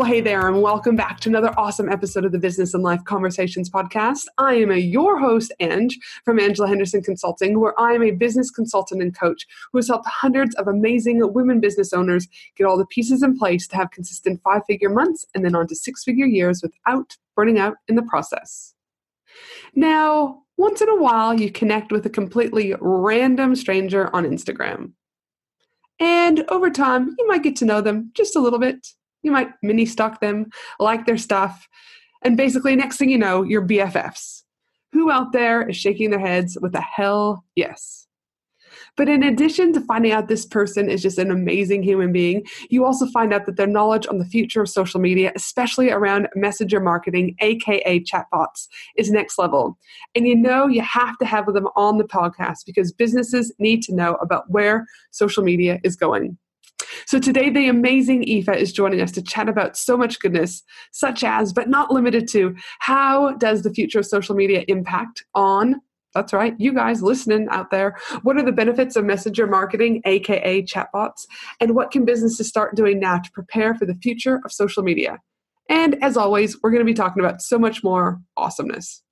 Well, 0.00 0.08
hey 0.08 0.22
there, 0.22 0.48
and 0.48 0.62
welcome 0.62 0.96
back 0.96 1.20
to 1.20 1.28
another 1.28 1.52
awesome 1.58 1.90
episode 1.90 2.24
of 2.24 2.32
the 2.32 2.38
Business 2.38 2.72
and 2.72 2.82
Life 2.82 3.04
Conversations 3.04 3.68
podcast. 3.68 4.24
I 4.38 4.54
am 4.54 4.70
a, 4.70 4.78
your 4.78 5.18
host, 5.18 5.52
Ange, 5.60 5.98
from 6.24 6.40
Angela 6.40 6.68
Henderson 6.68 7.02
Consulting, 7.02 7.60
where 7.60 7.78
I 7.78 7.92
am 7.92 8.02
a 8.02 8.12
business 8.12 8.50
consultant 8.50 9.02
and 9.02 9.14
coach 9.14 9.46
who 9.70 9.76
has 9.76 9.88
helped 9.88 10.08
hundreds 10.08 10.54
of 10.54 10.68
amazing 10.68 11.20
women 11.34 11.60
business 11.60 11.92
owners 11.92 12.26
get 12.56 12.64
all 12.64 12.78
the 12.78 12.86
pieces 12.86 13.22
in 13.22 13.36
place 13.36 13.68
to 13.68 13.76
have 13.76 13.90
consistent 13.90 14.40
five 14.42 14.62
figure 14.66 14.88
months 14.88 15.26
and 15.34 15.44
then 15.44 15.54
on 15.54 15.66
to 15.66 15.76
six 15.76 16.02
figure 16.02 16.24
years 16.24 16.62
without 16.62 17.18
burning 17.36 17.58
out 17.58 17.76
in 17.86 17.94
the 17.94 18.02
process. 18.02 18.72
Now, 19.74 20.44
once 20.56 20.80
in 20.80 20.88
a 20.88 20.96
while, 20.96 21.38
you 21.38 21.52
connect 21.52 21.92
with 21.92 22.06
a 22.06 22.10
completely 22.10 22.74
random 22.80 23.54
stranger 23.54 24.08
on 24.16 24.24
Instagram. 24.24 24.92
And 26.00 26.46
over 26.48 26.70
time, 26.70 27.14
you 27.18 27.28
might 27.28 27.42
get 27.42 27.56
to 27.56 27.66
know 27.66 27.82
them 27.82 28.12
just 28.14 28.34
a 28.34 28.40
little 28.40 28.58
bit 28.58 28.94
you 29.22 29.30
might 29.30 29.50
mini 29.62 29.86
stalk 29.86 30.20
them, 30.20 30.46
like 30.78 31.06
their 31.06 31.18
stuff, 31.18 31.68
and 32.22 32.36
basically, 32.36 32.76
next 32.76 32.98
thing 32.98 33.10
you 33.10 33.18
know, 33.18 33.42
you're 33.42 33.66
BFFs. 33.66 34.42
Who 34.92 35.10
out 35.10 35.32
there 35.32 35.68
is 35.68 35.76
shaking 35.76 36.10
their 36.10 36.20
heads 36.20 36.58
with 36.60 36.74
a 36.74 36.80
hell 36.80 37.44
yes? 37.54 38.06
But 38.96 39.08
in 39.08 39.22
addition 39.22 39.72
to 39.72 39.80
finding 39.80 40.12
out 40.12 40.28
this 40.28 40.44
person 40.44 40.90
is 40.90 41.00
just 41.00 41.18
an 41.18 41.30
amazing 41.30 41.82
human 41.82 42.12
being, 42.12 42.44
you 42.68 42.84
also 42.84 43.06
find 43.06 43.32
out 43.32 43.46
that 43.46 43.56
their 43.56 43.66
knowledge 43.66 44.06
on 44.08 44.18
the 44.18 44.24
future 44.24 44.60
of 44.60 44.68
social 44.68 45.00
media, 45.00 45.32
especially 45.34 45.90
around 45.90 46.28
messenger 46.34 46.80
marketing, 46.80 47.36
aka 47.40 48.00
chatbots, 48.00 48.68
is 48.96 49.10
next 49.10 49.38
level. 49.38 49.78
And 50.14 50.26
you 50.26 50.36
know 50.36 50.66
you 50.66 50.82
have 50.82 51.16
to 51.18 51.24
have 51.24 51.46
them 51.46 51.68
on 51.76 51.98
the 51.98 52.04
podcast 52.04 52.66
because 52.66 52.92
businesses 52.92 53.52
need 53.58 53.82
to 53.82 53.94
know 53.94 54.16
about 54.16 54.50
where 54.50 54.86
social 55.10 55.42
media 55.42 55.78
is 55.82 55.96
going. 55.96 56.36
So 57.06 57.18
today, 57.18 57.50
the 57.50 57.68
amazing 57.68 58.24
Aoife 58.28 58.56
is 58.56 58.72
joining 58.72 59.00
us 59.00 59.12
to 59.12 59.22
chat 59.22 59.48
about 59.48 59.76
so 59.76 59.96
much 59.96 60.20
goodness, 60.20 60.62
such 60.92 61.24
as, 61.24 61.52
but 61.52 61.68
not 61.68 61.90
limited 61.90 62.28
to, 62.28 62.54
how 62.80 63.32
does 63.34 63.62
the 63.62 63.70
future 63.70 64.00
of 64.00 64.06
social 64.06 64.34
media 64.34 64.64
impact 64.68 65.24
on 65.34 65.76
that's 66.14 66.32
right, 66.32 66.54
you 66.58 66.74
guys 66.74 67.02
listening 67.02 67.46
out 67.50 67.70
there. 67.70 67.96
What 68.22 68.36
are 68.36 68.42
the 68.42 68.52
benefits 68.52 68.96
of 68.96 69.04
messenger 69.04 69.46
marketing, 69.46 70.02
aka 70.04 70.62
chatbots? 70.62 71.26
And 71.60 71.74
what 71.76 71.92
can 71.92 72.04
businesses 72.04 72.48
start 72.48 72.74
doing 72.74 72.98
now 72.98 73.18
to 73.18 73.30
prepare 73.30 73.74
for 73.74 73.86
the 73.86 73.94
future 73.94 74.40
of 74.44 74.50
social 74.50 74.82
media? 74.82 75.18
And 75.68 76.02
as 76.02 76.16
always, 76.16 76.60
we're 76.62 76.70
going 76.70 76.84
to 76.84 76.90
be 76.90 76.94
talking 76.94 77.22
about 77.22 77.42
so 77.42 77.58
much 77.58 77.84
more 77.84 78.20
awesomeness. 78.36 79.04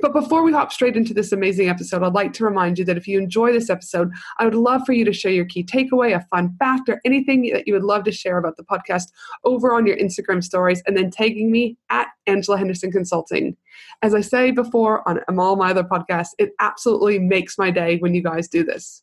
But 0.00 0.12
before 0.12 0.42
we 0.42 0.52
hop 0.52 0.72
straight 0.72 0.96
into 0.96 1.12
this 1.12 1.32
amazing 1.32 1.68
episode, 1.68 2.02
I'd 2.02 2.14
like 2.14 2.32
to 2.34 2.44
remind 2.44 2.78
you 2.78 2.84
that 2.86 2.96
if 2.96 3.06
you 3.06 3.18
enjoy 3.18 3.52
this 3.52 3.70
episode, 3.70 4.10
I 4.38 4.44
would 4.44 4.54
love 4.54 4.82
for 4.86 4.92
you 4.92 5.04
to 5.04 5.12
share 5.12 5.32
your 5.32 5.44
key 5.44 5.64
takeaway, 5.64 6.16
a 6.16 6.24
fun 6.34 6.56
fact, 6.58 6.88
or 6.88 7.00
anything 7.04 7.50
that 7.52 7.66
you 7.66 7.74
would 7.74 7.84
love 7.84 8.04
to 8.04 8.12
share 8.12 8.38
about 8.38 8.56
the 8.56 8.64
podcast 8.64 9.08
over 9.44 9.74
on 9.74 9.86
your 9.86 9.96
Instagram 9.96 10.42
stories 10.42 10.82
and 10.86 10.96
then 10.96 11.10
tagging 11.10 11.50
me 11.50 11.76
at 11.90 12.08
Angela 12.26 12.58
Henderson 12.58 12.90
Consulting. 12.90 13.56
As 14.02 14.14
I 14.14 14.20
say 14.20 14.50
before 14.50 15.06
on 15.08 15.20
all 15.38 15.56
my 15.56 15.70
other 15.70 15.84
podcasts, 15.84 16.30
it 16.38 16.52
absolutely 16.58 17.18
makes 17.18 17.58
my 17.58 17.70
day 17.70 17.98
when 17.98 18.14
you 18.14 18.22
guys 18.22 18.48
do 18.48 18.64
this. 18.64 19.02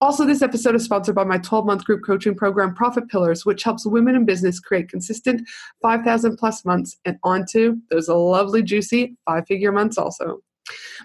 Also, 0.00 0.24
this 0.24 0.42
episode 0.42 0.74
is 0.74 0.84
sponsored 0.84 1.14
by 1.14 1.24
my 1.24 1.38
12 1.38 1.66
month 1.66 1.84
group 1.84 2.04
coaching 2.04 2.34
program, 2.34 2.74
Profit 2.74 3.08
Pillars, 3.08 3.46
which 3.46 3.62
helps 3.62 3.86
women 3.86 4.14
in 4.14 4.24
business 4.24 4.60
create 4.60 4.88
consistent 4.88 5.48
5,000 5.80 6.36
plus 6.36 6.64
months 6.64 6.96
and 7.04 7.18
onto 7.22 7.76
those 7.90 8.08
lovely, 8.08 8.62
juicy 8.62 9.16
five 9.24 9.46
figure 9.46 9.72
months 9.72 9.98
also. 9.98 10.42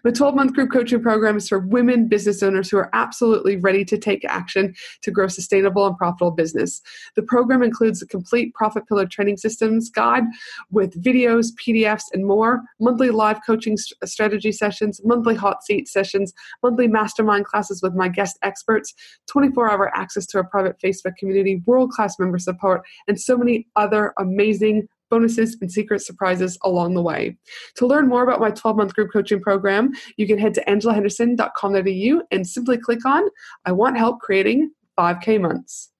My 0.03 0.11
12 0.11 0.35
month 0.35 0.53
group 0.53 0.71
coaching 0.71 1.01
program 1.01 1.37
is 1.37 1.49
for 1.49 1.59
women 1.59 2.07
business 2.07 2.43
owners 2.43 2.69
who 2.69 2.77
are 2.77 2.89
absolutely 2.93 3.57
ready 3.57 3.83
to 3.85 3.97
take 3.97 4.23
action 4.25 4.75
to 5.01 5.11
grow 5.11 5.27
sustainable 5.27 5.85
and 5.87 5.97
profitable 5.97 6.31
business. 6.31 6.81
The 7.15 7.23
program 7.23 7.63
includes 7.63 8.01
a 8.01 8.07
complete 8.07 8.53
profit 8.53 8.87
pillar 8.87 9.05
training 9.05 9.37
systems 9.37 9.89
guide 9.89 10.23
with 10.71 11.01
videos, 11.01 11.47
PDFs, 11.55 12.03
and 12.13 12.25
more, 12.25 12.61
monthly 12.79 13.09
live 13.09 13.39
coaching 13.45 13.77
uh, 14.01 14.05
strategy 14.05 14.51
sessions, 14.51 15.01
monthly 15.03 15.35
hot 15.35 15.63
seat 15.63 15.87
sessions, 15.87 16.33
monthly 16.61 16.87
mastermind 16.87 17.45
classes 17.45 17.81
with 17.81 17.93
my 17.93 18.07
guest 18.07 18.37
experts, 18.43 18.93
24 19.27 19.71
hour 19.71 19.97
access 19.97 20.25
to 20.27 20.39
a 20.39 20.43
private 20.43 20.77
Facebook 20.79 21.15
community, 21.17 21.61
world 21.65 21.91
class 21.91 22.19
member 22.19 22.37
support, 22.37 22.81
and 23.07 23.19
so 23.19 23.37
many 23.37 23.67
other 23.75 24.13
amazing 24.19 24.87
bonuses, 25.09 25.57
and 25.61 25.71
secret 25.71 26.01
surprises 26.01 26.57
along 26.63 26.93
the 26.93 27.01
way. 27.01 27.37
To 27.75 27.87
learn 27.87 28.07
more 28.07 28.23
about 28.23 28.39
my 28.39 28.51
12 28.51 28.77
month 28.77 28.93
group 28.93 29.11
coaching 29.11 29.41
program, 29.41 29.91
you 30.17 30.27
can 30.27 30.37
head 30.37 30.53
to 30.55 30.63
angelahenderson.com.au 30.65 32.21
and 32.31 32.47
simply 32.47 32.77
click 32.77 33.05
on 33.05 33.23
I 33.65 33.71
want 33.71 33.97
help 33.97 34.19
creating 34.19 34.71
5K 34.97 35.39
months. 35.41 35.91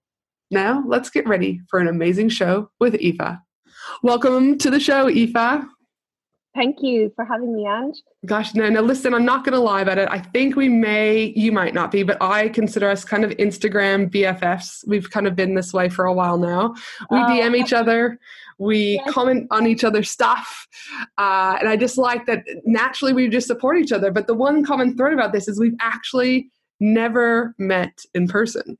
Now, 0.49 0.83
let's 0.87 1.09
get 1.09 1.27
ready 1.27 1.61
for 1.69 1.79
an 1.79 1.87
amazing 1.87 2.29
show 2.29 2.69
with 2.79 2.95
Aoife. 2.95 3.37
Welcome 4.01 4.57
to 4.59 4.69
the 4.69 4.79
show, 4.79 5.07
Aoife. 5.07 5.65
Thank 6.55 6.77
you 6.81 7.11
for 7.15 7.23
having 7.23 7.55
me, 7.55 7.67
Ange. 7.67 8.01
Gosh, 8.25 8.55
no, 8.55 8.67
no, 8.67 8.81
listen, 8.81 9.13
I'm 9.13 9.25
not 9.25 9.43
going 9.43 9.53
to 9.53 9.59
lie 9.59 9.81
about 9.81 9.99
it. 9.99 10.09
I 10.09 10.19
think 10.19 10.55
we 10.55 10.69
may, 10.69 11.33
you 11.35 11.51
might 11.51 11.73
not 11.73 11.91
be, 11.91 12.01
but 12.01 12.17
I 12.19 12.49
consider 12.49 12.89
us 12.89 13.05
kind 13.05 13.23
of 13.23 13.29
Instagram 13.31 14.09
BFFs. 14.09 14.87
We've 14.87 15.09
kind 15.09 15.27
of 15.27 15.35
been 15.35 15.53
this 15.53 15.71
way 15.71 15.87
for 15.87 16.05
a 16.05 16.13
while 16.13 16.39
now. 16.39 16.73
We 17.11 17.19
oh. 17.19 17.27
DM 17.27 17.55
each 17.55 17.73
other, 17.73 18.19
we 18.57 18.99
yes. 19.05 19.13
comment 19.13 19.47
on 19.51 19.67
each 19.67 19.83
other's 19.83 20.09
stuff. 20.09 20.67
Uh, 21.17 21.57
and 21.59 21.69
I 21.69 21.77
just 21.77 21.97
like 21.97 22.25
that 22.25 22.43
naturally 22.65 23.13
we 23.13 23.29
just 23.29 23.47
support 23.47 23.77
each 23.77 23.91
other. 23.91 24.11
But 24.11 24.25
the 24.25 24.33
one 24.33 24.65
common 24.65 24.97
thread 24.97 25.13
about 25.13 25.33
this 25.33 25.47
is 25.47 25.59
we've 25.59 25.77
actually 25.79 26.49
never 26.79 27.53
met 27.57 28.03
in 28.13 28.27
person. 28.27 28.77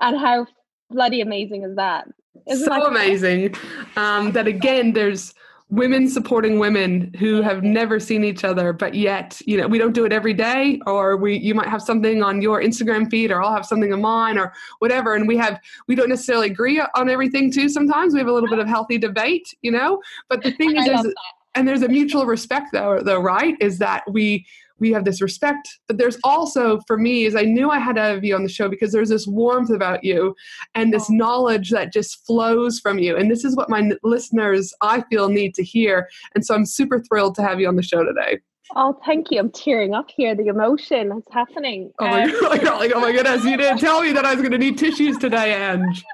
And 0.00 0.18
how 0.18 0.46
bloody 0.90 1.20
amazing 1.20 1.62
is 1.62 1.76
that? 1.76 2.08
Isn't 2.48 2.64
so 2.64 2.70
that 2.70 2.86
amazing 2.86 3.54
um, 3.96 4.32
that 4.32 4.46
again, 4.46 4.92
there's 4.92 5.34
women 5.70 6.08
supporting 6.08 6.58
women 6.58 7.12
who 7.18 7.40
have 7.42 7.62
never 7.62 8.00
seen 8.00 8.24
each 8.24 8.44
other 8.44 8.72
but 8.72 8.94
yet 8.94 9.40
you 9.46 9.56
know 9.56 9.68
we 9.68 9.78
don't 9.78 9.92
do 9.92 10.04
it 10.04 10.12
every 10.12 10.34
day 10.34 10.80
or 10.86 11.16
we 11.16 11.38
you 11.38 11.54
might 11.54 11.68
have 11.68 11.80
something 11.80 12.22
on 12.22 12.42
your 12.42 12.60
instagram 12.60 13.08
feed 13.08 13.30
or 13.30 13.40
i'll 13.40 13.54
have 13.54 13.64
something 13.64 13.92
on 13.92 14.00
mine 14.00 14.38
or 14.38 14.52
whatever. 14.78 15.14
And 15.14 15.28
we 15.28 15.36
have 15.36 15.60
we 15.86 15.94
don't 15.94 16.08
necessarily 16.08 16.48
agree 16.48 16.82
on 16.94 17.08
everything 17.08 17.52
too 17.52 17.68
sometimes. 17.68 18.12
We 18.12 18.20
have 18.20 18.28
a 18.28 18.32
little 18.32 18.48
bit 18.48 18.58
of 18.58 18.66
healthy 18.66 18.98
debate 18.98 19.54
you 19.62 19.70
know? 19.70 20.02
But 20.28 20.42
the 20.42 20.52
thing 20.52 20.76
is, 20.76 20.86
is 20.86 21.14
and 21.54 21.66
there's 21.66 21.82
a 21.82 21.88
mutual 21.88 22.26
respect 22.26 22.68
though 22.72 23.00
though 23.02 23.20
right? 23.20 23.56
Is 23.60 23.78
that 23.78 24.02
we 24.10 24.46
we 24.80 24.92
have 24.92 25.04
this 25.04 25.20
respect 25.20 25.68
but 25.86 25.98
there's 25.98 26.18
also 26.24 26.80
for 26.86 26.96
me 26.96 27.24
is 27.24 27.36
i 27.36 27.42
knew 27.42 27.70
i 27.70 27.78
had 27.78 27.96
to 27.96 28.02
have 28.02 28.24
you 28.24 28.34
on 28.34 28.42
the 28.42 28.48
show 28.48 28.68
because 28.68 28.92
there's 28.92 29.08
this 29.08 29.26
warmth 29.26 29.70
about 29.70 30.02
you 30.02 30.34
and 30.74 30.92
this 30.92 31.10
knowledge 31.10 31.70
that 31.70 31.92
just 31.92 32.24
flows 32.26 32.78
from 32.78 32.98
you 32.98 33.16
and 33.16 33.30
this 33.30 33.44
is 33.44 33.56
what 33.56 33.70
my 33.70 33.90
listeners 34.02 34.72
i 34.80 35.00
feel 35.02 35.28
need 35.28 35.54
to 35.54 35.62
hear 35.62 36.08
and 36.34 36.44
so 36.44 36.54
i'm 36.54 36.66
super 36.66 37.00
thrilled 37.00 37.34
to 37.34 37.42
have 37.42 37.60
you 37.60 37.68
on 37.68 37.76
the 37.76 37.82
show 37.82 38.04
today 38.04 38.38
Oh, 38.76 38.96
thank 39.04 39.32
you. 39.32 39.40
I'm 39.40 39.50
tearing 39.50 39.94
up 39.94 40.06
here. 40.16 40.34
The 40.34 40.46
emotion 40.46 41.08
that's 41.08 41.32
happening. 41.32 41.90
Oh 41.98 42.06
my, 42.06 42.22
um, 42.22 42.30
God, 42.62 42.92
oh 42.94 43.00
my 43.00 43.12
goodness. 43.12 43.44
You 43.44 43.56
didn't 43.56 43.78
tell 43.78 44.00
me 44.00 44.12
that 44.12 44.24
I 44.24 44.32
was 44.32 44.42
going 44.42 44.52
to 44.52 44.58
need 44.58 44.78
tissues 44.78 45.18
today, 45.18 45.54
Ange. 45.54 46.04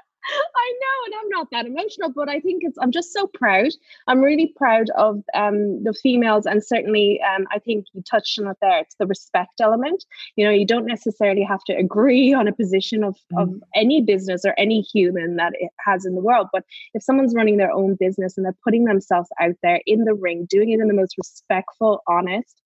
I 0.55 0.73
know, 0.81 1.05
and 1.05 1.13
I'm 1.19 1.29
not 1.29 1.47
that 1.51 1.65
emotional, 1.65 2.09
but 2.09 2.29
I 2.29 2.39
think 2.39 2.63
it's. 2.65 2.77
I'm 2.81 2.91
just 2.91 3.13
so 3.13 3.27
proud. 3.27 3.69
I'm 4.07 4.21
really 4.21 4.53
proud 4.55 4.89
of 4.97 5.23
um, 5.33 5.83
the 5.83 5.93
females, 5.93 6.45
and 6.45 6.63
certainly, 6.63 7.21
um, 7.21 7.45
I 7.51 7.59
think 7.59 7.85
you 7.93 8.01
touched 8.03 8.39
on 8.39 8.47
it 8.47 8.57
there. 8.61 8.79
It's 8.79 8.95
the 8.95 9.05
respect 9.05 9.61
element. 9.61 10.05
You 10.35 10.45
know, 10.45 10.51
you 10.51 10.65
don't 10.65 10.85
necessarily 10.85 11.43
have 11.43 11.63
to 11.65 11.73
agree 11.73 12.33
on 12.39 12.47
a 12.47 12.53
position 12.53 13.03
of 13.03 13.15
mm. 13.33 13.41
of 13.41 13.61
any 13.75 14.01
business 14.01 14.43
or 14.45 14.53
any 14.57 14.81
human 14.81 15.35
that 15.37 15.53
it 15.59 15.71
has 15.85 16.05
in 16.05 16.15
the 16.15 16.21
world, 16.21 16.47
but 16.51 16.63
if 16.93 17.03
someone's 17.03 17.35
running 17.35 17.57
their 17.57 17.71
own 17.71 17.95
business 17.95 18.37
and 18.37 18.45
they're 18.45 18.57
putting 18.63 18.85
themselves 18.85 19.29
out 19.39 19.55
there 19.63 19.81
in 19.85 20.03
the 20.03 20.13
ring, 20.13 20.47
doing 20.49 20.71
it 20.71 20.79
in 20.79 20.87
the 20.87 20.93
most 20.93 21.17
respectful, 21.17 22.01
honest 22.07 22.61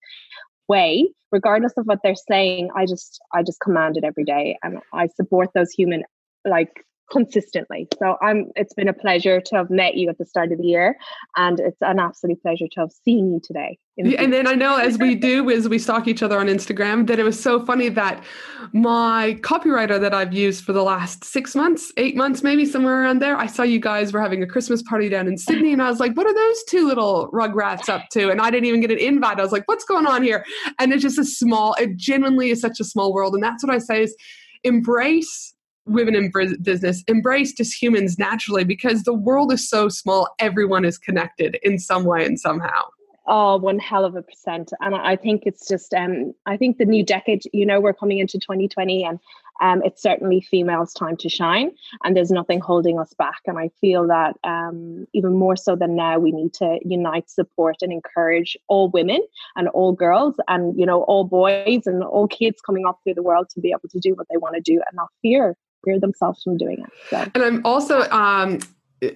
way 0.68 1.08
regardless 1.32 1.72
of 1.76 1.84
what 1.86 1.98
they're 2.02 2.14
saying 2.14 2.70
i 2.76 2.86
just 2.86 3.20
i 3.34 3.42
just 3.42 3.60
command 3.60 3.96
it 3.96 4.04
every 4.04 4.24
day 4.24 4.56
and 4.62 4.78
i 4.92 5.08
support 5.08 5.48
those 5.54 5.72
human 5.72 6.04
like 6.44 6.84
consistently. 7.10 7.88
So 7.98 8.16
I'm 8.22 8.50
it's 8.56 8.72
been 8.72 8.88
a 8.88 8.92
pleasure 8.92 9.40
to 9.40 9.56
have 9.56 9.70
met 9.70 9.96
you 9.96 10.08
at 10.08 10.18
the 10.18 10.24
start 10.24 10.50
of 10.50 10.58
the 10.58 10.64
year 10.64 10.96
and 11.36 11.60
it's 11.60 11.80
an 11.82 11.98
absolute 11.98 12.40
pleasure 12.40 12.66
to 12.72 12.80
have 12.80 12.92
seen 13.04 13.32
you 13.32 13.40
today. 13.42 13.78
and 13.98 14.32
then 14.32 14.46
I 14.46 14.54
know 14.54 14.76
as 14.76 14.96
we 14.98 15.14
do 15.14 15.50
as 15.50 15.68
we 15.68 15.78
stalk 15.78 16.08
each 16.08 16.22
other 16.22 16.38
on 16.38 16.46
Instagram 16.46 17.06
that 17.08 17.18
it 17.18 17.24
was 17.24 17.38
so 17.38 17.64
funny 17.66 17.90
that 17.90 18.24
my 18.72 19.36
copywriter 19.42 20.00
that 20.00 20.14
I've 20.14 20.32
used 20.32 20.64
for 20.64 20.72
the 20.72 20.82
last 20.82 21.24
6 21.24 21.54
months, 21.54 21.92
8 21.98 22.16
months 22.16 22.42
maybe 22.42 22.64
somewhere 22.64 23.02
around 23.02 23.20
there, 23.20 23.36
I 23.36 23.46
saw 23.46 23.62
you 23.62 23.80
guys 23.80 24.12
were 24.12 24.22
having 24.22 24.42
a 24.42 24.46
Christmas 24.46 24.82
party 24.82 25.10
down 25.10 25.28
in 25.28 25.36
Sydney 25.36 25.72
and 25.74 25.82
I 25.82 25.90
was 25.90 26.00
like, 26.00 26.16
what 26.16 26.26
are 26.26 26.34
those 26.34 26.64
two 26.64 26.86
little 26.86 27.30
rugrats 27.32 27.90
up 27.90 28.04
to? 28.12 28.30
And 28.30 28.40
I 28.40 28.50
didn't 28.50 28.66
even 28.66 28.80
get 28.80 28.90
an 28.90 28.98
invite. 28.98 29.38
I 29.38 29.42
was 29.42 29.52
like, 29.52 29.64
what's 29.66 29.84
going 29.84 30.06
on 30.06 30.22
here? 30.22 30.46
And 30.78 30.92
it's 30.92 31.02
just 31.02 31.18
a 31.18 31.24
small 31.24 31.74
it 31.74 31.96
genuinely 31.96 32.50
is 32.50 32.60
such 32.60 32.80
a 32.80 32.84
small 32.84 33.12
world 33.12 33.34
and 33.34 33.42
that's 33.42 33.62
what 33.62 33.74
I 33.74 33.78
say 33.78 34.04
is 34.04 34.16
embrace 34.64 35.52
women 35.86 36.14
in 36.14 36.30
business 36.62 37.02
embrace 37.08 37.52
just 37.52 37.80
humans 37.80 38.18
naturally 38.18 38.64
because 38.64 39.02
the 39.02 39.14
world 39.14 39.52
is 39.52 39.68
so 39.68 39.88
small 39.88 40.28
everyone 40.38 40.84
is 40.84 40.98
connected 40.98 41.58
in 41.62 41.78
some 41.78 42.04
way 42.04 42.24
and 42.24 42.38
somehow. 42.38 42.82
Oh 43.26 43.56
one 43.56 43.78
hell 43.78 44.04
of 44.04 44.16
a 44.16 44.22
percent. 44.22 44.72
And 44.80 44.94
i 44.94 45.16
think 45.16 45.42
it's 45.46 45.66
just 45.68 45.94
um 45.94 46.32
i 46.46 46.56
think 46.56 46.78
the 46.78 46.84
new 46.84 47.04
decade 47.04 47.42
you 47.52 47.66
know 47.66 47.80
we're 47.80 47.92
coming 47.92 48.18
into 48.18 48.38
2020 48.38 49.04
and 49.04 49.18
um, 49.60 49.80
it's 49.84 50.02
certainly 50.02 50.40
females' 50.40 50.92
time 50.92 51.16
to 51.18 51.28
shine, 51.28 51.70
and 52.02 52.16
there's 52.16 52.32
nothing 52.32 52.58
holding 52.58 52.98
us 52.98 53.14
back. 53.14 53.40
And 53.46 53.58
I 53.58 53.70
feel 53.80 54.08
that 54.08 54.34
um, 54.42 55.06
even 55.12 55.34
more 55.34 55.54
so 55.54 55.76
than 55.76 55.94
now, 55.94 56.18
we 56.18 56.32
need 56.32 56.52
to 56.54 56.80
unite, 56.84 57.30
support, 57.30 57.76
and 57.80 57.92
encourage 57.92 58.56
all 58.66 58.90
women 58.90 59.20
and 59.54 59.68
all 59.68 59.92
girls, 59.92 60.34
and 60.48 60.76
you 60.76 60.84
know 60.84 61.02
all 61.04 61.24
boys 61.24 61.86
and 61.86 62.02
all 62.02 62.26
kids 62.26 62.60
coming 62.60 62.86
up 62.86 62.98
through 63.04 63.14
the 63.14 63.22
world 63.22 63.50
to 63.50 63.60
be 63.60 63.70
able 63.70 63.88
to 63.90 64.00
do 64.00 64.14
what 64.14 64.26
they 64.30 64.36
want 64.36 64.56
to 64.56 64.60
do 64.60 64.74
and 64.74 64.94
not 64.94 65.08
fear 65.22 65.56
themselves 65.84 66.42
from 66.42 66.56
doing 66.56 66.78
it. 66.80 66.90
So. 67.10 67.26
And 67.34 67.44
I'm 67.44 67.60
also 67.64 68.08
um, 68.10 68.60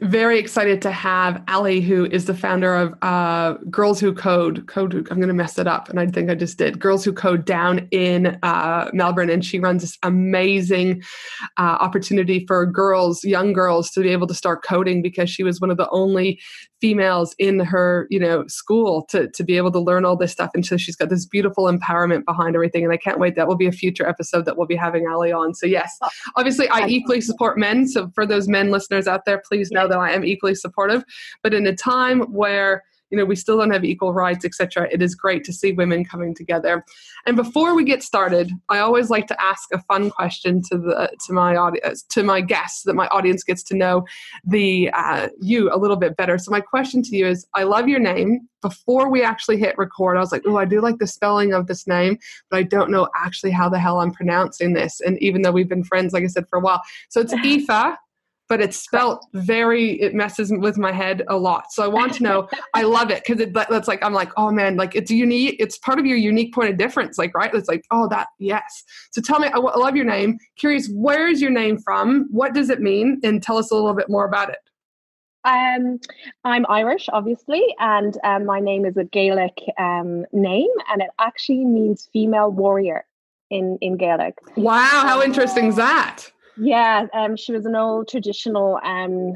very 0.03 0.39
excited 0.39 0.83
to 0.83 0.91
have 0.91 1.43
Ali, 1.47 1.81
who 1.81 2.07
is 2.07 2.25
the 2.25 2.35
founder 2.35 2.75
of 2.75 2.95
uh, 3.03 3.55
Girls 3.71 4.01
Who 4.01 4.13
Code. 4.13 4.67
Code. 4.67 4.95
I'm 5.11 5.19
going 5.19 5.29
to 5.29 5.35
mess 5.35 5.59
it 5.59 5.69
up, 5.69 5.89
and 5.89 6.01
I 6.01 6.07
think 6.07 6.29
I 6.29 6.35
just 6.35 6.59
did. 6.59 6.81
Girls 6.81 7.05
Who 7.05 7.13
Code 7.13 7.45
down 7.45 7.87
in 7.93 8.39
uh, 8.43 8.91
Melbourne, 8.93 9.31
and 9.31 9.45
she 9.45 9.61
runs 9.61 9.83
this 9.83 9.97
amazing 10.03 11.03
uh, 11.57 11.79
opportunity 11.81 12.45
for 12.47 12.67
girls, 12.67 13.23
young 13.23 13.53
girls, 13.53 13.91
to 13.93 14.01
be 14.01 14.09
able 14.09 14.27
to 14.27 14.35
start 14.35 14.65
coding 14.65 15.03
because 15.03 15.31
she 15.31 15.45
was 15.45 15.61
one 15.61 15.71
of 15.71 15.77
the 15.77 15.89
only 15.91 16.41
females 16.81 17.35
in 17.39 17.61
her, 17.61 18.07
you 18.11 18.19
know, 18.19 18.47
school 18.47 19.05
to 19.11 19.29
to 19.31 19.45
be 19.45 19.57
able 19.57 19.73
to 19.73 19.81
learn 19.81 20.05
all 20.05 20.17
this 20.17 20.33
stuff. 20.33 20.51
And 20.55 20.65
so 20.65 20.77
she's 20.77 20.97
got 20.97 21.09
this 21.09 21.25
beautiful 21.25 21.65
empowerment 21.65 22.25
behind 22.25 22.55
everything. 22.55 22.85
And 22.85 22.93
I 22.93 22.97
can't 22.97 23.19
wait. 23.19 23.35
That 23.37 23.49
will 23.49 23.57
be 23.57 23.67
a 23.67 23.73
future 23.73 24.09
episode 24.09 24.45
that 24.45 24.57
we'll 24.57 24.67
be 24.67 24.77
having 24.77 25.07
Ali 25.09 25.33
on. 25.33 25.55
So 25.55 25.67
yes, 25.67 25.97
oh, 26.03 26.09
obviously 26.37 26.69
I 26.69 26.87
equally 26.87 27.21
support 27.21 27.59
men. 27.59 27.89
So 27.89 28.11
for 28.15 28.27
those 28.27 28.49
men 28.49 28.71
listeners 28.71 29.07
out 29.07 29.25
there, 29.25 29.43
please 29.47 29.71
know 29.71 29.89
that 29.89 29.99
I 29.99 30.13
am 30.13 30.25
equally 30.25 30.55
supportive. 30.55 31.05
But 31.43 31.55
in 31.55 31.67
a 31.67 31.75
time 31.75 32.21
where 32.33 32.85
you 33.11 33.19
know 33.19 33.25
we 33.25 33.37
still 33.37 33.59
don't 33.59 33.71
have 33.71 33.85
equal 33.85 34.13
rights 34.13 34.45
etc 34.45 34.89
it 34.91 35.03
is 35.03 35.15
great 35.15 35.45
to 35.45 35.53
see 35.53 35.73
women 35.73 36.05
coming 36.05 36.35
together. 36.35 36.85
And 37.27 37.37
before 37.37 37.75
we 37.75 37.85
get 37.85 38.03
started 38.03 38.51
i 38.69 38.79
always 38.79 39.11
like 39.11 39.27
to 39.29 39.43
ask 39.43 39.69
a 39.73 39.81
fun 39.83 40.11
question 40.11 40.63
to 40.71 40.79
the 40.79 41.11
to 41.27 41.33
my 41.33 41.57
audience 41.57 42.03
to 42.03 42.23
my 42.23 42.41
guests 42.41 42.83
so 42.83 42.91
that 42.91 42.95
my 42.95 43.09
audience 43.09 43.43
gets 43.43 43.63
to 43.65 43.77
know 43.77 44.05
the 44.45 44.91
uh, 44.93 45.29
you 45.41 45.73
a 45.73 45.79
little 45.79 45.97
bit 45.97 46.17
better. 46.17 46.39
So 46.39 46.51
my 46.51 46.61
question 46.61 47.03
to 47.03 47.17
you 47.17 47.27
is 47.27 47.47
i 47.55 47.63
love 47.63 47.89
your 47.89 48.01
name. 48.01 48.49
Before 48.63 49.11
we 49.11 49.23
actually 49.23 49.59
hit 49.59 49.77
record 49.79 50.17
i 50.17 50.21
was 50.21 50.33
like 50.33 50.43
oh 50.47 50.57
i 50.57 50.65
do 50.65 50.81
like 50.81 50.99
the 50.99 51.07
spelling 51.07 51.53
of 51.53 51.67
this 51.67 51.87
name 51.87 52.19
but 52.51 52.59
i 52.59 52.63
don't 52.63 52.91
know 52.91 53.09
actually 53.15 53.53
how 53.53 53.69
the 53.69 53.79
hell 53.79 54.01
i'm 54.01 54.13
pronouncing 54.13 54.73
this. 54.73 55.01
And 55.01 55.23
even 55.23 55.43
though 55.43 55.53
we've 55.53 55.69
been 55.69 55.85
friends 55.85 56.13
like 56.13 56.25
i 56.25 56.27
said 56.27 56.49
for 56.49 56.59
a 56.59 56.63
while. 56.63 56.83
So 57.09 57.21
it's 57.21 57.33
Aoife 57.45 57.97
but 58.49 58.61
it's 58.61 58.77
spelt 58.77 59.27
very 59.33 60.01
it 60.01 60.15
messes 60.15 60.53
with 60.53 60.79
my 60.79 60.93
head 60.93 61.23
a 61.29 61.37
lot. 61.37 61.73
So 61.73 61.83
i 61.83 61.89
want 61.89 62.15
to 62.15 62.23
know 62.23 62.49
i 62.75 62.83
love 62.97 63.11
it 63.11 63.23
because 63.27 63.41
it, 63.41 63.53
that's 63.53 63.89
like 63.89 64.05
i'm 64.05 64.15
like 64.15 64.31
oh 64.37 64.51
man 64.51 64.77
like 64.77 64.95
it's 64.95 65.11
unique 65.11 65.57
it's 65.59 65.79
part 65.79 65.99
of 65.99 66.07
your 66.07 66.17
unique 66.17 66.55
point 66.55 66.71
of 66.71 66.77
difference 66.77 67.19
like 67.19 67.35
right? 67.35 67.53
It's 67.55 67.69
like 67.69 67.85
oh 67.91 68.09
that 68.09 68.29
yes. 68.39 68.85
So 69.13 69.21
tell 69.21 69.39
me 69.39 69.49
i, 69.49 69.59
I 69.59 69.79
love 69.79 69.97
your 69.97 70.05
name. 70.05 70.39
Curious 70.57 70.89
where 70.89 71.29
is 71.29 71.41
your 71.41 71.51
name 71.51 71.79
from? 71.79 72.29
What 72.31 72.55
does 72.55 72.71
it 72.71 72.81
mean? 72.81 73.21
And 73.23 73.43
tell 73.43 73.59
us 73.59 73.71
a 73.71 73.75
little 73.75 73.95
bit 73.95 74.09
more 74.09 74.27
about 74.27 74.51
it. 74.51 74.59
Um, 75.47 76.01
I'm 76.43 76.67
Irish, 76.69 77.09
obviously, 77.13 77.63
and 77.79 78.19
um, 78.25 78.47
my 78.47 78.59
name 78.59 78.85
is 78.85 78.97
a 78.97 79.05
Gaelic 79.05 79.57
um, 79.79 80.27
name, 80.33 80.71
and 80.91 81.01
it 81.01 81.11
actually 81.21 81.65
means 81.65 82.09
female 82.13 82.51
warrior 82.51 83.05
in 83.51 83.79
in 83.81 83.97
Gaelic. 83.97 84.35
Wow, 84.57 85.05
how 85.07 85.23
interesting 85.23 85.67
is 85.67 85.77
that? 85.77 86.27
Yeah, 86.59 87.07
um, 87.13 87.37
she 87.37 87.53
was 87.53 87.67
an 87.67 87.77
old 87.77 88.09
traditional 88.09 88.79
um, 88.83 89.33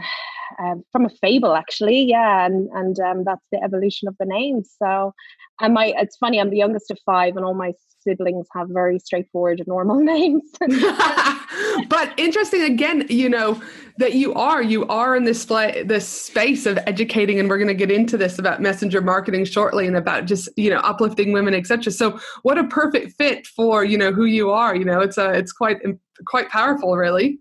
uh, 0.59 0.77
from 0.91 1.07
a 1.07 1.11
fable, 1.21 1.55
actually. 1.55 2.03
Yeah, 2.05 2.47
and 2.47 2.69
and 2.73 2.99
um, 3.01 3.25
that's 3.25 3.47
the 3.53 3.63
evolution 3.63 4.09
of 4.09 4.17
the 4.19 4.27
name. 4.27 4.63
So, 4.65 5.13
and 5.61 5.75
my 5.75 5.93
it's 5.97 6.17
funny. 6.17 6.41
I'm 6.41 6.51
the 6.51 6.57
youngest 6.57 6.91
of 6.91 6.99
five, 7.05 7.37
and 7.37 7.45
all 7.45 7.55
my 7.55 7.73
siblings 8.01 8.47
have 8.55 8.69
very 8.71 8.99
straightforward, 8.99 9.63
normal 9.67 9.97
names. 10.01 10.43
but 11.89 12.13
interesting 12.17 12.63
again, 12.63 13.07
you 13.09 13.29
know 13.29 13.61
that 13.99 14.15
you 14.15 14.33
are 14.35 14.63
you 14.63 14.87
are 14.87 15.15
in 15.15 15.25
this 15.25 15.45
play, 15.45 15.83
this 15.83 16.09
space 16.09 16.65
of 16.65 16.79
educating, 16.87 17.39
and 17.39 17.49
we're 17.49 17.59
going 17.59 17.69
to 17.69 17.75
get 17.75 17.91
into 17.91 18.17
this 18.17 18.39
about 18.39 18.63
messenger 18.63 19.03
marketing 19.03 19.45
shortly, 19.45 19.87
and 19.87 19.97
about 19.97 20.25
just 20.25 20.49
you 20.57 20.71
know 20.71 20.79
uplifting 20.79 21.33
women, 21.33 21.55
etc. 21.55 21.93
So, 21.93 22.19
what 22.43 22.59
a 22.59 22.65
perfect 22.65 23.17
fit 23.19 23.47
for 23.47 23.85
you 23.85 23.99
know 23.99 24.13
who 24.13 24.25
you 24.25 24.51
are. 24.51 24.75
You 24.75 24.85
know, 24.85 25.01
it's 25.01 25.19
a 25.19 25.31
it's 25.33 25.53
quite 25.53 25.79
quite 26.27 26.49
powerful, 26.49 26.97
really. 26.97 27.41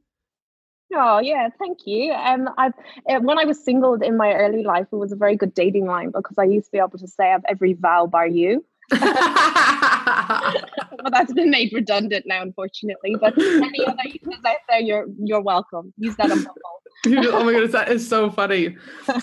Oh 0.93 1.19
yeah, 1.19 1.49
thank 1.59 1.85
you. 1.85 2.13
Um, 2.13 2.49
I 2.57 2.71
uh, 3.07 3.19
when 3.19 3.37
I 3.37 3.45
was 3.45 3.63
single 3.63 3.93
in 3.95 4.17
my 4.17 4.33
early 4.33 4.63
life, 4.63 4.87
it 4.91 4.95
was 4.95 5.11
a 5.11 5.15
very 5.15 5.35
good 5.35 5.53
dating 5.53 5.85
line 5.85 6.11
because 6.11 6.37
I 6.39 6.45
used 6.45 6.65
to 6.67 6.71
be 6.71 6.79
able 6.79 6.97
to 6.97 7.07
say 7.07 7.31
I've 7.31 7.45
every 7.47 7.73
vow 7.73 8.07
bar 8.07 8.27
you. 8.27 8.65
well, 8.91 9.03
that's 11.11 11.31
been 11.33 11.51
made 11.51 11.71
redundant 11.73 12.25
now, 12.25 12.41
unfortunately. 12.41 13.15
But 13.21 13.37
any 13.37 13.85
other 13.85 14.01
users 14.05 14.43
out 14.45 14.57
there, 14.67 14.79
you're 14.79 15.05
you're 15.19 15.41
welcome. 15.41 15.93
Use 15.97 16.15
that 16.15 16.31
on 16.31 16.47
oh 17.07 17.43
my 17.43 17.53
goodness, 17.53 17.71
that 17.71 17.89
is 17.89 18.07
so 18.07 18.29
funny. 18.29 18.75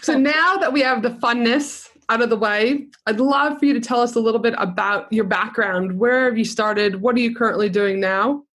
So 0.03 0.17
now 0.19 0.57
that 0.57 0.73
we 0.73 0.81
have 0.81 1.03
the 1.03 1.11
funness 1.11 1.89
out 2.09 2.23
of 2.23 2.31
the 2.31 2.37
way, 2.37 2.87
I'd 3.07 3.21
love 3.21 3.59
for 3.59 3.67
you 3.67 3.75
to 3.75 3.81
tell 3.81 4.01
us 4.01 4.15
a 4.15 4.21
little 4.21 4.41
bit 4.41 4.55
about 4.57 5.13
your 5.13 5.25
background. 5.25 5.99
Where 5.99 6.27
have 6.27 6.39
you 6.39 6.45
started? 6.45 7.03
What 7.03 7.17
are 7.17 7.21
you 7.21 7.35
currently 7.35 7.69
doing 7.69 8.01
now? 8.01 8.46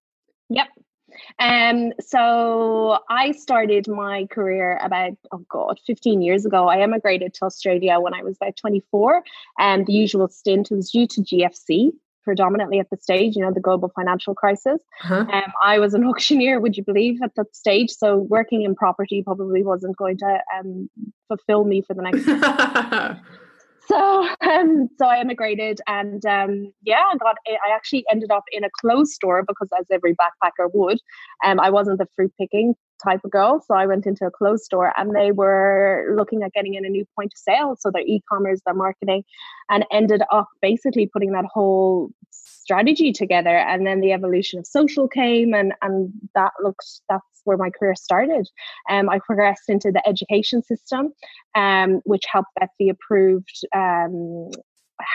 Um, 1.40 1.94
so 2.00 3.00
I 3.10 3.32
started 3.32 3.88
my 3.88 4.26
career 4.28 4.80
about, 4.82 5.14
oh 5.32 5.46
God, 5.50 5.80
15 5.86 6.22
years 6.22 6.46
ago. 6.46 6.68
I 6.68 6.82
emigrated 6.82 7.34
to 7.36 7.46
Australia 7.46 8.00
when 8.00 8.14
I 8.14 8.24
was 8.24 8.38
about 8.38 8.58
24, 8.58 9.24
and 9.60 9.86
the 9.86 9.94
usual 9.94 10.28
stint 10.28 10.70
was 10.72 10.92
due 10.92 11.08
to 11.08 11.22
GFC 11.22 11.92
predominantly 12.24 12.80
at 12.80 12.90
the 12.90 12.98
stage, 12.98 13.36
you 13.36 13.42
know, 13.42 13.52
the 13.52 13.60
global 13.60 13.92
financial 13.96 14.36
crisis. 14.36 14.80
Uh-huh. 15.04 15.26
Um, 15.32 15.54
I 15.64 15.80
was 15.80 15.94
an 15.94 16.06
auctioneer, 16.10 16.60
would 16.60 16.78
you 16.78 16.84
believe, 16.84 17.20
at 17.24 17.36
that 17.36 17.56
stage. 17.56 17.90
So 17.90 18.18
working 18.18 18.62
in 18.64 18.76
property 18.76 19.24
probably 19.24 19.64
wasn't 19.64 19.98
going 19.98 20.18
to 20.18 20.40
um, 20.58 20.90
fulfill 21.28 21.64
me 21.64 21.82
for 21.82 21.94
the 21.94 22.04
next 22.04 22.26
so 23.92 24.28
um, 24.42 24.90
so 24.98 25.06
I 25.06 25.22
immigrated 25.22 25.80
and 25.88 26.26
um, 26.26 26.74
yeah, 26.84 27.04
I 27.12 27.18
got 27.18 27.36
I 27.48 27.74
actually 27.74 28.06
ended 28.12 28.32
up 28.32 28.44
in 28.52 28.64
a 28.64 28.70
clothes 28.80 29.14
store 29.14 29.44
because 29.48 29.70
as 29.78 29.86
every 29.92 30.16
backpacker 30.16 30.70
would, 30.74 31.00
um, 31.46 31.60
I 31.60 31.70
wasn't 31.70 32.00
the 32.00 32.08
fruit 32.16 32.32
picking 32.40 32.76
type 33.04 33.22
of 33.24 33.32
girl, 33.32 33.64
so 33.66 33.76
I 33.76 33.86
went 33.86 34.06
into 34.06 34.26
a 34.26 34.32
clothes 34.32 34.66
store 34.66 34.94
and 34.98 35.16
they 35.16 35.32
were 35.32 36.14
looking 36.16 36.44
at 36.44 36.54
getting 36.54 36.76
in 36.76 36.86
a 36.86 36.90
new 36.90 37.06
point 37.18 37.34
of 37.34 37.40
sale, 37.40 37.76
so 37.80 37.92
their 37.92 38.04
e-commerce, 38.06 38.62
their 38.66 38.76
marketing, 38.76 39.24
and 39.70 39.86
ended 39.92 40.22
up 40.32 40.48
basically 40.62 41.08
putting 41.08 41.32
that 41.32 41.46
whole 41.46 42.12
strategy 42.32 43.12
together. 43.12 43.58
And 43.58 43.86
then 43.86 44.02
the 44.02 44.14
evolution 44.14 44.60
of 44.60 44.68
social 44.68 45.08
came 45.08 45.54
and 45.54 45.74
and 45.82 46.12
that 46.36 46.52
looks 46.64 47.02
that's 47.10 47.26
where 47.44 47.58
my 47.58 47.70
career 47.72 47.96
started. 47.96 48.48
Um, 48.90 49.10
i 49.10 49.20
progressed 49.20 49.68
into 49.68 49.92
the 49.92 50.08
education 50.08 50.62
system 50.64 51.14
um, 51.56 52.02
which 52.04 52.24
helped 52.32 52.50
Betsy 52.60 52.90
approved 52.90 53.66
um, 53.76 54.52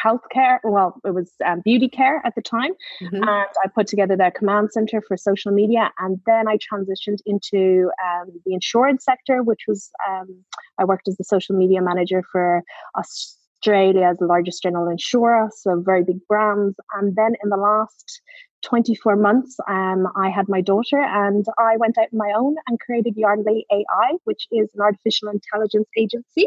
healthcare 0.04 0.58
well 0.64 1.00
it 1.04 1.12
was 1.12 1.32
um, 1.44 1.60
beauty 1.60 1.88
care 1.88 2.22
at 2.24 2.34
the 2.34 2.42
time 2.42 2.72
mm-hmm. 3.00 3.16
and 3.16 3.26
i 3.26 3.68
put 3.74 3.86
together 3.86 4.16
their 4.16 4.30
command 4.30 4.70
center 4.72 5.02
for 5.06 5.16
social 5.16 5.52
media 5.52 5.90
and 5.98 6.20
then 6.26 6.48
i 6.48 6.56
transitioned 6.56 7.18
into 7.26 7.90
um, 8.04 8.30
the 8.44 8.54
insurance 8.54 9.04
sector 9.04 9.42
which 9.42 9.62
was 9.68 9.90
um, 10.08 10.44
i 10.78 10.84
worked 10.84 11.08
as 11.08 11.16
the 11.16 11.24
social 11.24 11.56
media 11.56 11.80
manager 11.80 12.22
for 12.32 12.62
us 12.96 13.36
Australia 13.66 14.08
as 14.10 14.18
the 14.18 14.26
largest 14.26 14.62
general 14.62 14.88
insurer, 14.88 15.48
so 15.56 15.80
very 15.84 16.04
big 16.04 16.18
brands. 16.28 16.76
And 16.94 17.16
then 17.16 17.32
in 17.42 17.48
the 17.48 17.56
last 17.56 18.20
24 18.64 19.16
months, 19.16 19.56
um, 19.68 20.06
I 20.16 20.28
had 20.28 20.48
my 20.48 20.60
daughter 20.60 21.00
and 21.00 21.44
I 21.58 21.76
went 21.76 21.98
out 21.98 22.08
on 22.12 22.18
my 22.18 22.32
own 22.36 22.56
and 22.66 22.78
created 22.80 23.14
Yarnly 23.16 23.64
AI, 23.70 24.12
which 24.24 24.46
is 24.50 24.70
an 24.74 24.80
artificial 24.80 25.28
intelligence 25.28 25.88
agency 25.96 26.46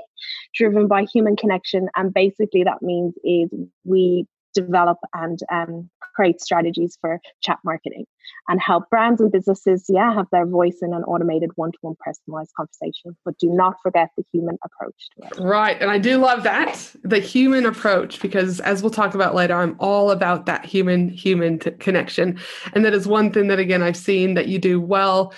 driven 0.56 0.88
by 0.88 1.03
human 1.03 1.36
connection. 1.36 1.88
And 1.96 2.13
basically, 2.13 2.63
that 2.63 2.82
means 2.82 3.13
is 3.24 3.50
we 3.84 4.25
develop 4.56 4.98
and 5.13 5.39
um, 5.51 5.89
create 6.15 6.41
strategies 6.41 6.98
for 7.00 7.22
chat 7.41 7.60
marketing 7.63 8.06
and 8.48 8.60
help 8.60 8.89
brands 8.89 9.22
and 9.22 9.32
businesses, 9.32 9.86
yeah, 9.88 10.13
have 10.13 10.25
their 10.32 10.46
voice 10.46 10.77
in 10.82 10.91
an 10.94 11.03
automated 11.03 11.51
one-to-one 11.56 11.96
personalized 12.03 12.51
conversation. 12.58 13.15
But 13.24 13.38
do 13.38 13.48
not 13.48 13.75
forget 13.84 14.10
the 14.18 14.24
human 14.34 14.58
approach 14.65 14.96
to 15.15 15.27
it. 15.27 15.44
Right. 15.44 15.79
And 15.79 15.91
I 15.91 16.00
do 16.00 16.18
love 16.18 16.44
that, 16.44 16.94
the 17.03 17.20
human 17.20 17.65
approach, 17.65 18.22
because 18.22 18.60
as 18.62 18.82
we'll 18.82 18.89
talk 18.91 19.13
about 19.13 19.36
later, 19.36 19.56
I'm 19.56 19.75
all 19.79 20.10
about 20.10 20.48
that 20.48 20.65
human 20.65 21.10
human 21.10 21.60
t- 21.60 21.72
connection. 21.72 22.39
And 22.74 22.84
that 22.86 22.94
is 22.94 23.08
one 23.08 23.32
thing 23.32 23.48
that 23.48 23.60
again 23.60 23.84
I've 23.84 23.98
seen 23.98 24.34
that 24.34 24.48
you 24.48 24.58
do 24.58 24.82
well 24.82 25.34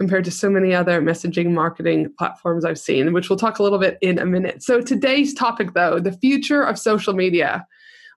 compared 0.00 0.24
to 0.24 0.30
so 0.30 0.48
many 0.48 0.74
other 0.74 1.02
messaging 1.02 1.50
marketing 1.50 2.10
platforms 2.16 2.64
I've 2.64 2.78
seen, 2.78 3.12
which 3.12 3.28
we'll 3.28 3.38
talk 3.38 3.58
a 3.58 3.62
little 3.62 3.78
bit 3.78 3.98
in 4.00 4.18
a 4.18 4.24
minute. 4.24 4.62
So 4.62 4.80
today's 4.80 5.34
topic 5.34 5.74
though, 5.74 6.00
the 6.00 6.12
future 6.12 6.62
of 6.62 6.78
social 6.78 7.12
media 7.12 7.66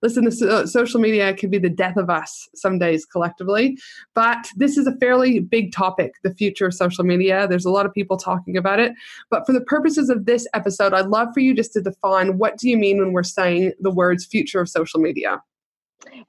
listen, 0.02 0.26
this, 0.26 0.42
uh, 0.42 0.68
social 0.68 1.00
media 1.00 1.34
could 1.34 1.50
be 1.50 1.58
the 1.58 1.70
death 1.70 1.96
of 1.96 2.10
us 2.10 2.50
some 2.54 2.78
days 2.78 3.06
collectively, 3.06 3.78
but 4.14 4.50
this 4.58 4.78
is 4.78 4.86
a 4.86 4.96
fairly 4.98 5.40
big 5.40 5.72
topic, 5.72 6.16
the 6.24 6.34
future 6.34 6.68
of 6.68 6.74
social 6.74 7.06
media. 7.06 7.48
There's 7.48 7.66
a 7.66 7.72
lot 7.72 7.86
of 7.86 7.94
people 7.94 8.18
talking 8.18 8.58
about 8.58 8.80
it. 8.80 8.92
But 9.32 9.46
for 9.46 9.54
the 9.54 9.62
purposes 9.62 10.10
of 10.10 10.26
this 10.26 10.46
episode, 10.54 10.94
I'd 10.94 11.08
love 11.08 11.30
for 11.34 11.40
you 11.40 11.56
just 11.56 11.72
to 11.74 11.82
define 11.82 12.38
what 12.38 12.58
do 12.58 12.70
you 12.70 12.78
mean 12.78 13.00
when 13.00 13.14
we're 13.14 13.24
saying 13.24 13.72
the 13.80 13.92
words 13.92 14.26
future 14.26 14.60
of 14.60 14.68
social 14.68 15.00
media? 15.00 15.42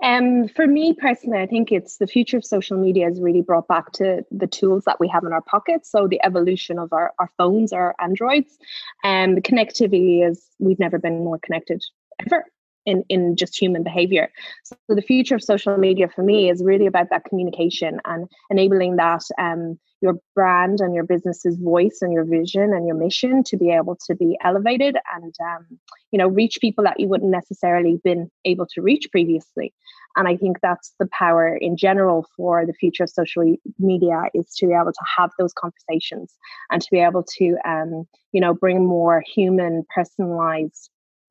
Um, 0.03 0.49
for 0.49 0.67
me 0.67 0.95
personally, 0.95 1.39
I 1.39 1.47
think 1.47 1.73
it's 1.73 1.97
the 1.97 2.07
future 2.07 2.37
of 2.37 2.45
social 2.45 2.77
media 2.79 3.09
is 3.09 3.21
really 3.21 3.43
brought 3.43 3.69
back 3.69 3.93
to 3.93 4.25
the 4.31 4.47
tools 4.47 4.85
that 4.85 5.01
we 5.01 5.09
have 5.09 5.25
in 5.25 5.33
our 5.33 5.43
pockets. 5.43 5.91
So 5.91 6.07
the 6.07 6.25
evolution 6.25 6.79
of 6.79 6.93
our, 6.93 7.13
our 7.19 7.31
phones, 7.39 7.73
our 7.73 7.95
Androids, 8.01 8.57
and 9.03 9.37
the 9.37 9.43
connectivity 9.43 10.29
is 10.29 10.45
we've 10.59 10.79
never 10.79 10.99
been 10.99 11.25
more 11.25 11.39
connected 11.39 11.83
ever 12.27 12.45
in 12.87 13.03
in 13.09 13.35
just 13.35 13.61
human 13.61 13.83
behavior 13.83 14.31
so 14.63 14.77
the 14.89 15.03
future 15.03 15.35
of 15.35 15.43
social 15.43 15.77
media 15.77 16.07
for 16.07 16.23
me 16.23 16.51
is 16.51 16.63
really 16.63 16.87
about 16.87 17.09
that 17.11 17.25
communication 17.25 18.01
and 18.05 18.29
enabling 18.51 18.97
that 18.97 19.23
um, 19.39 19.79
your 20.05 20.19
brand 20.35 20.81
and 20.81 20.95
your 20.95 21.03
business's 21.03 21.57
voice 21.57 21.99
and 22.03 22.13
your 22.13 22.25
vision 22.25 22.75
and 22.75 22.87
your 22.87 22.95
mission 22.95 23.43
to 23.43 23.57
be 23.57 23.71
able 23.71 23.97
to 24.07 24.15
be 24.15 24.37
elevated 24.45 24.97
and 25.15 25.35
um, 25.41 25.67
you 26.13 26.19
know 26.19 26.29
reach 26.29 26.59
people 26.61 26.85
that 26.85 27.01
you 27.01 27.09
wouldn't 27.09 27.31
necessarily 27.31 27.99
been 28.05 28.31
able 28.45 28.67
to 28.67 28.83
reach 28.83 29.09
previously 29.11 29.73
and 30.17 30.29
i 30.29 30.37
think 30.37 30.59
that's 30.61 30.93
the 31.01 31.09
power 31.19 31.57
in 31.57 31.75
general 31.75 32.27
for 32.37 32.67
the 32.67 32.75
future 32.75 33.05
of 33.05 33.11
social 33.11 33.57
media 33.79 34.25
is 34.35 34.55
to 34.55 34.67
be 34.67 34.75
able 34.75 34.93
to 34.93 35.07
have 35.17 35.31
those 35.39 35.55
conversations 35.55 36.35
and 36.71 36.83
to 36.83 36.89
be 36.93 36.99
able 36.99 37.25
to 37.25 37.57
um, 37.65 38.05
you 38.33 38.41
know 38.43 38.53
bring 38.53 38.87
more 38.87 39.25
human 39.35 39.85
personalized 39.95 40.91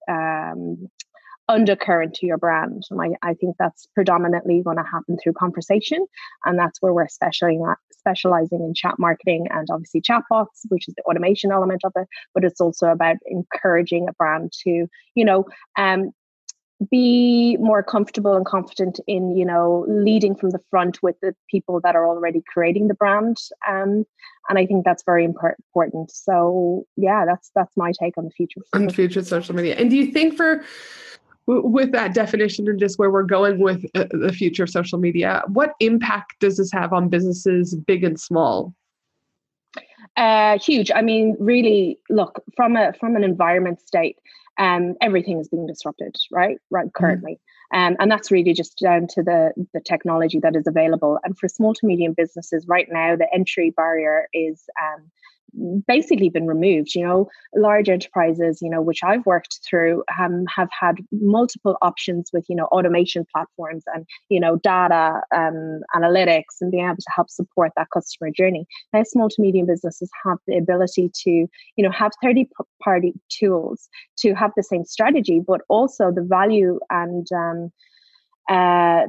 um, 0.10 0.90
undercurrent 1.50 2.16
to 2.16 2.26
your 2.26 2.38
brand. 2.38 2.84
And 2.90 3.02
I, 3.02 3.30
I 3.32 3.34
think 3.34 3.56
that's 3.60 3.88
predominantly 3.94 4.62
going 4.64 4.78
to 4.78 4.84
happen 4.84 5.18
through 5.22 5.34
conversation. 5.34 6.06
And 6.46 6.58
that's 6.58 6.82
where 6.82 6.94
we're 6.94 7.08
specializing, 7.08 7.66
specializing 8.04 8.62
in 8.62 8.74
chat 8.74 8.96
marketing 9.00 9.48
and 9.50 9.68
obviously 9.72 10.02
chatbots, 10.02 10.60
which 10.68 10.88
is 10.88 10.94
the 10.96 11.04
automation 11.04 11.52
element 11.52 11.82
of 11.86 11.94
it. 11.96 12.08
But 12.34 12.44
it's 12.44 12.60
also 12.60 12.88
about 12.88 13.18
encouraging 13.26 14.08
a 14.10 14.14
brand 14.14 14.52
to, 14.64 14.88
you 15.16 15.26
know, 15.26 15.46
um, 15.78 16.12
be 16.92 17.56
more 17.58 17.84
comfortable 17.84 18.36
and 18.36 18.46
confident 18.46 19.00
in 19.08 19.36
you 19.38 19.46
know 19.46 19.86
leading 19.88 20.36
from 20.36 20.50
the 20.50 20.60
front 20.70 21.02
with 21.02 21.16
the 21.22 21.34
people 21.50 21.80
that 21.82 21.96
are 21.96 22.06
already 22.06 22.42
creating 22.52 22.88
the 22.88 22.94
brand 22.94 23.38
um, 23.70 24.06
and 24.50 24.58
i 24.58 24.66
think 24.66 24.84
that's 24.84 25.04
very 25.06 25.24
important 25.24 26.12
so 26.12 26.86
yeah 26.98 27.26
that's 27.26 27.52
that's 27.56 27.78
my 27.78 27.92
take 27.98 28.18
on 28.18 28.26
the 28.26 28.32
future 28.32 28.60
on 28.74 28.86
the 28.86 28.94
future 28.94 29.20
of 29.20 29.28
social 29.28 29.56
media 29.56 29.76
and 29.76 29.90
do 29.90 29.96
you 29.96 30.12
think 30.12 30.36
for 30.36 30.64
with 31.48 31.92
that 31.92 32.14
definition 32.14 32.68
and 32.68 32.80
just 32.80 32.98
where 32.98 33.12
we're 33.12 33.24
going 33.24 33.60
with 33.60 33.86
uh, 33.96 34.06
the 34.12 34.32
future 34.32 34.64
of 34.64 34.70
social 34.70 34.98
media, 35.00 35.44
what 35.48 35.74
impact 35.80 36.40
does 36.40 36.58
this 36.58 36.72
have 36.72 36.94
on 36.94 37.10
businesses, 37.10 37.76
big 37.76 38.04
and 38.04 38.20
small? 38.20 38.74
Uh, 40.16 40.58
huge. 40.60 40.92
I 40.94 41.02
mean, 41.02 41.36
really, 41.40 42.00
look 42.10 42.44
from 42.56 42.76
a 42.76 42.94
from 43.00 43.16
an 43.16 43.24
environment 43.24 43.82
state, 43.82 44.18
um, 44.60 44.96
everything 45.02 45.40
is 45.40 45.48
being 45.48 45.66
disrupted, 45.66 46.16
right? 46.32 46.58
Right, 46.70 46.86
mm-hmm. 46.86 47.04
currently, 47.04 47.40
mm. 47.74 47.88
um, 47.88 47.96
and 48.00 48.12
that's 48.12 48.30
really 48.30 48.54
just 48.54 48.78
down 48.78 49.08
to 49.08 49.24
the 49.24 49.54
the 49.74 49.82
technology 49.82 50.40
that 50.40 50.56
is 50.56 50.68
available. 50.68 51.20
And 51.24 51.38
for 51.38 51.48
small 51.48 51.74
to 51.74 51.86
medium 51.86 52.14
businesses, 52.14 52.68
right 52.68 52.88
now, 52.92 53.16
the 53.16 53.28
entry 53.34 53.72
barrier 53.72 54.28
is 54.34 54.64
um, 54.82 55.10
basically 55.88 56.30
been 56.30 56.48
removed. 56.48 56.96
You 56.96 57.06
know, 57.06 57.30
large 57.56 57.90
enterprises, 57.90 58.60
you 58.62 58.70
know, 58.70 58.82
which 58.82 59.04
I've 59.04 59.26
worked 59.26 59.60
through, 59.68 60.04
um, 60.20 60.46
have 60.54 60.70
had 60.78 60.96
multiple 61.12 61.78
options 61.82 62.30
with, 62.34 62.46
you 62.50 62.56
know, 62.56 62.66
automation 62.66 63.26
platforms 63.32 63.84
and, 63.94 64.06
you 64.30 64.40
know, 64.40 64.58
data 64.58 65.22
um, 65.36 65.82
analytics 65.96 66.62
and 66.62 66.72
being 66.72 66.86
able 66.86 66.96
to 66.96 67.12
help 67.16 67.30
support 67.30 67.72
that 67.78 67.88
customer 67.94 68.32
journey. 68.32 68.66
Now, 68.94 69.04
small 69.04 69.30
to 69.30 69.42
medium 69.42 69.68
businesses 69.68 70.10
have 70.26 70.38
the 70.48 70.58
ability 70.58 71.12
to, 71.24 71.30
you 71.30 71.50
know, 71.78 71.92
have 71.92 72.12
30 72.22 72.50
party 72.84 73.14
tools 73.30 73.90
to 74.20 74.34
have 74.34 74.52
the 74.56 74.64
same 74.64 74.86
strategy, 74.86 75.42
but 75.46 75.62
also 75.70 76.12
the 76.12 76.24
value 76.24 76.80
and 76.90 77.28
um, 77.32 77.72
uh, 78.50 79.06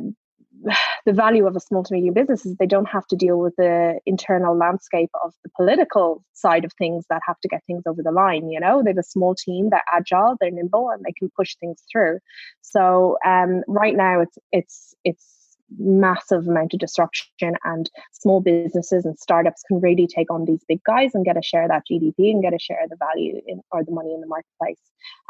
the 1.06 1.12
value 1.12 1.47
of 1.47 1.56
a 1.56 1.61
small 1.61 1.83
to 1.85 1.94
medium 1.94 2.14
business 2.14 2.47
is 2.47 2.56
they 2.56 2.66
don't 2.66 2.88
have 2.88 3.06
to 3.09 3.16
deal 3.16 3.38
with 3.38 3.54
the 3.56 3.99
internal 4.06 4.56
landscape 4.56 5.11
of 5.25 5.33
the 5.42 5.50
political 5.56 6.25
side 6.33 6.64
of 6.64 6.73
things 6.78 7.04
that 7.11 7.23
have 7.26 7.38
to 7.40 7.49
get 7.49 7.62
things 7.66 7.83
over 7.87 8.02
the 8.02 8.11
line. 8.11 8.50
You 8.50 8.61
know, 8.61 8.83
they 8.83 8.90
have 8.90 8.99
a 8.99 9.02
small 9.02 9.35
team, 9.35 9.71
they're 9.71 9.83
agile, 9.92 10.37
they're 10.40 10.50
nimble, 10.50 10.90
and 10.90 11.04
they 11.04 11.12
can 11.12 11.30
push 11.37 11.56
things 11.56 11.83
through. 11.90 12.18
So 12.62 13.18
um, 13.25 13.62
right 13.68 13.97
now, 13.97 14.21
it's 14.21 14.38
it's 14.52 14.94
it's 15.04 15.34
massive 15.78 16.47
amount 16.47 16.75
of 16.75 16.81
disruption 16.81 17.54
and 17.64 17.90
small 18.12 18.40
businesses 18.40 19.04
and 19.04 19.19
startups 19.19 19.62
can 19.66 19.81
really 19.81 20.07
take 20.07 20.31
on 20.31 20.45
these 20.45 20.64
big 20.69 20.83
guys 20.85 21.14
and 21.14 21.25
get 21.25 21.37
a 21.37 21.43
share 21.43 21.64
of 21.64 21.71
that 21.71 21.85
GDP 21.90 22.31
and 22.31 22.43
get 22.43 22.54
a 22.54 22.59
share 22.59 22.83
of 22.83 22.90
the 22.90 22.97
value 22.97 23.40
in, 23.47 23.61
or 23.73 23.85
the 23.85 23.93
money 23.93 24.12
in 24.12 24.21
the 24.21 24.26
marketplace. 24.26 24.81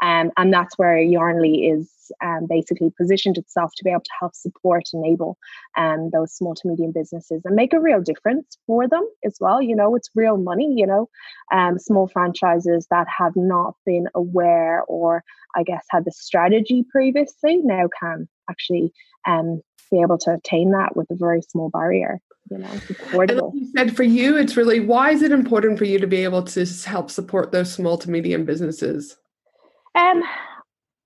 Um, 0.01 0.31
and 0.37 0.53
that's 0.53 0.77
where 0.77 0.97
Yarnly 0.97 1.71
is 1.71 1.91
um, 2.23 2.45
basically 2.47 2.93
positioned 2.97 3.37
itself 3.37 3.71
to 3.77 3.83
be 3.83 3.89
able 3.89 4.01
to 4.01 4.11
help 4.19 4.35
support, 4.35 4.83
enable 4.93 5.37
um, 5.77 6.09
those 6.11 6.33
small 6.33 6.55
to 6.55 6.67
medium 6.67 6.91
businesses 6.91 7.41
and 7.45 7.55
make 7.55 7.73
a 7.73 7.79
real 7.79 8.01
difference 8.01 8.57
for 8.67 8.87
them 8.87 9.07
as 9.23 9.37
well. 9.39 9.61
You 9.61 9.75
know, 9.75 9.95
it's 9.95 10.09
real 10.15 10.37
money, 10.37 10.73
you 10.75 10.85
know, 10.85 11.09
um, 11.51 11.79
small 11.79 12.07
franchises 12.07 12.87
that 12.91 13.07
have 13.17 13.35
not 13.35 13.75
been 13.85 14.07
aware 14.13 14.83
or 14.87 15.23
I 15.55 15.63
guess 15.63 15.85
had 15.89 16.05
the 16.05 16.11
strategy 16.11 16.85
previously 16.91 17.57
now 17.57 17.87
can 17.99 18.27
actually 18.49 18.91
um, 19.25 19.61
be 19.91 20.01
able 20.01 20.17
to 20.17 20.33
attain 20.33 20.71
that 20.71 20.95
with 20.95 21.09
a 21.11 21.15
very 21.15 21.41
small 21.41 21.69
barrier 21.69 22.19
you 22.49 22.57
know 22.57 22.67
affordable 22.67 23.51
you 23.53 23.67
said 23.75 23.95
for 23.95 24.03
you 24.03 24.37
it's 24.37 24.55
really 24.55 24.79
why 24.79 25.11
is 25.11 25.21
it 25.21 25.31
important 25.31 25.77
for 25.77 25.85
you 25.85 25.99
to 25.99 26.07
be 26.07 26.23
able 26.23 26.43
to 26.43 26.65
help 26.85 27.09
support 27.09 27.51
those 27.51 27.71
small 27.71 27.97
to 27.97 28.09
medium 28.09 28.45
businesses 28.45 29.17
um 29.95 30.23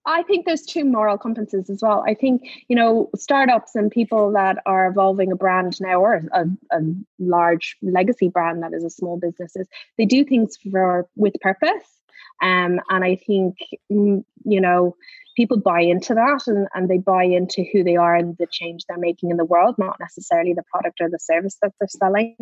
I 0.06 0.24
think 0.24 0.46
there's 0.46 0.64
two 0.64 0.86
moral 0.86 1.18
compasses 1.18 1.70
as 1.70 1.82
well. 1.82 2.04
I 2.08 2.16
think, 2.16 2.42
you 2.68 2.76
know, 2.76 3.10
startups 3.16 3.76
and 3.76 3.92
people 3.92 4.32
that 4.32 4.58
are 4.66 4.88
evolving 4.88 5.32
a 5.32 5.36
brand 5.36 5.80
now 5.80 6.02
or 6.02 6.24
a, 6.32 6.46
a 6.72 6.80
large 7.20 7.78
legacy 7.82 8.28
brand 8.28 8.64
that 8.64 8.74
is 8.74 8.84
a 8.84 8.90
small 8.90 9.20
businesses, 9.20 9.68
they 9.98 10.06
do 10.06 10.26
things 10.26 10.58
for 10.72 11.08
with 11.16 11.36
purpose. 11.42 12.00
Um, 12.42 12.80
and 12.90 13.04
I 13.04 13.18
think, 13.18 13.58
mm, 13.92 14.24
you 14.46 14.62
know, 14.62 14.96
people 15.40 15.58
buy 15.58 15.80
into 15.80 16.14
that 16.14 16.42
and, 16.48 16.68
and 16.74 16.90
they 16.90 16.98
buy 16.98 17.24
into 17.24 17.64
who 17.72 17.82
they 17.82 17.96
are 17.96 18.14
and 18.14 18.36
the 18.40 18.48
change 18.52 18.84
they're 18.84 18.98
making 18.98 19.30
in 19.30 19.38
the 19.38 19.46
world, 19.46 19.74
not 19.78 19.96
necessarily 19.98 20.54
the 20.54 20.66
product 20.70 21.00
or 21.00 21.10
the 21.10 21.18
service 21.18 21.56
that 21.62 21.72
they're 21.80 21.88
selling. 21.88 22.36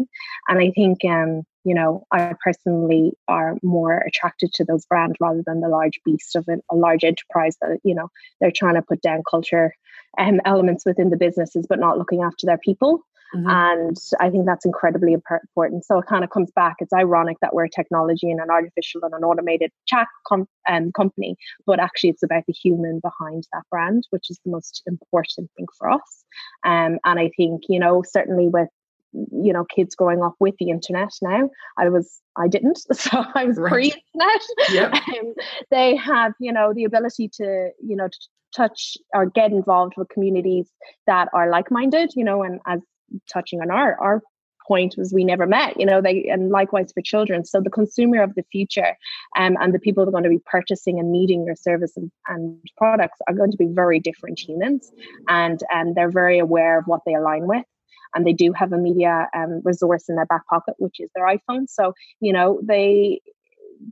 And 0.47 0.57
I 0.57 0.71
think, 0.71 1.05
um, 1.05 1.43
you 1.63 1.75
know, 1.75 2.07
I 2.11 2.33
personally 2.43 3.13
are 3.27 3.53
more 3.61 3.99
attracted 3.99 4.51
to 4.53 4.65
those 4.65 4.87
brands 4.87 5.17
rather 5.21 5.43
than 5.45 5.61
the 5.61 5.69
large 5.69 5.99
beast 6.03 6.35
of 6.35 6.47
a, 6.49 6.57
a 6.71 6.75
large 6.75 7.03
enterprise 7.03 7.55
that, 7.61 7.77
you 7.83 7.93
know, 7.93 8.09
they're 8.41 8.49
trying 8.49 8.75
to 8.75 8.81
put 8.81 9.03
down 9.03 9.21
culture 9.29 9.75
um, 10.17 10.41
elements 10.43 10.83
within 10.83 11.11
the 11.11 11.17
businesses, 11.17 11.67
but 11.69 11.79
not 11.79 11.99
looking 11.99 12.23
after 12.23 12.47
their 12.47 12.57
people. 12.57 13.03
Mm-hmm. 13.35 13.49
And 13.49 13.97
I 14.19 14.29
think 14.29 14.45
that's 14.45 14.65
incredibly 14.65 15.13
important. 15.13 15.85
So 15.85 15.99
it 15.99 16.05
kind 16.07 16.23
of 16.23 16.29
comes 16.29 16.51
back. 16.51 16.77
It's 16.79 16.93
ironic 16.93 17.37
that 17.41 17.53
we're 17.53 17.65
a 17.65 17.69
technology 17.69 18.31
and 18.31 18.39
an 18.39 18.49
artificial 18.49 19.01
and 19.03 19.13
an 19.13 19.23
automated 19.23 19.71
chat 19.87 20.07
com- 20.27 20.47
um, 20.69 20.91
company, 20.91 21.35
but 21.65 21.79
actually 21.79 22.11
it's 22.11 22.23
about 22.23 22.43
the 22.47 22.53
human 22.53 22.99
behind 22.99 23.45
that 23.53 23.63
brand, 23.69 24.05
which 24.11 24.29
is 24.29 24.39
the 24.45 24.51
most 24.51 24.83
important 24.85 25.49
thing 25.57 25.67
for 25.77 25.89
us. 25.89 26.23
Um, 26.65 26.99
and 27.05 27.19
I 27.19 27.31
think, 27.35 27.63
you 27.69 27.79
know, 27.79 28.03
certainly 28.05 28.47
with 28.47 28.69
you 29.13 29.53
know 29.53 29.63
kids 29.65 29.95
growing 29.95 30.21
up 30.21 30.35
with 30.41 30.53
the 30.59 30.69
internet 30.69 31.09
now 31.21 31.49
i 31.77 31.87
was 31.87 32.19
i 32.35 32.45
didn't 32.45 32.77
so 32.93 33.23
i 33.35 33.45
was 33.45 33.57
right. 33.57 33.71
pre-internet 33.71 34.41
yep. 34.69 34.93
um, 35.07 35.33
they 35.71 35.95
have 35.95 36.33
you 36.41 36.51
know 36.51 36.73
the 36.73 36.83
ability 36.83 37.29
to 37.29 37.69
you 37.81 37.95
know 37.95 38.09
to 38.09 38.17
touch 38.55 38.97
or 39.13 39.25
get 39.25 39.51
involved 39.51 39.93
with 39.97 40.09
communities 40.09 40.69
that 41.07 41.29
are 41.33 41.49
like-minded 41.49 42.11
you 42.15 42.23
know 42.23 42.43
and 42.43 42.59
as 42.67 42.81
touching 43.27 43.61
on 43.61 43.71
our 43.71 43.99
our 44.01 44.21
point 44.67 44.95
was 44.97 45.13
we 45.13 45.23
never 45.23 45.47
met 45.47 45.79
you 45.79 45.85
know 45.85 46.01
they 46.01 46.27
and 46.29 46.49
likewise 46.49 46.91
for 46.91 47.01
children. 47.01 47.45
So 47.45 47.61
the 47.61 47.69
consumer 47.69 48.21
of 48.21 48.35
the 48.35 48.43
future 48.51 48.97
um, 49.37 49.57
and 49.59 49.73
the 49.73 49.79
people 49.79 50.03
that 50.03 50.09
are 50.09 50.11
going 50.11 50.23
to 50.23 50.29
be 50.29 50.41
purchasing 50.45 50.99
and 50.99 51.11
needing 51.11 51.45
your 51.45 51.55
service 51.55 51.95
and, 51.95 52.11
and 52.27 52.59
products 52.77 53.19
are 53.27 53.33
going 53.33 53.51
to 53.51 53.57
be 53.57 53.67
very 53.67 53.99
different 53.99 54.39
humans 54.39 54.91
and 55.27 55.61
and 55.71 55.95
they're 55.95 56.11
very 56.11 56.39
aware 56.39 56.79
of 56.79 56.85
what 56.85 57.01
they 57.05 57.13
align 57.13 57.47
with 57.47 57.65
and 58.13 58.25
they 58.25 58.33
do 58.33 58.51
have 58.53 58.73
a 58.73 58.77
media 58.77 59.29
um, 59.33 59.61
resource 59.63 60.09
in 60.09 60.15
their 60.15 60.25
back 60.25 60.45
pocket 60.47 60.75
which 60.77 60.99
is 60.99 61.09
their 61.15 61.25
iphone. 61.27 61.69
So 61.69 61.93
you 62.19 62.33
know 62.33 62.59
they 62.63 63.21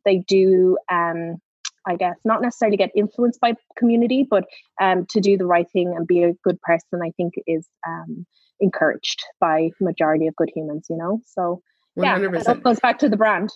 they 0.04 0.18
do 0.18 0.78
um, 0.92 1.38
I 1.88 1.96
guess, 1.96 2.16
not 2.26 2.42
necessarily 2.42 2.78
get 2.78 2.92
influenced 2.96 3.40
by 3.40 3.54
community, 3.78 4.26
but 4.30 4.46
um, 4.82 5.06
to 5.10 5.22
do 5.22 5.38
the 5.38 5.46
right 5.46 5.70
thing 5.72 5.94
and 5.96 6.08
be 6.08 6.24
a 6.24 6.34
good 6.44 6.60
person, 6.62 7.02
I 7.04 7.12
think 7.18 7.34
is 7.48 7.68
um, 7.88 8.26
encouraged 8.60 9.22
by 9.40 9.70
majority 9.80 10.28
of 10.28 10.36
good 10.36 10.50
humans, 10.54 10.88
you 10.90 10.98
know? 10.98 11.22
So 11.26 11.62
100%. 11.98 12.46
yeah, 12.46 12.54
goes 12.56 12.80
back 12.80 13.00
to 13.00 13.10
the 13.10 13.16
brand. 13.16 13.52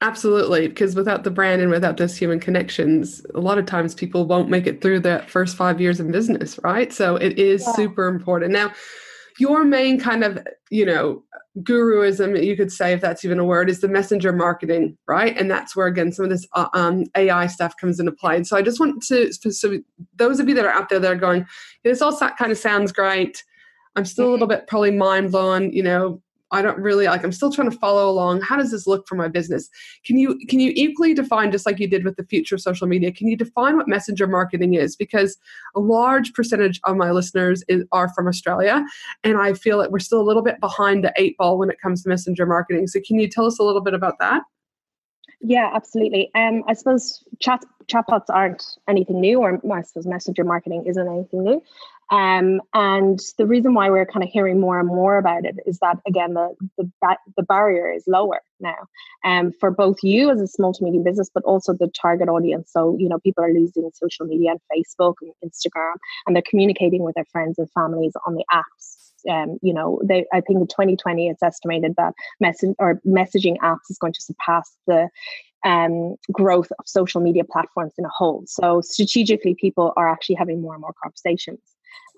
Absolutely. 0.00 0.68
Because 0.68 0.94
without 0.94 1.24
the 1.24 1.30
brand 1.30 1.60
and 1.60 1.70
without 1.70 1.96
those 1.96 2.16
human 2.16 2.38
connections, 2.38 3.24
a 3.34 3.40
lot 3.40 3.58
of 3.58 3.66
times 3.66 3.94
people 3.94 4.26
won't 4.26 4.48
make 4.48 4.66
it 4.66 4.80
through 4.80 5.00
the 5.00 5.24
first 5.26 5.56
five 5.56 5.80
years 5.80 5.98
in 5.98 6.12
business, 6.12 6.58
right? 6.62 6.92
So 6.92 7.16
it 7.16 7.38
is 7.38 7.64
yeah. 7.66 7.72
super 7.72 8.06
important. 8.06 8.52
Now, 8.52 8.72
your 9.38 9.64
main 9.64 9.98
kind 9.98 10.24
of, 10.24 10.38
you 10.70 10.86
know, 10.86 11.22
guruism, 11.60 12.42
you 12.42 12.56
could 12.56 12.72
say, 12.72 12.92
if 12.92 13.00
that's 13.00 13.24
even 13.24 13.38
a 13.38 13.44
word, 13.44 13.70
is 13.70 13.80
the 13.80 13.88
messenger 13.88 14.32
marketing, 14.32 14.96
right? 15.06 15.36
And 15.36 15.50
that's 15.50 15.76
where, 15.76 15.86
again, 15.86 16.12
some 16.12 16.24
of 16.24 16.30
this 16.30 16.46
uh, 16.54 16.68
um, 16.74 17.04
AI 17.16 17.46
stuff 17.46 17.74
comes 17.80 18.00
into 18.00 18.12
play. 18.12 18.36
And 18.36 18.46
so 18.46 18.56
I 18.56 18.62
just 18.62 18.80
want 18.80 19.02
to, 19.04 19.32
so 19.32 19.78
those 20.16 20.40
of 20.40 20.48
you 20.48 20.54
that 20.54 20.64
are 20.64 20.72
out 20.72 20.88
there 20.88 20.98
that 20.98 21.12
are 21.12 21.16
going, 21.16 21.46
this 21.84 22.02
all 22.02 22.16
kind 22.16 22.50
of 22.50 22.58
sounds 22.58 22.92
great. 22.92 23.44
I'm 23.96 24.04
still 24.04 24.28
a 24.28 24.32
little 24.32 24.48
mm-hmm. 24.48 24.58
bit 24.58 24.66
probably 24.66 24.90
mind 24.90 25.30
blown, 25.30 25.72
you 25.72 25.82
know, 25.82 26.20
I 26.54 26.62
don't 26.62 26.78
really 26.78 27.06
like 27.06 27.24
I'm 27.24 27.32
still 27.32 27.52
trying 27.52 27.70
to 27.70 27.76
follow 27.76 28.08
along. 28.08 28.40
How 28.40 28.56
does 28.56 28.70
this 28.70 28.86
look 28.86 29.06
for 29.06 29.16
my 29.16 29.28
business? 29.28 29.68
Can 30.04 30.16
you 30.16 30.38
can 30.48 30.60
you 30.60 30.72
equally 30.74 31.14
define 31.14 31.50
just 31.50 31.66
like 31.66 31.80
you 31.80 31.88
did 31.88 32.04
with 32.04 32.16
the 32.16 32.24
future 32.24 32.54
of 32.54 32.60
social 32.60 32.86
media? 32.86 33.12
Can 33.12 33.28
you 33.28 33.36
define 33.36 33.76
what 33.76 33.88
messenger 33.88 34.26
marketing 34.26 34.74
is? 34.74 34.96
Because 34.96 35.36
a 35.74 35.80
large 35.80 36.32
percentage 36.32 36.80
of 36.84 36.96
my 36.96 37.10
listeners 37.10 37.64
is, 37.68 37.84
are 37.92 38.08
from 38.08 38.28
Australia, 38.28 38.84
and 39.24 39.38
I 39.38 39.54
feel 39.54 39.78
that 39.78 39.90
we're 39.90 39.98
still 39.98 40.20
a 40.20 40.22
little 40.22 40.42
bit 40.42 40.60
behind 40.60 41.04
the 41.04 41.12
eight 41.16 41.36
ball 41.36 41.58
when 41.58 41.70
it 41.70 41.80
comes 41.80 42.02
to 42.02 42.08
messenger 42.08 42.46
marketing. 42.46 42.86
So 42.86 43.00
can 43.06 43.18
you 43.18 43.28
tell 43.28 43.46
us 43.46 43.58
a 43.58 43.62
little 43.62 43.82
bit 43.82 43.94
about 43.94 44.18
that? 44.20 44.42
Yeah, 45.46 45.70
absolutely. 45.74 46.30
Um, 46.34 46.62
I 46.68 46.72
suppose 46.72 47.22
chat 47.38 47.62
chatbots 47.86 48.30
aren't 48.30 48.64
anything 48.88 49.20
new, 49.20 49.40
or 49.40 49.60
I 49.72 49.82
suppose 49.82 50.06
messenger 50.06 50.42
marketing 50.42 50.84
isn't 50.86 51.06
anything 51.06 51.44
new. 51.44 51.62
Um, 52.10 52.60
and 52.74 53.20
the 53.38 53.46
reason 53.46 53.74
why 53.74 53.90
we're 53.90 54.06
kind 54.06 54.22
of 54.22 54.30
hearing 54.30 54.60
more 54.60 54.78
and 54.78 54.88
more 54.88 55.16
about 55.18 55.44
it 55.44 55.56
is 55.66 55.78
that 55.78 55.98
again 56.06 56.34
the 56.34 56.54
the 56.76 56.90
the 57.36 57.42
barrier 57.42 57.92
is 57.92 58.04
lower 58.06 58.40
now, 58.60 58.86
um, 59.24 59.52
for 59.58 59.70
both 59.70 59.98
you 60.02 60.30
as 60.30 60.40
a 60.40 60.46
small 60.46 60.72
to 60.74 60.84
medium 60.84 61.02
business, 61.02 61.30
but 61.32 61.44
also 61.44 61.72
the 61.72 61.90
target 62.00 62.28
audience. 62.28 62.70
So 62.72 62.96
you 62.98 63.08
know 63.08 63.18
people 63.20 63.44
are 63.44 63.50
using 63.50 63.90
social 63.94 64.26
media 64.26 64.52
and 64.52 64.60
Facebook 64.72 65.14
and 65.22 65.32
Instagram, 65.44 65.94
and 66.26 66.36
they're 66.36 66.42
communicating 66.48 67.02
with 67.02 67.14
their 67.14 67.26
friends 67.32 67.58
and 67.58 67.70
families 67.72 68.12
on 68.26 68.34
the 68.34 68.44
apps 68.52 69.04
um, 69.30 69.58
you 69.62 69.72
know, 69.72 70.00
they, 70.04 70.26
I 70.32 70.40
think 70.40 70.60
in 70.60 70.66
2020 70.66 71.28
it's 71.28 71.42
estimated 71.42 71.94
that 71.96 72.14
message 72.40 72.74
or 72.78 73.00
messaging 73.06 73.56
apps 73.58 73.90
is 73.90 73.98
going 73.98 74.12
to 74.12 74.20
surpass 74.20 74.76
the 74.86 75.08
um, 75.64 76.16
growth 76.30 76.70
of 76.78 76.86
social 76.86 77.20
media 77.20 77.44
platforms 77.44 77.94
in 77.96 78.04
a 78.04 78.10
whole. 78.10 78.44
So 78.46 78.80
strategically, 78.82 79.54
people 79.54 79.92
are 79.96 80.08
actually 80.08 80.36
having 80.36 80.60
more 80.60 80.74
and 80.74 80.82
more 80.82 80.94
conversations. 81.02 81.60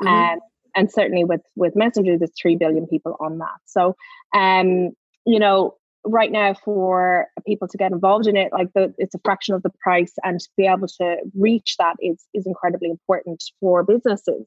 Mm-hmm. 0.02 0.09
Um, 0.09 0.38
and 0.75 0.92
certainly 0.92 1.25
with 1.25 1.42
with 1.56 1.75
Messenger, 1.75 2.18
there's 2.18 2.33
three 2.40 2.56
billion 2.56 2.87
people 2.87 3.16
on 3.21 3.38
that. 3.38 3.59
So, 3.64 3.97
um, 4.35 4.90
you 5.25 5.38
know, 5.38 5.75
right 6.04 6.30
now 6.30 6.54
for 6.54 7.26
people 7.47 7.66
to 7.68 7.78
get 7.78 7.92
involved 7.92 8.26
in 8.26 8.37
it, 8.37 8.52
like 8.52 8.73
the 8.75 8.95
it's 8.99 9.14
a 9.14 9.21
fraction 9.25 9.54
of 9.54 9.62
the 9.62 9.73
price, 9.80 10.12
and 10.23 10.38
to 10.38 10.49
be 10.56 10.66
able 10.66 10.88
to 11.00 11.16
reach 11.35 11.76
that 11.78 11.97
is 12.00 12.25
is 12.35 12.47
incredibly 12.47 12.90
important 12.90 13.42
for 13.61 13.83
businesses. 13.83 14.47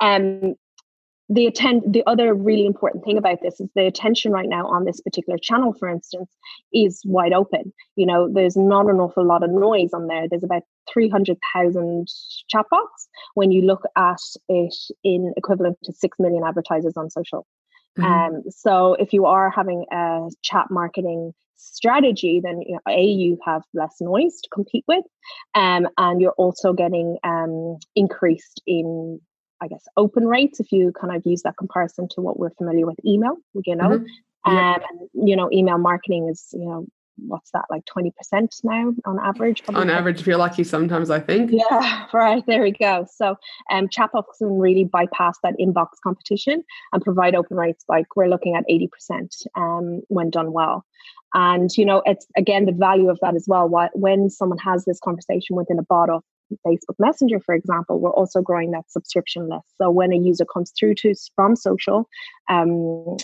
Um, 0.00 0.54
the 1.28 1.46
attend 1.46 1.82
the 1.92 2.04
other 2.06 2.34
really 2.34 2.66
important 2.66 3.04
thing 3.04 3.18
about 3.18 3.38
this 3.42 3.60
is 3.60 3.68
the 3.74 3.86
attention 3.86 4.30
right 4.30 4.48
now 4.48 4.66
on 4.66 4.84
this 4.84 5.00
particular 5.00 5.38
channel 5.38 5.72
for 5.72 5.88
instance 5.88 6.30
is 6.72 7.02
wide 7.04 7.32
open. 7.32 7.72
You 7.96 8.06
know 8.06 8.32
there's 8.32 8.56
not 8.56 8.86
an 8.86 9.00
awful 9.00 9.24
lot 9.24 9.42
of 9.42 9.50
noise 9.50 9.92
on 9.92 10.06
there. 10.06 10.28
There's 10.28 10.44
about 10.44 10.62
300,000 10.92 12.06
chatbots 12.52 13.08
when 13.34 13.50
you 13.50 13.62
look 13.62 13.82
at 13.96 14.20
it 14.48 14.74
in 15.02 15.32
equivalent 15.36 15.78
to 15.84 15.92
6 15.92 16.18
million 16.20 16.44
advertisers 16.44 16.96
on 16.96 17.10
social. 17.10 17.46
Mm-hmm. 17.98 18.04
um, 18.04 18.42
so 18.50 18.94
if 18.94 19.12
you 19.12 19.24
are 19.24 19.50
having 19.50 19.86
a 19.90 20.28
chat 20.42 20.66
marketing 20.70 21.32
strategy 21.56 22.40
then 22.44 22.60
you 22.60 22.74
know, 22.74 22.80
a 22.86 23.02
you 23.02 23.38
have 23.42 23.62
less 23.72 23.96
noise 24.00 24.38
to 24.42 24.50
compete 24.50 24.84
with 24.86 25.04
um, 25.54 25.88
and 25.96 26.20
you're 26.20 26.32
also 26.32 26.74
getting 26.74 27.16
um, 27.24 27.78
increased 27.94 28.60
in 28.66 29.18
I 29.60 29.68
guess, 29.68 29.84
open 29.96 30.26
rates, 30.26 30.60
if 30.60 30.72
you 30.72 30.92
kind 30.92 31.14
of 31.14 31.24
use 31.24 31.42
that 31.42 31.56
comparison 31.56 32.08
to 32.10 32.20
what 32.20 32.38
we're 32.38 32.50
familiar 32.50 32.86
with 32.86 32.98
email, 33.04 33.36
you 33.64 33.76
know. 33.76 33.88
Mm-hmm. 33.88 34.50
Um, 34.50 34.80
and, 34.90 35.28
you 35.28 35.34
know, 35.34 35.50
email 35.52 35.78
marketing 35.78 36.28
is, 36.28 36.48
you 36.52 36.66
know, 36.66 36.86
what's 37.18 37.50
that 37.52 37.64
like 37.70 37.84
20% 37.84 38.12
now 38.64 38.92
on 39.04 39.18
average 39.20 39.62
probably. 39.64 39.82
on 39.82 39.90
average 39.90 40.20
if 40.20 40.26
you're 40.26 40.36
lucky 40.36 40.62
sometimes 40.62 41.10
i 41.10 41.18
think 41.18 41.50
yeah 41.52 42.06
right 42.12 42.44
there 42.46 42.62
we 42.62 42.70
go 42.70 43.06
so 43.10 43.36
um 43.70 43.88
chatbots 43.88 44.36
can 44.38 44.58
really 44.58 44.84
bypass 44.84 45.38
that 45.42 45.54
inbox 45.58 45.88
competition 46.02 46.62
and 46.92 47.02
provide 47.02 47.34
open 47.34 47.56
rates 47.56 47.84
like 47.88 48.06
we're 48.16 48.28
looking 48.28 48.54
at 48.54 48.64
80% 48.68 49.46
um 49.56 50.02
when 50.08 50.30
done 50.30 50.52
well 50.52 50.84
and 51.34 51.70
you 51.76 51.84
know 51.84 52.02
it's 52.04 52.26
again 52.36 52.66
the 52.66 52.72
value 52.72 53.08
of 53.08 53.18
that 53.22 53.34
as 53.34 53.46
well 53.48 53.68
when 53.94 54.28
someone 54.30 54.58
has 54.58 54.84
this 54.84 55.00
conversation 55.00 55.56
within 55.56 55.78
a 55.78 55.82
bot 55.82 56.10
Facebook 56.66 56.96
Messenger, 56.98 57.40
for 57.40 57.54
example, 57.54 58.00
we're 58.00 58.10
also 58.10 58.40
growing 58.40 58.70
that 58.72 58.90
subscription 58.90 59.48
list. 59.48 59.66
So 59.80 59.90
when 59.90 60.12
a 60.12 60.16
user 60.16 60.44
comes 60.44 60.72
through 60.78 60.94
to 60.96 61.14
from 61.34 61.56
social, 61.56 62.08
um, 62.48 63.16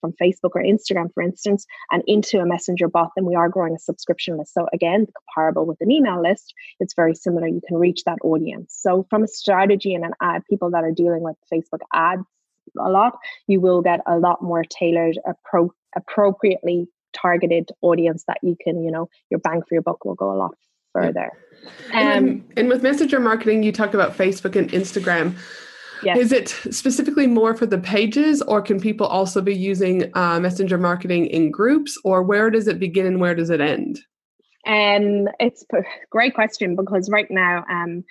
from 0.00 0.12
Facebook 0.12 0.50
or 0.54 0.62
Instagram, 0.62 1.12
for 1.14 1.22
instance, 1.22 1.66
and 1.90 2.02
into 2.06 2.38
a 2.38 2.46
messenger 2.46 2.88
bot, 2.88 3.10
then 3.16 3.24
we 3.24 3.34
are 3.34 3.48
growing 3.48 3.74
a 3.74 3.78
subscription 3.78 4.36
list. 4.36 4.54
So 4.54 4.66
again, 4.72 5.06
comparable 5.34 5.66
with 5.66 5.78
an 5.80 5.90
email 5.90 6.22
list, 6.22 6.54
it's 6.80 6.94
very 6.94 7.14
similar. 7.14 7.46
You 7.46 7.60
can 7.66 7.78
reach 7.78 8.04
that 8.04 8.18
audience. 8.22 8.76
So 8.78 9.06
from 9.10 9.24
a 9.24 9.28
strategy 9.28 9.94
and 9.94 10.04
an 10.04 10.12
ad, 10.20 10.42
people 10.48 10.70
that 10.70 10.84
are 10.84 10.92
dealing 10.92 11.22
with 11.22 11.36
Facebook 11.52 11.80
ads 11.92 12.22
a 12.78 12.90
lot, 12.90 13.18
you 13.46 13.60
will 13.60 13.82
get 13.82 14.00
a 14.06 14.18
lot 14.18 14.42
more 14.42 14.62
tailored, 14.64 15.18
appro- 15.26 15.70
appropriately 15.96 16.88
targeted 17.12 17.70
audience 17.82 18.24
that 18.26 18.38
you 18.42 18.56
can, 18.62 18.82
you 18.82 18.90
know, 18.90 19.08
your 19.30 19.40
bang 19.40 19.60
for 19.60 19.74
your 19.74 19.82
buck 19.82 20.04
will 20.04 20.14
go 20.14 20.32
a 20.32 20.36
lot 20.36 20.54
further. 20.92 21.30
Um, 21.92 22.00
and, 22.00 22.52
and 22.56 22.68
with 22.68 22.82
messenger 22.82 23.20
marketing, 23.20 23.62
you 23.62 23.72
talk 23.72 23.94
about 23.94 24.16
Facebook 24.16 24.56
and 24.56 24.70
Instagram. 24.70 25.36
Yes. 26.02 26.18
Is 26.18 26.32
it 26.32 26.48
specifically 26.74 27.28
more 27.28 27.54
for 27.56 27.66
the 27.66 27.78
pages, 27.78 28.42
or 28.42 28.60
can 28.60 28.80
people 28.80 29.06
also 29.06 29.40
be 29.40 29.54
using 29.54 30.10
uh, 30.16 30.40
messenger 30.40 30.76
marketing 30.76 31.26
in 31.26 31.50
groups, 31.50 31.96
or 32.04 32.22
where 32.22 32.50
does 32.50 32.66
it 32.66 32.80
begin 32.80 33.06
and 33.06 33.20
where 33.20 33.34
does 33.36 33.50
it 33.50 33.60
end? 33.60 34.00
Um, 34.66 35.28
it's 35.38 35.64
a 35.72 35.82
great 36.10 36.34
question 36.34 36.74
because 36.76 37.08
right 37.08 37.30
now, 37.30 37.64
um, 37.70 38.04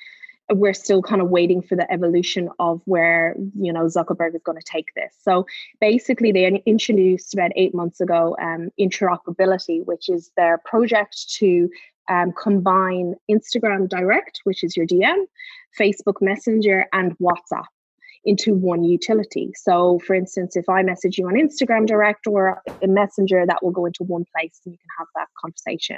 we're 0.53 0.73
still 0.73 1.01
kind 1.01 1.21
of 1.21 1.29
waiting 1.29 1.61
for 1.61 1.75
the 1.75 1.89
evolution 1.91 2.49
of 2.59 2.81
where 2.85 3.35
you 3.57 3.71
know 3.71 3.85
Zuckerberg 3.85 4.35
is 4.35 4.41
going 4.43 4.57
to 4.57 4.65
take 4.65 4.93
this. 4.95 5.13
So 5.21 5.45
basically, 5.79 6.31
they 6.31 6.61
introduced 6.65 7.33
about 7.33 7.51
eight 7.55 7.73
months 7.73 7.99
ago 7.99 8.35
um, 8.41 8.69
interoperability, 8.79 9.85
which 9.85 10.09
is 10.09 10.31
their 10.37 10.59
project 10.59 11.29
to 11.39 11.69
um, 12.09 12.33
combine 12.41 13.15
Instagram 13.29 13.87
Direct, 13.87 14.41
which 14.43 14.63
is 14.63 14.75
your 14.75 14.85
DM, 14.85 15.25
Facebook 15.79 16.21
Messenger, 16.21 16.87
and 16.93 17.17
WhatsApp 17.19 17.65
into 18.23 18.53
one 18.53 18.83
utility. 18.83 19.51
So, 19.55 19.99
for 20.05 20.13
instance, 20.13 20.55
if 20.55 20.69
I 20.69 20.83
message 20.83 21.17
you 21.17 21.27
on 21.27 21.33
Instagram 21.33 21.87
Direct 21.87 22.27
or 22.27 22.61
a 22.81 22.87
Messenger, 22.87 23.45
that 23.47 23.63
will 23.63 23.71
go 23.71 23.85
into 23.85 24.03
one 24.03 24.25
place 24.35 24.59
and 24.65 24.73
you 24.73 24.77
can 24.77 24.89
have 24.99 25.07
that 25.15 25.27
conversation. 25.39 25.97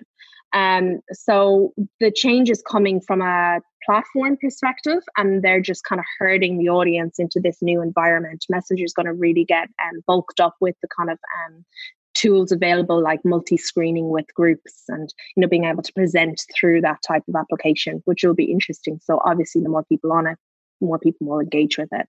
Um, 0.54 1.00
so, 1.12 1.74
the 2.00 2.12
change 2.12 2.50
is 2.50 2.62
coming 2.62 3.02
from 3.02 3.22
a 3.22 3.60
platform 3.86 4.38
perspective, 4.40 5.04
and 5.18 5.44
they're 5.44 5.62
just 5.62 5.84
kind 5.84 6.00
of 6.00 6.06
herding 6.18 6.58
the 6.60 6.70
audience 6.70 7.20
into 7.20 7.40
this 7.44 7.58
new 7.62 7.82
environment. 7.82 8.46
Messenger 8.50 8.86
is 8.86 8.94
going 8.94 9.08
to 9.08 9.14
really 9.14 9.44
get 9.44 9.68
um, 9.84 10.02
bulked 10.08 10.40
up 10.40 10.56
with 10.62 10.76
the 10.82 10.88
kind 10.96 11.10
of 11.10 11.18
um, 11.46 11.66
tools 12.14 12.52
available 12.52 13.02
like 13.02 13.24
multi-screening 13.26 14.10
with 14.10 14.34
groups 14.34 14.84
and 14.88 15.14
you 15.36 15.42
know 15.42 15.48
being 15.48 15.66
able 15.66 15.84
to 15.84 15.94
present 15.94 16.42
through 16.54 16.82
that 16.82 17.02
type 17.06 17.24
of 17.28 17.36
application 17.36 18.02
which 18.06 18.24
will 18.24 18.36
be 18.36 18.52
interesting. 18.52 19.00
So 19.04 19.22
obviously 19.26 19.62
the 19.62 19.70
more 19.70 19.84
people 19.84 20.12
on 20.12 20.28
it 20.28 20.38
more 20.82 21.00
people 21.00 21.28
will 21.28 21.40
engage 21.40 21.78
with 21.78 21.90
it. 21.92 22.08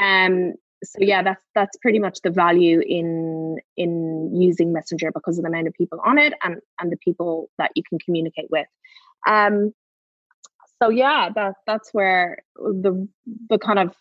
Um 0.00 0.54
so 0.84 0.98
yeah 1.00 1.22
that's 1.22 1.44
that's 1.54 1.76
pretty 1.78 1.98
much 1.98 2.18
the 2.22 2.30
value 2.30 2.80
in 2.80 3.58
in 3.76 4.34
using 4.34 4.72
messenger 4.72 5.10
because 5.12 5.38
of 5.38 5.44
the 5.44 5.48
amount 5.48 5.68
of 5.68 5.74
people 5.74 6.00
on 6.04 6.18
it 6.18 6.34
and 6.42 6.56
and 6.80 6.90
the 6.90 6.96
people 6.96 7.48
that 7.58 7.70
you 7.74 7.82
can 7.88 7.98
communicate 7.98 8.50
with. 8.50 8.66
Um 9.26 9.72
so 10.82 10.88
yeah 10.88 11.30
that 11.34 11.54
that's 11.66 11.90
where 11.92 12.38
the 12.56 13.08
the 13.48 13.58
kind 13.58 13.78
of 13.78 13.94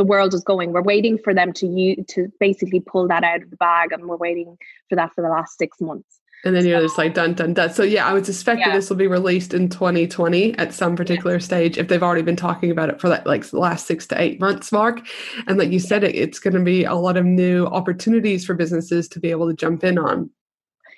the 0.00 0.04
world 0.04 0.32
is 0.32 0.42
going. 0.42 0.72
We're 0.72 0.80
waiting 0.80 1.18
for 1.18 1.34
them 1.34 1.52
to 1.52 1.66
you 1.66 2.02
to 2.08 2.32
basically 2.40 2.80
pull 2.80 3.06
that 3.08 3.22
out 3.22 3.42
of 3.42 3.50
the 3.50 3.56
bag, 3.56 3.92
and 3.92 4.06
we're 4.06 4.16
waiting 4.16 4.56
for 4.88 4.96
that 4.96 5.14
for 5.14 5.20
the 5.20 5.28
last 5.28 5.58
six 5.58 5.78
months. 5.78 6.20
And 6.42 6.56
then 6.56 6.64
you're 6.64 6.80
just 6.80 6.96
like 6.96 7.12
dun 7.12 7.34
dun 7.34 7.52
dun. 7.52 7.70
So 7.70 7.82
yeah, 7.82 8.06
I 8.06 8.14
would 8.14 8.24
suspect 8.24 8.60
yeah. 8.60 8.70
that 8.70 8.76
this 8.76 8.88
will 8.88 8.96
be 8.96 9.06
released 9.06 9.52
in 9.52 9.68
2020 9.68 10.56
at 10.56 10.72
some 10.72 10.96
particular 10.96 11.34
yeah. 11.34 11.40
stage 11.40 11.76
if 11.76 11.88
they've 11.88 12.02
already 12.02 12.22
been 12.22 12.34
talking 12.34 12.70
about 12.70 12.88
it 12.88 12.98
for 12.98 13.10
that 13.10 13.26
like 13.26 13.44
the 13.44 13.58
last 13.58 13.86
six 13.86 14.06
to 14.06 14.18
eight 14.18 14.40
months 14.40 14.72
mark. 14.72 15.06
And 15.46 15.58
like 15.58 15.70
you 15.70 15.78
said, 15.78 16.02
it, 16.02 16.14
it's 16.14 16.38
going 16.38 16.54
to 16.54 16.60
be 16.60 16.84
a 16.84 16.94
lot 16.94 17.18
of 17.18 17.26
new 17.26 17.66
opportunities 17.66 18.46
for 18.46 18.54
businesses 18.54 19.06
to 19.08 19.20
be 19.20 19.30
able 19.30 19.48
to 19.48 19.54
jump 19.54 19.84
in 19.84 19.98
on. 19.98 20.30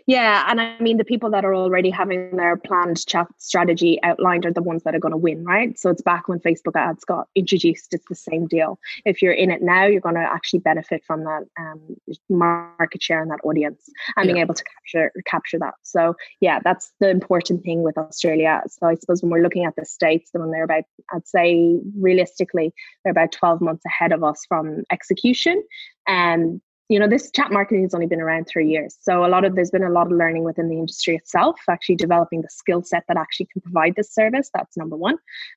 Yeah, 0.07 0.45
and 0.49 0.61
I 0.61 0.79
mean 0.81 0.97
the 0.97 1.05
people 1.05 1.31
that 1.31 1.45
are 1.45 1.55
already 1.55 1.91
having 1.91 2.37
their 2.37 2.57
planned 2.57 3.07
chat 3.07 3.29
strategy 3.39 4.01
outlined 4.03 4.45
are 4.47 4.53
the 4.53 4.63
ones 4.63 4.83
that 4.83 4.95
are 4.95 4.99
going 4.99 5.13
to 5.13 5.19
win, 5.19 5.45
right? 5.45 5.79
So 5.79 5.91
it's 5.91 6.03
back 6.03 6.29
when 6.29 6.41
Facebook 6.41 6.77
ads 6.77 7.05
got 7.05 7.29
introduced. 7.35 7.95
It's 7.95 8.09
the 8.09 8.15
same 8.15 8.47
deal. 8.47 8.79
If 9.05 9.23
you're 9.23 9.33
in 9.33 9.51
it 9.51 9.63
now, 9.63 9.87
you're 9.87 10.01
going 10.01 10.17
to 10.17 10.21
actually 10.21 10.61
benefit 10.61 11.03
from 11.07 11.25
that 11.25 11.45
um, 11.59 11.97
market 12.29 13.03
share 13.03 13.23
and 13.23 13.31
that 13.31 13.41
audience 13.45 13.89
and 14.17 14.27
yeah. 14.27 14.33
being 14.33 14.43
able 14.43 14.55
to 14.55 14.65
capture 14.65 15.13
capture 15.27 15.59
that. 15.61 15.75
So 15.83 16.17
yeah, 16.41 16.59
that's 16.65 16.93
the 17.01 17.09
important 17.09 17.63
thing 17.63 17.83
with 17.83 17.97
Australia. 17.97 18.63
So 18.69 18.87
I 18.87 18.95
suppose 18.95 19.23
when 19.23 19.31
we're 19.31 19.43
looking 19.43 19.65
at 19.65 19.77
the 19.77 19.85
states, 19.85 20.31
then 20.33 20.43
when 20.43 20.51
they're 20.51 20.65
about, 20.65 20.85
I'd 21.13 21.29
say 21.29 21.79
realistically, 21.97 22.75
they're 23.05 23.13
about 23.13 23.33
12 23.33 23.61
months 23.61 23.85
ahead 23.87 24.13
of 24.13 24.25
us 24.25 24.45
from 24.49 24.83
execution. 24.91 25.63
And 26.07 26.61
you 26.89 26.99
know 26.99 27.09
this 27.09 27.31
chat 27.31 27.51
marketing 27.51 27.83
has 27.83 27.95
only 27.95 28.07
been 28.07 28.21
around 28.21 28.45
three 28.45 28.69
years. 28.69 28.97
So 29.01 29.25
a 29.25 29.29
lot 29.29 29.45
of 29.45 29.55
there's 29.55 29.71
been 29.71 29.83
a 29.83 29.91
lot 29.91 30.07
of 30.07 30.13
learning 30.13 30.45
within 30.45 30.69
the 30.69 30.79
industry 30.79 31.17
itself 31.17 31.59
actually 31.69 31.97
developing 31.97 32.43
the 32.43 32.51
skill 32.51 32.83
set 32.83 33.05
that 33.09 33.17
actually 33.17 33.47
can 33.53 33.63
provide 33.63 33.95
this 33.97 34.13
service. 34.13 34.51
That's 34.53 34.77
number 34.77 34.97
one. 34.97 35.17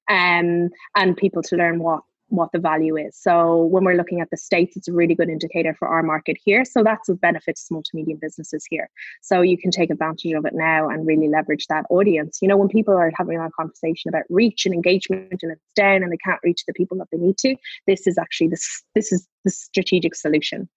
Um, 0.09 0.69
and 0.95 1.17
people 1.17 1.41
to 1.43 1.55
learn 1.55 1.79
what 1.79 2.01
what 2.29 2.51
the 2.51 2.59
value 2.59 2.97
is. 2.97 3.15
So 3.15 3.65
when 3.65 3.83
we're 3.83 3.95
looking 3.95 4.21
at 4.21 4.29
the 4.29 4.37
states, 4.37 4.75
it's 4.75 4.87
a 4.87 4.93
really 4.93 5.15
good 5.15 5.29
indicator 5.29 5.75
for 5.77 5.87
our 5.87 6.01
market 6.01 6.37
here. 6.43 6.65
So 6.65 6.83
that's 6.83 7.07
of 7.09 7.21
benefit 7.21 7.55
to 7.55 7.61
small 7.61 7.83
to 7.83 7.89
medium 7.93 8.19
businesses 8.21 8.65
here. 8.69 8.89
So 9.21 9.41
you 9.41 9.57
can 9.57 9.71
take 9.71 9.91
advantage 9.91 10.33
of 10.33 10.45
it 10.45 10.53
now 10.53 10.89
and 10.89 11.05
really 11.05 11.27
leverage 11.27 11.67
that 11.67 11.85
audience. 11.89 12.39
You 12.41 12.47
know, 12.47 12.57
when 12.57 12.67
people 12.67 12.95
are 12.95 13.11
having 13.15 13.37
that 13.37 13.51
conversation 13.59 14.09
about 14.09 14.23
reach 14.29 14.65
and 14.65 14.73
engagement 14.73 15.39
and 15.41 15.51
it's 15.51 15.61
down 15.75 16.03
and 16.03 16.11
they 16.11 16.17
can't 16.17 16.39
reach 16.43 16.63
the 16.67 16.73
people 16.73 16.97
that 16.97 17.07
they 17.11 17.17
need 17.17 17.37
to, 17.39 17.55
this 17.87 18.07
is 18.07 18.17
actually 18.17 18.47
this 18.47 18.83
this 18.95 19.11
is 19.11 19.27
the 19.43 19.51
strategic 19.51 20.15
solution. 20.15 20.67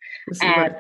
Uh, 0.42 0.70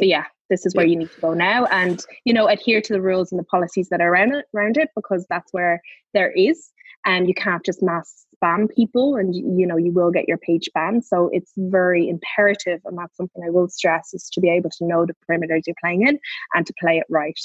yeah, 0.00 0.24
this 0.50 0.66
is 0.66 0.74
where 0.74 0.86
you 0.86 0.96
need 0.96 1.10
to 1.10 1.20
go 1.20 1.34
now 1.34 1.64
and 1.66 2.04
you 2.24 2.32
know 2.32 2.46
adhere 2.46 2.80
to 2.80 2.92
the 2.92 3.00
rules 3.00 3.32
and 3.32 3.38
the 3.38 3.44
policies 3.44 3.88
that 3.88 4.00
are 4.00 4.12
around 4.12 4.34
it 4.34 4.44
around 4.54 4.76
it 4.76 4.88
because 4.94 5.26
that's 5.28 5.52
where 5.52 5.80
there 6.14 6.30
is 6.30 6.70
and 7.06 7.28
you 7.28 7.34
can't 7.34 7.64
just 7.64 7.82
mass 7.82 8.26
spam 8.36 8.68
people 8.74 9.16
and 9.16 9.34
you 9.34 9.66
know 9.66 9.78
you 9.78 9.92
will 9.92 10.10
get 10.10 10.28
your 10.28 10.36
page 10.36 10.68
banned 10.74 11.04
so 11.04 11.30
it's 11.32 11.52
very 11.56 12.08
imperative 12.08 12.80
and 12.84 12.98
that's 12.98 13.16
something 13.16 13.42
i 13.46 13.50
will 13.50 13.68
stress 13.68 14.12
is 14.12 14.28
to 14.30 14.40
be 14.40 14.50
able 14.50 14.68
to 14.68 14.84
know 14.84 15.06
the 15.06 15.14
perimeters 15.26 15.62
you're 15.66 15.76
playing 15.80 16.06
in 16.06 16.18
and 16.54 16.66
to 16.66 16.74
play 16.78 16.98
it 16.98 17.06
right 17.08 17.40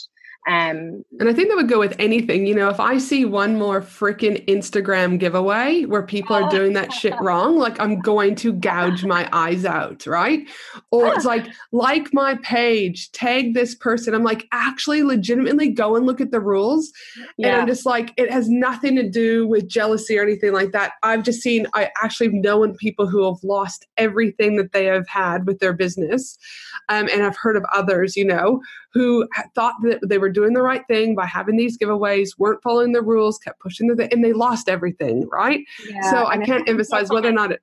um, 0.48 1.06
and 1.20 1.30
I 1.30 1.34
think 1.34 1.50
that 1.50 1.56
would 1.56 1.70
go 1.70 1.78
with 1.78 1.96
anything. 2.00 2.48
You 2.48 2.56
know, 2.56 2.70
if 2.70 2.80
I 2.80 2.98
see 2.98 3.26
one 3.26 3.60
more 3.60 3.80
freaking 3.80 4.44
Instagram 4.48 5.20
giveaway 5.20 5.84
where 5.84 6.02
people 6.02 6.36
are 6.36 6.50
doing 6.50 6.74
that 6.74 6.92
shit 6.92 7.14
wrong, 7.22 7.58
like 7.58 7.80
I'm 7.80 8.00
going 8.00 8.34
to 8.38 8.52
gouge 8.52 9.06
my 9.06 9.30
eyes 9.32 9.66
out, 9.66 10.08
right? 10.08 10.50
Or 10.90 11.14
it's 11.14 11.26
like, 11.26 11.48
like 11.72 12.12
my 12.12 12.40
page, 12.42 13.12
tag 13.12 13.54
this 13.54 13.76
person. 13.76 14.16
I'm 14.16 14.24
like, 14.24 14.48
actually, 14.52 15.04
legitimately 15.04 15.70
go 15.70 15.96
and 15.96 16.08
look 16.08 16.20
at 16.20 16.32
the 16.32 16.40
rules. 16.40 16.92
Yeah. 17.38 17.50
And 17.50 17.62
I'm 17.62 17.68
just 17.68 17.86
like, 17.86 18.12
it 18.18 18.32
has 18.32 18.50
nothing 18.50 18.96
to 18.96 19.08
do 19.08 19.48
with 19.52 19.68
jealousy 19.68 20.18
or 20.18 20.24
anything 20.24 20.54
like 20.54 20.72
that. 20.72 20.94
I've 21.04 21.24
just 21.24 21.42
seen, 21.42 21.68
I 21.74 21.92
actually 22.02 22.28
have 22.28 22.34
known 22.34 22.76
people 22.76 23.08
who 23.08 23.26
have 23.26 23.44
lost 23.44 23.86
everything 23.98 24.58
that 24.58 24.72
they 24.72 24.86
have 24.86 25.08
had 25.08 25.46
with 25.46 25.60
their 25.60 25.74
business. 25.74 26.38
Um, 26.90 27.08
and 27.12 27.24
I've 27.24 27.38
heard 27.38 27.56
of 27.56 27.66
others, 27.74 28.16
you 28.16 28.26
know, 28.26 28.62
who 28.94 29.28
thought 29.56 29.76
that 29.84 30.00
they 30.08 30.18
were 30.18 30.30
doing 30.30 30.54
the 30.54 30.62
right 30.62 30.86
thing 30.88 31.16
by 31.16 31.26
having 31.26 31.58
these 31.58 31.78
giveaways, 31.78 32.38
weren't 32.38 32.64
following 32.64 32.94
the 32.94 33.02
rules, 33.02 33.38
kept 33.38 33.60
pushing 33.60 33.88
the 33.88 34.12
and 34.12 34.24
they 34.24 34.34
lost 34.34 34.68
everything, 34.68 35.28
right? 35.30 35.62
Yeah, 35.88 36.12
so 36.12 36.26
I 36.26 36.38
can't 36.38 36.68
emphasize 36.68 37.10
whether 37.10 37.30
or 37.30 37.34
not 37.34 37.52
it 37.52 37.62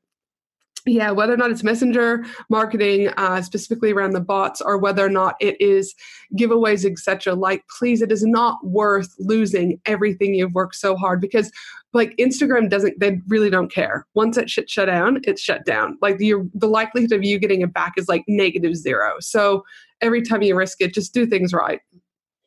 yeah 0.89 1.11
whether 1.11 1.35
or 1.35 1.37
not 1.37 1.51
it's 1.51 1.63
messenger 1.63 2.25
marketing 2.49 3.09
uh, 3.17 3.41
specifically 3.43 3.93
around 3.93 4.13
the 4.13 4.21
bots 4.21 4.61
or 4.61 4.79
whether 4.79 5.05
or 5.05 5.11
not 5.11 5.37
it 5.41 5.61
is 5.61 5.95
giveaways 6.37 6.85
etc 6.85 7.35
like 7.35 7.65
please 7.79 8.03
it 8.03 8.13
is 8.13 8.25
not 8.25 8.59
worth 8.65 9.15
losing 9.19 9.81
everything 9.87 10.35
you've 10.35 10.55
worked 10.55 10.75
so 10.75 10.97
hard 10.97 11.21
because 11.21 11.51
like 11.95 12.15
instagram 12.17 12.69
doesn't 12.69 12.99
they 13.01 13.21
really 13.29 13.51
don't 13.51 13.73
care. 13.73 14.07
Once 14.15 14.37
that 14.37 14.51
shit 14.51 14.69
shut 14.69 14.87
down 14.87 15.21
it's 15.25 15.41
shut 15.41 15.65
down. 15.65 15.97
Like 16.03 16.19
the 16.19 16.35
the 16.55 16.69
likelihood 16.69 17.13
of 17.13 17.25
you 17.25 17.39
getting 17.39 17.63
it 17.63 17.73
back 17.73 17.95
is 17.97 18.09
like 18.09 18.25
negative 18.29 18.77
zero. 18.77 19.15
So 19.21 19.65
every 20.01 20.23
time 20.23 20.43
you 20.43 20.55
risk 20.55 20.81
it 20.81 20.95
just 20.95 21.15
do 21.15 21.27
things 21.27 21.53
right 21.53 21.81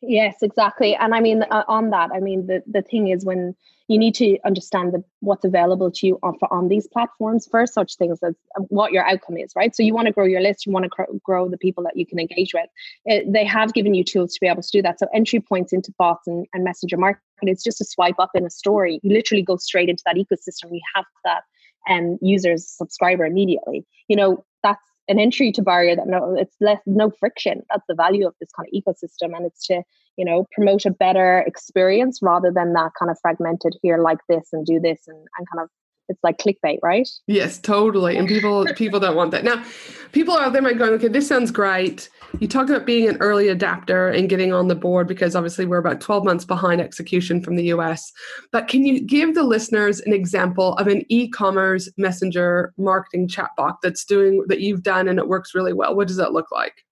yes 0.02 0.38
exactly 0.42 0.96
and 0.96 1.14
i 1.14 1.20
mean 1.20 1.44
uh, 1.52 1.64
on 1.68 1.90
that 1.90 2.10
i 2.14 2.20
mean 2.20 2.48
the 2.48 2.64
the 2.68 2.82
thing 2.82 3.08
is 3.08 3.26
when 3.26 3.56
you 3.92 3.98
need 3.98 4.16
to 4.16 4.38
understand 4.46 4.94
the, 4.94 5.04
what's 5.20 5.44
available 5.44 5.92
to 5.92 6.08
you 6.08 6.20
on, 6.24 6.38
on 6.50 6.70
these 6.70 6.88
platforms 6.88 7.46
for 7.46 7.68
such 7.68 7.98
things 7.98 8.20
as 8.24 8.34
um, 8.58 8.64
what 8.70 8.94
your 8.94 9.06
outcome 9.06 9.38
is, 9.38 9.52
right? 9.54 9.76
So 9.76 9.84
you 9.84 9.94
want 9.94 10.06
to 10.06 10.14
grow 10.14 10.26
your 10.26 10.40
list, 10.40 10.66
you 10.66 10.72
want 10.72 10.84
to 10.84 10.90
cr- 10.90 11.12
grow 11.24 11.50
the 11.50 11.58
people 11.58 11.84
that 11.84 11.98
you 11.98 12.06
can 12.06 12.18
engage 12.18 12.54
with. 12.54 12.70
It, 13.06 13.32
they 13.32 13.44
have 13.44 13.74
given 13.74 13.94
you 13.94 14.06
tools 14.06 14.34
to 14.34 14.40
be 14.40 14.48
able 14.48 14.62
to 14.62 14.72
do 14.72 14.82
that. 14.82 15.00
So 15.00 15.08
entry 15.14 15.42
points 15.42 15.74
into 15.74 15.94
bots 16.00 16.26
and, 16.26 16.48
and 16.54 16.64
messenger 16.64 16.96
marketing, 16.96 17.26
it's 17.42 17.64
just 17.64 17.82
a 17.82 17.86
swipe 17.86 18.18
up 18.18 18.32
in 18.34 18.46
a 18.46 18.50
story. 18.50 19.02
You 19.04 19.14
literally 19.14 19.44
go 19.44 19.58
straight 19.58 19.90
into 19.90 20.04
that 20.06 20.16
ecosystem. 20.16 20.72
You 20.72 20.82
have 20.96 21.06
that 21.26 21.44
um, 21.90 22.18
users 22.22 22.66
subscriber 22.66 23.26
immediately. 23.26 23.86
You 24.08 24.16
know, 24.16 24.46
that's 24.64 24.91
an 25.12 25.20
entry 25.20 25.52
to 25.52 25.62
barrier 25.62 25.96
that 25.96 26.08
no 26.08 26.36
it's 26.38 26.56
less 26.62 26.80
no 26.86 27.12
friction. 27.20 27.62
That's 27.70 27.86
the 27.88 27.96
value 27.96 28.26
of 28.26 28.34
this 28.40 28.50
kind 28.56 28.68
of 28.68 28.74
ecosystem 28.74 29.36
and 29.36 29.46
it's 29.46 29.68
to 29.68 29.84
you 30.18 30.26
know 30.26 30.48
promote 30.54 30.86
a 30.86 30.92
better 30.92 31.44
experience 31.46 32.20
rather 32.22 32.52
than 32.52 32.74
that 32.74 32.92
kind 32.98 33.12
of 33.12 33.18
fragmented 33.22 33.76
here 33.84 33.98
like 33.98 34.20
this 34.30 34.50
and 34.54 34.66
do 34.66 34.80
this 34.80 35.02
and, 35.08 35.18
and 35.38 35.48
kind 35.50 35.64
of 35.64 35.70
it's 36.12 36.24
like 36.24 36.38
clickbait, 36.38 36.78
right? 36.84 37.08
Yes, 37.28 37.58
totally. 37.58 38.18
And 38.18 38.28
people 38.28 38.66
people 38.76 39.00
don't 39.00 39.16
want 39.16 39.32
that. 39.32 39.44
Now, 39.44 39.64
people 40.12 40.38
out 40.38 40.54
there 40.54 40.62
might 40.62 40.78
go, 40.78 40.86
okay, 40.94 41.08
this 41.08 41.28
sounds 41.28 41.52
great. 41.52 42.10
You 42.40 42.48
talk 42.48 42.70
about 42.70 42.86
being 42.86 43.10
an 43.10 43.18
early 43.18 43.48
adapter 43.48 44.08
and 44.08 44.30
getting 44.30 44.54
on 44.54 44.68
the 44.68 44.76
board 44.76 45.08
because 45.08 45.36
obviously 45.36 45.66
we're 45.66 45.78
about 45.78 46.02
12 46.02 46.24
months 46.24 46.46
behind 46.46 46.80
execution 46.80 47.42
from 47.42 47.56
the 47.56 47.66
US. 47.66 48.12
But 48.52 48.68
can 48.68 48.86
you 48.86 49.02
give 49.02 49.36
the 49.36 49.44
listeners 49.44 50.00
an 50.02 50.14
example 50.14 50.76
of 50.76 50.88
an 50.88 51.04
e-commerce 51.10 51.90
messenger 51.98 52.74
marketing 52.78 53.28
chatbot 53.28 53.78
that's 53.82 54.06
doing 54.06 54.46
that 54.48 54.62
you've 54.62 54.84
done 54.84 55.08
and 55.08 55.20
it 55.20 55.28
works 55.28 55.56
really 55.56 55.74
well? 55.74 55.96
What 55.96 56.08
does 56.08 56.18
that 56.18 56.34
look 56.34 56.52
like? 56.52 56.86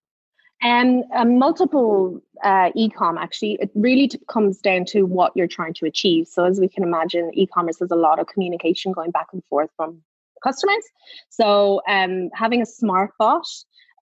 And 0.62 1.06
um, 1.16 1.40
multiple 1.40 2.22
uh, 2.44 2.72
ecom 2.78 3.18
actually, 3.18 3.58
it 3.62 3.72
really 3.76 4.10
t- 4.10 4.20
comes 4.28 4.60
down 4.60 4.86
to 4.86 5.04
what 5.04 5.32
you're 5.36 5.48
trying 5.48 5.74
to 5.76 5.86
achieve. 5.86 6.28
So, 6.28 6.44
as 6.44 6.60
we 6.60 6.68
can 6.68 6.84
imagine, 6.84 7.32
e-commerce 7.34 7.80
has 7.80 7.92
a 7.92 7.96
lot 7.96 8.20
of 8.20 8.28
communication 8.28 8.92
going 8.92 9.12
back 9.12 9.28
and 9.32 9.44
forth 9.46 9.70
from 9.78 10.02
customers. 10.44 10.84
So, 11.30 11.82
um, 11.88 12.30
having 12.34 12.62
a 12.62 12.66
smart 12.66 13.12
bot, 13.18 13.46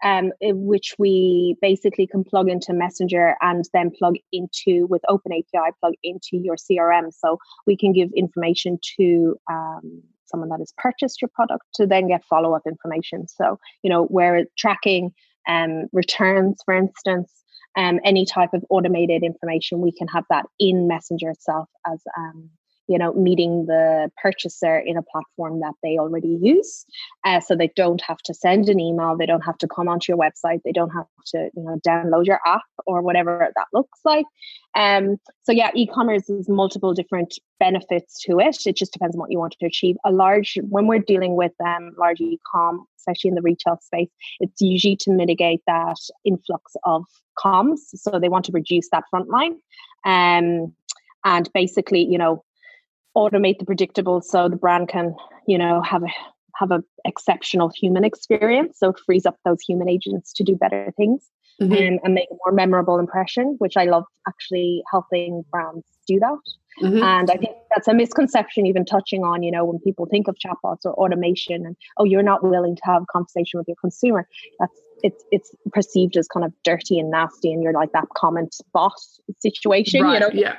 um, 0.04 0.32
which 0.42 0.96
we 0.98 1.56
basically 1.62 2.08
can 2.08 2.24
plug 2.24 2.50
into 2.50 2.74
Messenger 2.74 3.36
and 3.42 3.66
then 3.74 3.92
plug 3.92 4.16
into 4.32 4.88
with 4.88 5.02
Open 5.10 5.32
API, 5.32 5.72
plug 5.80 5.94
into 6.04 6.38
your 6.38 6.56
CRM. 6.56 7.14
So 7.14 7.38
we 7.66 7.78
can 7.78 7.94
give 7.94 8.12
information 8.16 8.80
to 8.98 9.38
um, 9.50 10.02
someone 10.26 10.50
that 10.50 10.60
has 10.60 10.74
purchased 10.78 11.22
your 11.22 11.30
product 11.30 11.64
to 11.76 11.88
then 11.88 12.08
get 12.08 12.24
follow 12.26 12.54
up 12.54 12.64
information. 12.68 13.28
So, 13.28 13.60
you 13.82 13.90
know, 13.90 14.06
where 14.06 14.46
tracking 14.58 15.14
um, 15.48 15.86
returns, 15.94 16.62
for 16.66 16.74
instance, 16.74 17.32
um, 17.78 18.00
any 18.04 18.26
type 18.26 18.54
of 18.54 18.66
automated 18.70 19.24
information, 19.24 19.82
we 19.82 19.92
can 19.92 20.08
have 20.08 20.24
that 20.30 20.46
in 20.60 20.88
Messenger 20.88 21.30
itself 21.32 21.70
as 21.86 22.02
um, 22.18 22.50
you 22.88 22.98
know 22.98 23.14
meeting 23.14 23.66
the 23.66 24.10
purchaser 24.22 24.78
in 24.80 24.98
a 24.98 25.02
platform 25.04 25.60
that 25.60 25.74
they 25.84 25.98
already 25.98 26.38
use. 26.42 26.86
Uh, 27.26 27.40
so 27.40 27.56
they 27.56 27.72
don't 27.76 28.02
have 28.02 28.20
to 28.20 28.34
send 28.34 28.70
an 28.70 28.80
email 28.80 29.16
they 29.18 29.26
don't 29.26 29.46
have 29.46 29.58
to 29.58 29.68
come 29.68 29.88
onto 29.88 30.12
your 30.12 30.18
website 30.18 30.62
they 30.64 30.72
don't 30.72 30.90
have 30.92 31.06
to 31.26 31.50
you 31.56 31.64
know 31.64 31.80
download 31.86 32.26
your 32.26 32.40
app 32.46 32.62
or 32.86 33.02
whatever 33.02 33.52
that 33.56 33.68
looks 33.74 34.00
like. 34.06 34.26
Um, 34.76 35.18
so 35.44 35.52
yeah 35.52 35.70
e-commerce 35.76 36.28
has 36.28 36.50
multiple 36.50 36.94
different 36.94 37.34
benefits 37.60 38.22
to 38.24 38.40
it 38.40 38.58
it 38.66 38.76
just 38.76 38.94
depends 38.94 39.16
on 39.16 39.20
what 39.20 39.32
you 39.32 39.40
want 39.40 39.56
to 39.60 39.66
achieve. 39.66 39.96
A 40.06 40.12
large 40.12 40.58
when 40.70 40.88
we're 40.88 41.00
dealing 41.00 41.36
with 41.36 41.54
um, 41.66 41.92
large 41.98 42.22
e-com 42.22 42.86
especially 42.98 43.30
in 43.30 43.36
the 43.36 43.42
retail 43.42 43.78
space 43.82 44.10
it's 44.40 44.62
usually 44.62 44.96
to 44.98 45.12
mitigate 45.12 45.62
that 45.68 45.98
influx 46.26 46.76
of 46.84 47.04
comms 47.38 47.80
so 47.96 48.20
they 48.20 48.30
want 48.30 48.46
to 48.46 48.52
reduce 48.52 48.90
that 48.92 49.04
front 49.10 49.30
line. 49.30 49.58
Um, 50.06 50.74
and 51.24 51.50
basically 51.54 52.06
you 52.06 52.18
know 52.18 52.44
automate 53.18 53.60
the 53.60 53.66
predictable 53.66 54.22
so 54.22 54.48
the 54.48 54.56
brand 54.56 54.88
can 54.88 55.16
you 55.48 55.58
know 55.58 55.82
have 55.82 56.04
a 56.04 56.08
have 56.56 56.72
a 56.72 56.84
exceptional 57.06 57.70
human 57.70 58.04
experience 58.04 58.78
so 58.80 58.90
it 58.90 59.00
frees 59.06 59.26
up 59.26 59.38
those 59.46 59.62
human 59.62 59.90
agents 59.90 60.34
to 60.34 60.44
do 60.44 60.56
better 60.56 60.94
things 60.98 61.30
mm-hmm. 61.62 61.74
and, 61.74 62.00
and 62.04 62.14
make 62.14 62.28
a 62.32 62.36
more 62.46 62.54
memorable 62.54 63.00
impression, 63.00 63.56
which 63.60 63.78
I 63.78 63.86
love 63.86 64.04
actually 64.28 64.84
helping 64.92 65.44
brands 65.52 65.86
do 66.08 66.20
that. 66.20 66.38
Mm-hmm. 66.82 67.04
And 67.04 67.32
I 67.32 67.38
think 67.38 67.56
that's 67.76 67.88
a 67.88 67.94
misconception, 67.94 68.68
even 68.68 68.86
touching 68.86 69.24
on, 69.24 69.42
you 69.42 69.52
know, 69.52 69.66
when 69.66 69.80
people 69.80 70.06
think 70.06 70.28
of 70.28 70.36
chatbots 70.36 70.86
or 70.86 70.94
automation 70.94 71.66
and, 71.66 71.76
oh, 71.98 72.04
you're 72.04 72.24
not 72.24 72.44
willing 72.44 72.76
to 72.76 72.82
have 72.86 73.04
a 73.04 73.06
conversation 73.12 73.58
with 73.58 73.68
your 73.68 73.78
consumer. 73.82 74.28
That's 74.60 74.80
it's 75.04 75.24
it's 75.32 75.52
perceived 75.72 76.18
as 76.18 76.28
kind 76.28 76.44
of 76.44 76.52
dirty 76.64 76.98
and 76.98 77.12
nasty 77.12 77.54
and 77.54 77.62
you're 77.62 77.72
like 77.72 77.92
that 77.92 78.08
comment 78.16 78.56
bot 78.74 79.00
situation 79.38 80.02
right, 80.02 80.14
you 80.14 80.20
know 80.20 80.30
yeah. 80.34 80.56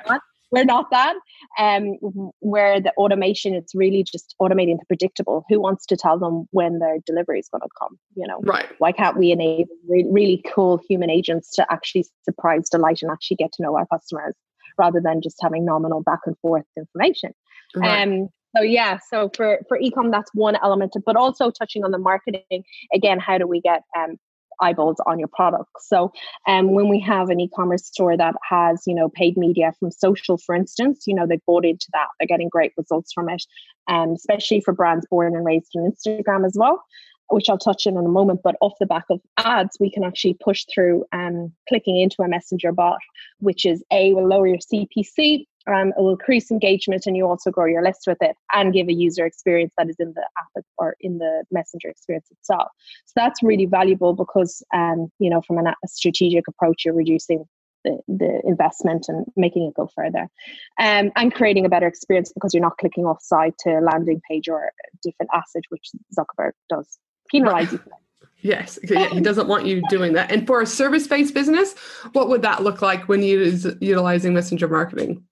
We're 0.51 0.65
not 0.65 0.89
that 0.91 1.15
um 1.57 1.97
where 2.39 2.81
the 2.81 2.91
automation 2.93 3.53
it's 3.53 3.75
really 3.75 4.03
just 4.03 4.35
automating 4.41 4.77
the 4.77 4.85
predictable. 4.87 5.45
Who 5.49 5.59
wants 5.61 5.85
to 5.87 5.97
tell 5.97 6.17
them 6.17 6.47
when 6.51 6.79
their 6.79 6.97
delivery 7.05 7.39
is 7.39 7.49
going 7.49 7.61
to 7.61 7.69
come 7.79 7.97
you 8.15 8.27
know? 8.27 8.39
Right. 8.43 8.67
Why 8.79 8.91
can't 8.91 9.17
we 9.17 9.31
enable 9.31 9.69
re- 9.87 10.07
really 10.09 10.43
cool 10.53 10.79
human 10.89 11.09
agents 11.09 11.51
to 11.55 11.65
actually 11.71 12.05
surprise 12.23 12.69
delight 12.69 13.01
and 13.01 13.11
actually 13.11 13.37
get 13.37 13.51
to 13.53 13.63
know 13.63 13.75
our 13.75 13.87
customers 13.87 14.35
rather 14.77 15.01
than 15.01 15.21
just 15.21 15.37
having 15.41 15.65
nominal 15.65 16.01
back 16.01 16.19
and 16.25 16.37
forth 16.39 16.65
information? 16.77 17.33
Right. 17.75 18.01
um 18.01 18.29
so 18.55 18.63
yeah 18.63 18.97
so 19.09 19.29
for 19.35 19.59
for 19.67 19.79
ecom 19.79 20.11
that's 20.11 20.31
one 20.33 20.57
element 20.63 20.95
but 21.05 21.15
also 21.15 21.51
touching 21.51 21.83
on 21.83 21.91
the 21.91 21.99
marketing 21.99 22.63
again 22.93 23.19
how 23.19 23.37
do 23.37 23.45
we 23.45 23.61
get 23.61 23.83
um, 23.97 24.17
eyeballs 24.61 24.97
on 25.05 25.19
your 25.19 25.27
product. 25.27 25.69
So 25.81 26.11
um, 26.47 26.71
when 26.73 26.89
we 26.89 26.99
have 27.01 27.29
an 27.29 27.39
e-commerce 27.39 27.85
store 27.85 28.17
that 28.17 28.35
has, 28.47 28.83
you 28.85 28.95
know, 28.95 29.09
paid 29.09 29.37
media 29.37 29.73
from 29.79 29.91
social, 29.91 30.37
for 30.37 30.55
instance, 30.55 31.03
you 31.05 31.15
know, 31.15 31.25
they've 31.27 31.45
bought 31.45 31.65
into 31.65 31.87
that, 31.93 32.07
they're 32.19 32.27
getting 32.27 32.49
great 32.49 32.73
results 32.77 33.11
from 33.13 33.29
it, 33.29 33.43
um, 33.87 34.11
especially 34.11 34.61
for 34.61 34.73
brands 34.73 35.05
born 35.09 35.35
and 35.35 35.45
raised 35.45 35.71
on 35.75 35.91
Instagram 35.91 36.45
as 36.45 36.53
well 36.55 36.83
which 37.29 37.49
I'll 37.49 37.57
touch 37.57 37.85
on 37.87 37.97
in 37.97 38.05
a 38.05 38.09
moment, 38.09 38.41
but 38.43 38.55
off 38.59 38.73
the 38.79 38.85
back 38.85 39.05
of 39.09 39.21
ads, 39.37 39.77
we 39.79 39.91
can 39.91 40.03
actually 40.03 40.35
push 40.43 40.65
through 40.73 41.05
um, 41.11 41.53
clicking 41.67 41.99
into 41.99 42.21
a 42.21 42.27
messenger 42.27 42.71
bot, 42.71 42.99
which 43.39 43.65
is 43.65 43.83
A, 43.91 44.13
will 44.13 44.27
lower 44.27 44.47
your 44.47 44.57
CPC, 44.57 45.45
um, 45.67 45.89
it 45.89 45.95
will 45.97 46.11
increase 46.11 46.51
engagement 46.51 47.05
and 47.05 47.15
you 47.15 47.27
also 47.27 47.51
grow 47.51 47.65
your 47.65 47.83
list 47.83 48.03
with 48.07 48.17
it 48.21 48.35
and 48.53 48.73
give 48.73 48.87
a 48.87 48.93
user 48.93 49.25
experience 49.25 49.73
that 49.77 49.89
is 49.89 49.97
in 49.99 50.13
the 50.13 50.23
app 50.37 50.63
or 50.77 50.95
in 51.01 51.17
the 51.17 51.43
messenger 51.51 51.89
experience 51.89 52.27
itself. 52.31 52.69
So 53.05 53.13
that's 53.15 53.43
really 53.43 53.65
valuable 53.65 54.13
because 54.13 54.63
um, 54.73 55.11
you 55.19 55.29
know 55.29 55.41
from 55.41 55.57
a 55.59 55.73
strategic 55.85 56.47
approach 56.47 56.85
you're 56.85 56.93
reducing 56.93 57.45
the, 57.83 57.97
the 58.07 58.41
investment 58.45 59.05
and 59.07 59.25
making 59.37 59.65
it 59.65 59.73
go 59.73 59.89
further 59.95 60.27
um, 60.79 61.11
and 61.15 61.33
creating 61.33 61.65
a 61.65 61.69
better 61.69 61.87
experience 61.87 62.31
because 62.33 62.53
you're 62.53 62.63
not 62.63 62.77
clicking 62.77 63.05
off 63.05 63.21
site 63.21 63.57
to 63.59 63.69
a 63.69 63.81
landing 63.81 64.21
page 64.29 64.49
or 64.49 64.65
a 64.65 64.97
different 65.01 65.29
asset 65.33 65.63
which 65.69 65.89
zuckerberg 66.17 66.51
does. 66.69 66.97
Penalize 67.31 67.71
you 67.71 67.79
Yes, 68.41 68.79
he 68.81 69.19
doesn't 69.19 69.47
want 69.47 69.65
you 69.65 69.81
doing 69.89 70.13
that. 70.13 70.31
And 70.31 70.47
for 70.47 70.61
a 70.61 70.65
service-based 70.65 71.33
business, 71.33 71.75
what 72.13 72.29
would 72.29 72.41
that 72.43 72.63
look 72.63 72.81
like 72.81 73.09
when 73.09 73.21
you 73.21 73.39
use 73.39 73.67
utilizing 73.81 74.33
messenger 74.33 74.67
marketing? 74.67 75.25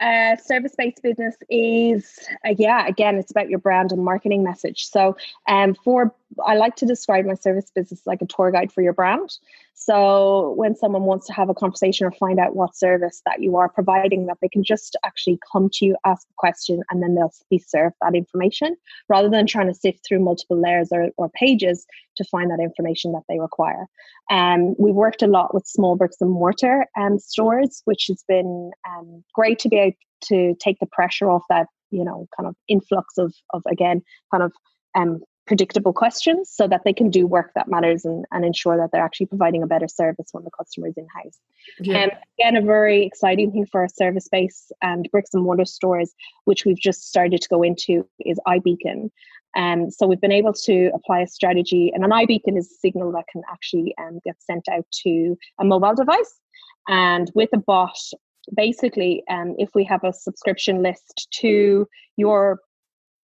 Uh, 0.00 0.36
service 0.36 0.74
based 0.76 1.02
business 1.02 1.36
is, 1.50 2.18
uh, 2.46 2.54
yeah, 2.56 2.86
again, 2.86 3.16
it's 3.16 3.30
about 3.30 3.48
your 3.48 3.58
brand 3.58 3.92
and 3.92 4.04
marketing 4.04 4.42
message. 4.42 4.86
So, 4.86 5.16
um, 5.48 5.74
for 5.74 6.14
I 6.46 6.56
like 6.56 6.76
to 6.76 6.86
describe 6.86 7.24
my 7.24 7.34
service 7.34 7.70
business 7.74 8.02
like 8.06 8.22
a 8.22 8.26
tour 8.26 8.50
guide 8.50 8.72
for 8.72 8.82
your 8.82 8.92
brand. 8.92 9.30
So 9.74 10.54
when 10.56 10.74
someone 10.74 11.02
wants 11.02 11.26
to 11.28 11.32
have 11.32 11.48
a 11.48 11.54
conversation 11.54 12.06
or 12.06 12.12
find 12.12 12.38
out 12.38 12.56
what 12.56 12.76
service 12.76 13.22
that 13.24 13.40
you 13.40 13.56
are 13.56 13.68
providing, 13.68 14.26
that 14.26 14.38
they 14.42 14.48
can 14.48 14.64
just 14.64 14.96
actually 15.04 15.38
come 15.52 15.70
to 15.74 15.86
you, 15.86 15.96
ask 16.04 16.26
a 16.28 16.34
question, 16.36 16.82
and 16.90 17.02
then 17.02 17.14
they'll 17.14 17.32
be 17.48 17.58
served 17.58 17.94
that 18.02 18.14
information 18.14 18.76
rather 19.08 19.30
than 19.30 19.46
trying 19.46 19.68
to 19.68 19.74
sift 19.74 20.00
through 20.06 20.18
multiple 20.18 20.60
layers 20.60 20.88
or, 20.92 21.08
or 21.16 21.30
pages 21.30 21.86
to 22.16 22.24
find 22.24 22.50
that 22.50 22.60
information 22.60 23.12
that 23.12 23.22
they 23.28 23.38
require. 23.38 23.86
Um, 24.30 24.74
we've 24.78 24.94
worked 24.94 25.22
a 25.22 25.28
lot 25.28 25.54
with 25.54 25.66
small 25.66 25.96
bricks 25.96 26.20
and 26.20 26.30
mortar 26.30 26.86
um, 26.98 27.18
stores, 27.18 27.82
which 27.84 28.06
has 28.08 28.24
been 28.28 28.72
um, 28.88 29.24
great 29.32 29.60
to 29.60 29.68
be 29.68 29.78
able 29.78 29.96
to 30.24 30.56
take 30.60 30.78
the 30.80 30.86
pressure 30.86 31.30
off 31.30 31.44
that, 31.48 31.68
you 31.90 32.04
know, 32.04 32.26
kind 32.36 32.48
of 32.48 32.56
influx 32.66 33.16
of, 33.16 33.32
of 33.54 33.62
again, 33.70 34.02
kind 34.32 34.42
of 34.42 34.52
um, 34.96 35.20
predictable 35.48 35.92
questions 35.92 36.48
so 36.48 36.68
that 36.68 36.82
they 36.84 36.92
can 36.92 37.08
do 37.10 37.26
work 37.26 37.50
that 37.54 37.66
matters 37.68 38.04
and, 38.04 38.24
and 38.30 38.44
ensure 38.44 38.76
that 38.76 38.90
they're 38.92 39.02
actually 39.02 39.26
providing 39.26 39.62
a 39.62 39.66
better 39.66 39.88
service 39.88 40.28
when 40.32 40.44
the 40.44 40.50
customer 40.50 40.86
is 40.88 40.96
in 40.96 41.06
house. 41.16 41.38
Yeah. 41.80 41.96
And 41.96 42.12
again, 42.38 42.54
a 42.62 42.64
very 42.64 43.04
exciting 43.04 43.50
thing 43.50 43.66
for 43.66 43.80
our 43.80 43.88
service 43.88 44.26
space 44.26 44.70
and 44.82 45.08
bricks 45.10 45.32
and 45.32 45.42
mortar 45.42 45.64
stores, 45.64 46.14
which 46.44 46.64
we've 46.64 46.78
just 46.78 47.08
started 47.08 47.40
to 47.40 47.48
go 47.48 47.62
into, 47.62 48.06
is 48.20 48.38
iBeacon. 48.46 49.10
Um, 49.56 49.90
so 49.90 50.06
we've 50.06 50.20
been 50.20 50.30
able 50.30 50.52
to 50.52 50.90
apply 50.94 51.20
a 51.22 51.26
strategy, 51.26 51.90
and 51.94 52.04
an 52.04 52.10
iBeacon 52.10 52.56
is 52.58 52.70
a 52.70 52.74
signal 52.74 53.10
that 53.12 53.24
can 53.32 53.42
actually 53.50 53.94
um, 53.98 54.20
get 54.24 54.36
sent 54.40 54.68
out 54.70 54.84
to 55.02 55.36
a 55.58 55.64
mobile 55.64 55.94
device. 55.94 56.38
And 56.86 57.30
with 57.34 57.48
a 57.54 57.58
bot, 57.58 57.98
basically, 58.54 59.24
um, 59.30 59.54
if 59.58 59.70
we 59.74 59.84
have 59.84 60.04
a 60.04 60.12
subscription 60.12 60.82
list 60.82 61.28
to 61.40 61.88
your 62.16 62.60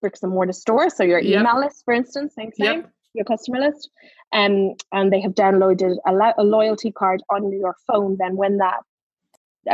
bricks 0.01 0.23
and 0.23 0.31
mortar 0.31 0.53
store. 0.53 0.89
So 0.89 1.03
your 1.03 1.19
yep. 1.19 1.41
email 1.41 1.59
list, 1.59 1.83
for 1.85 1.93
instance, 1.93 2.33
same 2.35 2.51
thing, 2.51 2.65
yep. 2.65 2.91
your 3.13 3.25
customer 3.25 3.59
list. 3.59 3.89
Um, 4.33 4.75
and 4.91 5.11
they 5.11 5.21
have 5.21 5.33
downloaded 5.33 5.97
a, 6.05 6.13
lo- 6.13 6.33
a 6.37 6.43
loyalty 6.43 6.91
card 6.91 7.21
on 7.29 7.51
your 7.51 7.75
phone. 7.87 8.17
Then 8.19 8.35
when 8.35 8.57
that 8.57 8.79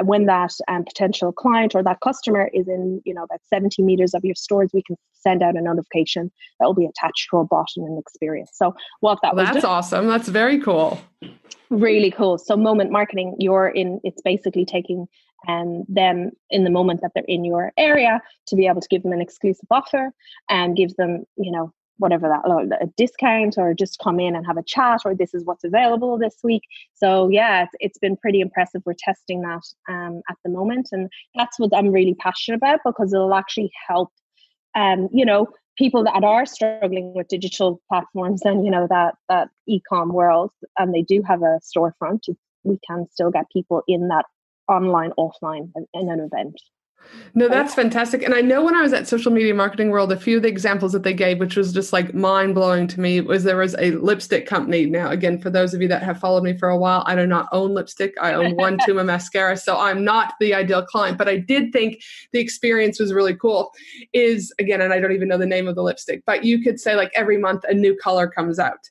when 0.04 0.25
that 0.25 0.51
um, 0.67 0.84
potential 0.84 1.32
client 1.32 1.75
or 1.75 1.84
that 1.84 1.99
customer 2.01 2.49
is 2.54 2.67
in 2.67 3.01
you 3.06 3.13
know 3.13 3.23
about 3.23 3.39
70 3.49 3.82
meters 3.84 4.13
of 4.13 4.23
your 4.23 4.36
stores 4.36 4.69
we 4.73 4.84
can 4.84 4.95
send 5.13 5.43
out 5.43 5.56
a 5.56 5.62
notification 5.62 6.32
that 6.60 6.65
will 6.65 6.73
be 6.73 6.86
attached 6.86 7.27
to 7.30 7.38
a 7.38 7.45
bot 7.45 7.67
and 7.77 7.88
an 7.88 7.97
experience. 7.97 8.51
So 8.54 8.75
what 9.01 9.19
that 9.21 9.36
well, 9.36 9.45
that's 9.45 9.65
awesome. 9.65 10.08
That's 10.08 10.30
very 10.30 10.60
cool. 10.60 11.01
Really 11.69 12.12
cool. 12.12 12.38
So 12.38 12.58
moment 12.58 12.91
marketing 12.91 13.36
you're 13.39 13.69
in 13.69 13.99
it's 14.04 14.21
basically 14.21 14.65
taking 14.65 15.08
and 15.47 15.86
them 15.89 16.32
in 16.51 16.63
the 16.63 16.69
moment 16.69 17.01
that 17.01 17.12
they're 17.15 17.23
in 17.27 17.43
your 17.43 17.71
area 17.77 18.21
to 18.47 18.56
be 18.56 18.67
able 18.67 18.82
to 18.82 18.88
give 18.89 19.04
them 19.04 19.12
an 19.12 19.21
exclusive 19.21 19.65
offer 19.71 20.12
and 20.49 20.75
give 20.75 20.95
them 20.95 21.23
you 21.38 21.51
know 21.51 21.73
whatever 22.01 22.27
that 22.27 22.81
a 22.81 22.87
discount 22.97 23.57
or 23.57 23.73
just 23.73 23.99
come 23.99 24.19
in 24.19 24.35
and 24.35 24.45
have 24.45 24.57
a 24.57 24.63
chat 24.63 25.01
or 25.05 25.15
this 25.15 25.33
is 25.33 25.45
what's 25.45 25.63
available 25.63 26.17
this 26.17 26.37
week 26.43 26.63
so 26.93 27.29
yeah 27.29 27.63
it's, 27.63 27.75
it's 27.79 27.97
been 27.97 28.17
pretty 28.17 28.41
impressive 28.41 28.81
we're 28.85 28.93
testing 28.97 29.41
that 29.41 29.63
um, 29.89 30.21
at 30.29 30.37
the 30.43 30.49
moment 30.49 30.89
and 30.91 31.09
that's 31.35 31.59
what 31.59 31.71
i'm 31.75 31.91
really 31.91 32.15
passionate 32.15 32.57
about 32.57 32.79
because 32.85 33.13
it'll 33.13 33.33
actually 33.33 33.71
help 33.87 34.11
um, 34.75 35.07
you 35.13 35.25
know 35.25 35.47
people 35.77 36.03
that 36.03 36.23
are 36.23 36.45
struggling 36.45 37.13
with 37.13 37.27
digital 37.27 37.81
platforms 37.89 38.41
and 38.43 38.65
you 38.65 38.71
know 38.71 38.87
that 38.89 39.15
that 39.29 39.49
e-com 39.67 40.11
world 40.11 40.51
and 40.77 40.93
they 40.93 41.01
do 41.01 41.21
have 41.25 41.41
a 41.41 41.59
storefront 41.63 42.27
we 42.63 42.79
can 42.87 43.07
still 43.09 43.31
get 43.31 43.49
people 43.51 43.81
in 43.87 44.07
that 44.09 44.25
online, 44.67 45.11
offline 45.17 45.71
in 45.93 46.09
an 46.09 46.19
event. 46.19 46.59
No, 47.33 47.47
that's 47.47 47.73
fantastic. 47.73 48.23
And 48.23 48.33
I 48.33 48.41
know 48.41 48.63
when 48.63 48.75
I 48.75 48.81
was 48.81 48.91
at 48.91 49.07
Social 49.07 49.31
Media 49.31 49.53
Marketing 49.53 49.89
World, 49.89 50.11
a 50.11 50.17
few 50.17 50.37
of 50.37 50.43
the 50.43 50.49
examples 50.49 50.91
that 50.91 51.03
they 51.03 51.13
gave, 51.13 51.39
which 51.39 51.55
was 51.55 51.71
just 51.71 51.93
like 51.93 52.13
mind 52.13 52.55
blowing 52.55 52.87
to 52.87 52.99
me, 52.99 53.21
was 53.21 53.43
there 53.43 53.57
was 53.57 53.75
a 53.79 53.91
lipstick 53.91 54.45
company. 54.45 54.85
Now, 54.85 55.09
again, 55.09 55.39
for 55.39 55.49
those 55.49 55.73
of 55.73 55.81
you 55.81 55.87
that 55.87 56.03
have 56.03 56.19
followed 56.19 56.43
me 56.43 56.57
for 56.57 56.69
a 56.69 56.77
while, 56.77 57.03
I 57.07 57.15
do 57.15 57.25
not 57.25 57.47
own 57.53 57.73
lipstick. 57.73 58.13
I 58.21 58.33
own 58.33 58.55
one 58.55 58.77
Tuma 58.87 59.05
mascara. 59.05 59.55
So 59.55 59.77
I'm 59.77 60.03
not 60.03 60.33
the 60.39 60.53
ideal 60.53 60.85
client, 60.85 61.17
but 61.17 61.29
I 61.29 61.37
did 61.37 61.71
think 61.71 62.01
the 62.33 62.39
experience 62.39 62.99
was 62.99 63.13
really 63.13 63.35
cool. 63.35 63.71
Is 64.11 64.53
again, 64.59 64.81
and 64.81 64.93
I 64.93 64.99
don't 64.99 65.13
even 65.13 65.29
know 65.29 65.37
the 65.37 65.45
name 65.45 65.67
of 65.67 65.75
the 65.75 65.83
lipstick, 65.83 66.23
but 66.25 66.43
you 66.43 66.61
could 66.61 66.79
say 66.79 66.95
like 66.95 67.11
every 67.15 67.37
month 67.37 67.63
a 67.69 67.73
new 67.73 67.95
color 67.95 68.27
comes 68.27 68.59
out. 68.59 68.89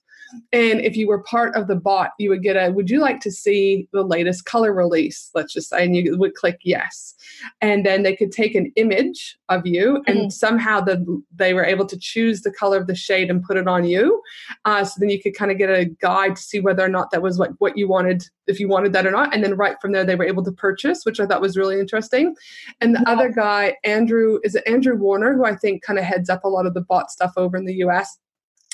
And 0.53 0.81
if 0.81 0.97
you 0.97 1.09
were 1.09 1.23
part 1.23 1.55
of 1.55 1.67
the 1.67 1.77
bot, 1.77 2.11
you 2.19 2.31
would 2.31 2.43
get 2.43 2.57
a, 2.57 2.71
would 2.71 2.91
you 2.91 3.01
like 3.01 3.21
to 3.21 3.31
see 3.31 3.89
the 3.93 4.03
latest 4.03 4.45
color 4.45 4.73
release? 4.73 5.31
Let's 5.35 5.53
just 5.53 5.71
say, 5.71 5.85
and 5.85 5.97
you 5.97 6.17
would 6.17 6.35
click 6.35 6.59
yes. 6.63 7.15
And 7.61 7.85
then 7.85 8.03
they 8.03 8.15
could 8.15 8.33
take 8.33 8.55
an 8.55 8.73
image 8.77 9.39
of 9.49 9.67
you 9.67 9.99
mm-hmm. 9.99 10.19
and 10.19 10.33
somehow 10.33 10.81
the, 10.81 11.23
they 11.35 11.55
were 11.55 11.65
able 11.65 11.87
to 11.87 11.99
choose 11.99 12.43
the 12.43 12.53
color 12.53 12.79
of 12.79 12.87
the 12.87 12.95
shade 12.95 13.31
and 13.31 13.43
put 13.43 13.57
it 13.57 13.69
on 13.69 13.85
you. 13.85 14.23
Uh, 14.65 14.85
so 14.85 14.95
then 14.99 15.11
you 15.11 15.21
could 15.21 15.35
kind 15.35 15.51
of 15.51 15.59
get 15.59 15.71
a 15.71 15.85
guide 15.85 16.37
to 16.37 16.43
see 16.43 16.61
whether 16.61 16.85
or 16.85 16.89
not 16.89 17.11
that 17.11 17.23
was 17.23 17.39
what, 17.39 17.51
what 17.59 17.77
you 17.77 17.89
wanted, 17.89 18.25
if 18.47 18.61
you 18.61 18.69
wanted 18.69 18.93
that 18.93 19.07
or 19.07 19.11
not. 19.11 19.35
And 19.35 19.43
then 19.43 19.55
right 19.55 19.77
from 19.81 19.93
there, 19.93 20.05
they 20.05 20.17
were 20.17 20.25
able 20.25 20.45
to 20.45 20.53
purchase, 20.53 21.05
which 21.05 21.21
I 21.21 21.27
thought 21.27 21.41
was 21.41 21.57
really 21.57 21.79
interesting. 21.79 22.35
And 22.81 22.95
the 22.95 23.03
yeah. 23.07 23.13
other 23.13 23.31
guy, 23.31 23.77
Andrew, 23.85 24.39
is 24.45 24.55
it 24.55 24.67
Andrew 24.67 24.97
Warner, 24.97 25.35
who 25.35 25.45
I 25.45 25.57
think 25.57 25.83
kind 25.83 25.99
of 25.99 26.05
heads 26.05 26.31
up 26.31 26.45
a 26.45 26.49
lot 26.49 26.67
of 26.67 26.75
the 26.75 26.81
bot 26.81 27.11
stuff 27.11 27.33
over 27.37 27.57
in 27.57 27.65
the 27.65 27.75
US? 27.77 28.19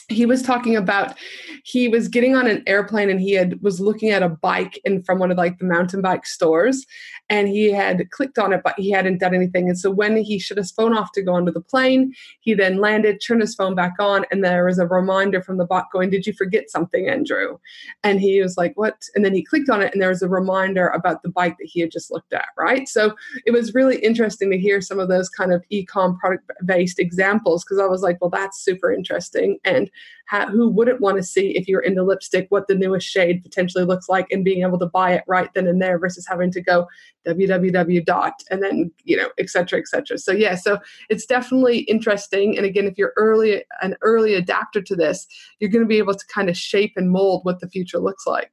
He 0.09 0.25
was 0.25 0.43
talking 0.43 0.77
about 0.77 1.17
he 1.65 1.89
was 1.89 2.07
getting 2.07 2.37
on 2.37 2.47
an 2.47 2.63
airplane 2.67 3.11
and 3.11 3.21
he 3.21 3.33
had 3.33 3.61
was 3.61 3.81
looking 3.81 4.11
at 4.11 4.23
a 4.23 4.29
bike 4.29 4.81
in 4.85 5.03
from 5.03 5.19
one 5.19 5.33
of 5.33 5.37
like 5.37 5.59
the 5.59 5.65
mountain 5.65 6.01
bike 6.01 6.25
stores 6.27 6.87
and 7.29 7.49
he 7.49 7.73
had 7.73 8.09
clicked 8.13 8.39
on 8.39 8.53
it 8.53 8.61
but 8.63 8.79
he 8.79 8.91
hadn't 8.91 9.19
done 9.19 9.35
anything. 9.35 9.69
And 9.69 9.79
so 9.79 9.91
when 9.91 10.17
he 10.17 10.39
shut 10.39 10.59
his 10.59 10.71
phone 10.71 10.97
off 10.97 11.11
to 11.13 11.23
go 11.23 11.35
onto 11.35 11.53
the 11.53 11.61
plane 11.61 12.15
he 12.41 12.55
then 12.55 12.79
landed 12.79 13.21
turned 13.21 13.41
his 13.41 13.55
phone 13.55 13.75
back 13.75 13.95
on 13.99 14.25
and 14.31 14.45
there 14.45 14.65
was 14.65 14.79
a 14.79 14.87
reminder 14.87 15.43
from 15.43 15.57
the 15.59 15.67
bot 15.67 15.87
going 15.93 16.11
did 16.11 16.27
you 16.27 16.33
forget 16.33 16.71
something 16.71 17.09
andrew? 17.09 17.59
And 18.05 18.21
he 18.21 18.41
was 18.41 18.57
like 18.57 18.75
what? 18.77 19.03
And 19.15 19.25
then 19.25 19.35
he 19.35 19.43
clicked 19.43 19.71
on 19.71 19.83
it 19.83 19.93
and 19.93 20.01
there 20.01 20.11
was 20.11 20.23
a 20.23 20.29
reminder 20.29 20.89
about 20.89 21.23
the 21.23 21.31
bike 21.31 21.57
that 21.59 21.67
he 21.67 21.81
had 21.81 21.91
just 21.91 22.13
looked 22.13 22.33
at 22.33 22.47
right? 22.57 22.89
So 22.89 23.15
it 23.45 23.51
was 23.51 23.75
really 23.75 23.99
interesting 23.99 24.51
to 24.53 24.59
hear 24.59 24.81
some 24.81 25.01
of 25.01 25.09
those 25.09 25.29
kind 25.29 25.53
of 25.53 25.65
e-com 25.71 26.17
product 26.19 26.49
based 26.65 26.99
examples 26.99 27.65
because 27.65 27.79
i 27.79 27.87
was 27.87 28.03
like 28.03 28.19
well 28.21 28.31
that's 28.31 28.63
super 28.63 28.93
interesting. 28.93 29.59
And 29.65 29.91
how, 30.27 30.49
who 30.49 30.69
wouldn't 30.69 31.01
want 31.01 31.17
to 31.17 31.23
see 31.23 31.57
if 31.57 31.69
you're 31.69 31.81
into 31.81 32.03
lipstick 32.03 32.47
what 32.51 32.67
the 32.67 32.75
newest 32.75 33.07
shade 33.07 33.43
potentially 33.43 33.85
looks 33.85 34.09
like 34.09 34.27
and 34.31 34.45
being 34.45 34.63
able 34.63 34.79
to 34.79 34.87
buy 34.87 35.13
it 35.13 35.23
right 35.27 35.51
then 35.55 35.67
and 35.67 35.81
there 35.81 35.99
versus 35.99 36.27
having 36.27 36.51
to 36.51 36.61
go 36.61 36.87
www 37.27 38.05
dot 38.05 38.35
and 38.51 38.63
then 38.63 38.91
you 39.05 39.17
know 39.17 39.29
et 39.39 39.49
cetera 39.49 39.79
et 39.79 39.89
cetera. 39.89 40.19
So 40.19 40.33
yeah 40.33 40.55
so 40.55 40.79
it's 41.09 41.27
definitely 41.27 41.81
interesting 41.81 42.57
and 42.57 42.67
again 42.67 42.87
if 42.87 42.99
you're 42.99 43.15
early 43.17 43.65
an 43.83 43.97
early 44.03 44.35
adapter 44.35 44.83
to 44.83 44.97
this 44.97 45.27
you're 45.61 45.71
going 45.71 45.85
to 45.85 45.89
be 45.89 45.99
able 45.99 46.15
to 46.15 46.27
kind 46.27 46.49
of 46.49 46.57
shape 46.57 46.93
and 46.97 47.11
mold 47.11 47.45
what 47.45 47.61
the 47.61 47.69
future 47.69 47.99
looks 47.99 48.27
like 48.27 48.51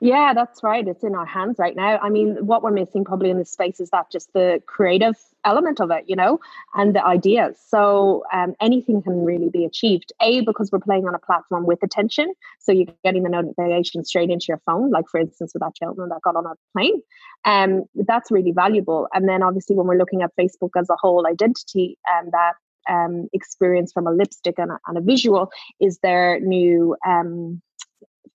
yeah, 0.00 0.32
that's 0.34 0.62
right. 0.62 0.86
It's 0.86 1.04
in 1.04 1.14
our 1.14 1.26
hands 1.26 1.56
right 1.58 1.74
now. 1.74 1.98
I 1.98 2.10
mean, 2.10 2.36
what 2.46 2.62
we're 2.62 2.70
missing 2.70 3.04
probably 3.04 3.30
in 3.30 3.38
this 3.38 3.50
space 3.50 3.80
is 3.80 3.90
that 3.90 4.10
just 4.10 4.32
the 4.32 4.62
creative 4.66 5.16
element 5.44 5.80
of 5.80 5.90
it, 5.90 6.04
you 6.06 6.16
know, 6.16 6.40
and 6.74 6.94
the 6.94 7.04
ideas. 7.04 7.56
So 7.66 8.24
um, 8.32 8.54
anything 8.60 9.02
can 9.02 9.24
really 9.24 9.48
be 9.48 9.64
achieved. 9.64 10.12
A, 10.20 10.40
because 10.42 10.70
we're 10.70 10.80
playing 10.80 11.06
on 11.06 11.14
a 11.14 11.18
platform 11.18 11.66
with 11.66 11.82
attention. 11.82 12.32
So 12.58 12.72
you're 12.72 12.86
getting 13.04 13.22
the 13.22 13.30
notification 13.30 14.04
straight 14.04 14.30
into 14.30 14.46
your 14.48 14.60
phone, 14.66 14.90
like 14.90 15.06
for 15.10 15.20
instance, 15.20 15.52
with 15.54 15.62
that 15.62 15.76
gentleman 15.76 16.10
that 16.10 16.22
got 16.22 16.36
on 16.36 16.46
a 16.46 16.54
plane. 16.72 17.00
Um, 17.44 17.84
that's 17.94 18.30
really 18.30 18.52
valuable. 18.52 19.08
And 19.14 19.28
then 19.28 19.42
obviously, 19.42 19.76
when 19.76 19.86
we're 19.86 19.98
looking 19.98 20.22
at 20.22 20.32
Facebook 20.38 20.70
as 20.76 20.90
a 20.90 20.96
whole 21.00 21.26
identity, 21.26 21.98
and 22.12 22.26
um, 22.26 22.30
that 22.32 22.52
um, 22.88 23.28
experience 23.32 23.92
from 23.92 24.06
a 24.06 24.12
lipstick 24.12 24.58
and 24.58 24.70
a, 24.70 24.78
and 24.86 24.98
a 24.98 25.00
visual 25.00 25.50
is 25.80 25.98
their 26.02 26.40
new 26.40 26.96
um, 27.06 27.60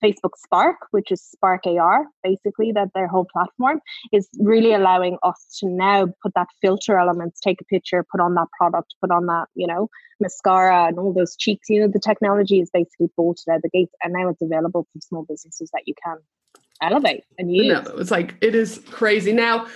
Facebook 0.04 0.38
Spark, 0.38 0.78
which 0.92 1.12
is 1.12 1.22
Spark 1.22 1.66
AR, 1.66 2.06
basically, 2.24 2.72
that 2.72 2.90
their 2.94 3.08
whole 3.08 3.28
platform 3.32 3.80
is 4.12 4.28
really 4.40 4.74
allowing 4.74 5.18
us 5.24 5.58
to 5.60 5.68
now 5.68 6.08
put 6.22 6.34
that 6.36 6.48
filter 6.62 6.98
elements, 6.98 7.40
take 7.40 7.62
a 7.62 7.66
picture, 7.66 8.06
put 8.12 8.22
on 8.22 8.36
that 8.36 8.48
product, 8.58 8.96
put 9.02 9.12
on 9.12 9.26
that, 9.28 9.46
you 9.56 9.68
know, 9.68 9.90
mascara 10.20 10.86
and 10.88 11.00
all 11.00 11.14
those 11.14 11.36
cheeks. 11.36 11.70
You 11.70 11.82
know, 11.82 11.88
the 11.88 12.00
technology 12.00 12.60
is 12.60 12.70
basically 12.72 13.10
bolted 13.16 13.50
out 13.50 13.62
the 13.62 13.70
gate 13.70 13.90
and 14.04 14.14
now 14.14 14.30
it's 14.30 14.42
available 14.42 14.88
for 14.92 15.00
small 15.02 15.26
businesses 15.28 15.70
that 15.74 15.84
you 15.86 15.94
can 16.04 16.18
elevate 16.82 17.24
and 17.38 17.54
use. 17.54 17.68
No, 17.68 17.98
it's 17.98 18.12
like, 18.12 18.36
it 18.42 18.56
is 18.56 18.82
crazy. 18.90 19.34
Now, 19.34 19.68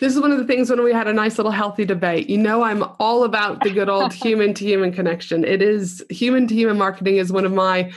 this 0.00 0.14
is 0.14 0.20
one 0.20 0.32
of 0.32 0.38
the 0.38 0.46
things 0.46 0.70
when 0.70 0.82
we 0.82 0.92
had 0.92 1.08
a 1.08 1.12
nice 1.12 1.36
little 1.36 1.52
healthy 1.52 1.84
debate. 1.84 2.28
You 2.28 2.38
know, 2.38 2.62
I'm 2.62 2.84
all 2.98 3.24
about 3.24 3.62
the 3.62 3.70
good 3.70 3.90
old 3.90 4.12
human 4.24 4.54
to 4.54 4.64
human 4.64 4.92
connection. 4.92 5.44
It 5.44 5.60
is 5.60 6.02
human 6.08 6.46
to 6.48 6.54
human 6.54 6.78
marketing 6.78 7.16
is 7.16 7.30
one 7.30 7.44
of 7.44 7.52
my 7.52 7.92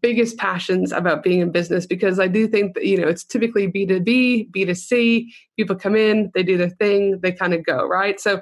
biggest 0.00 0.38
passions 0.38 0.92
about 0.92 1.22
being 1.22 1.40
in 1.40 1.50
business 1.50 1.86
because 1.86 2.18
I 2.18 2.26
do 2.26 2.48
think 2.48 2.74
that, 2.74 2.84
you 2.84 2.96
know, 2.96 3.08
it's 3.08 3.24
typically 3.24 3.70
B2B, 3.70 4.50
B2C, 4.50 5.26
people 5.56 5.76
come 5.76 5.94
in, 5.94 6.30
they 6.34 6.42
do 6.42 6.56
their 6.56 6.70
thing, 6.70 7.20
they 7.20 7.32
kind 7.32 7.54
of 7.54 7.64
go, 7.64 7.86
right? 7.86 8.18
So 8.18 8.40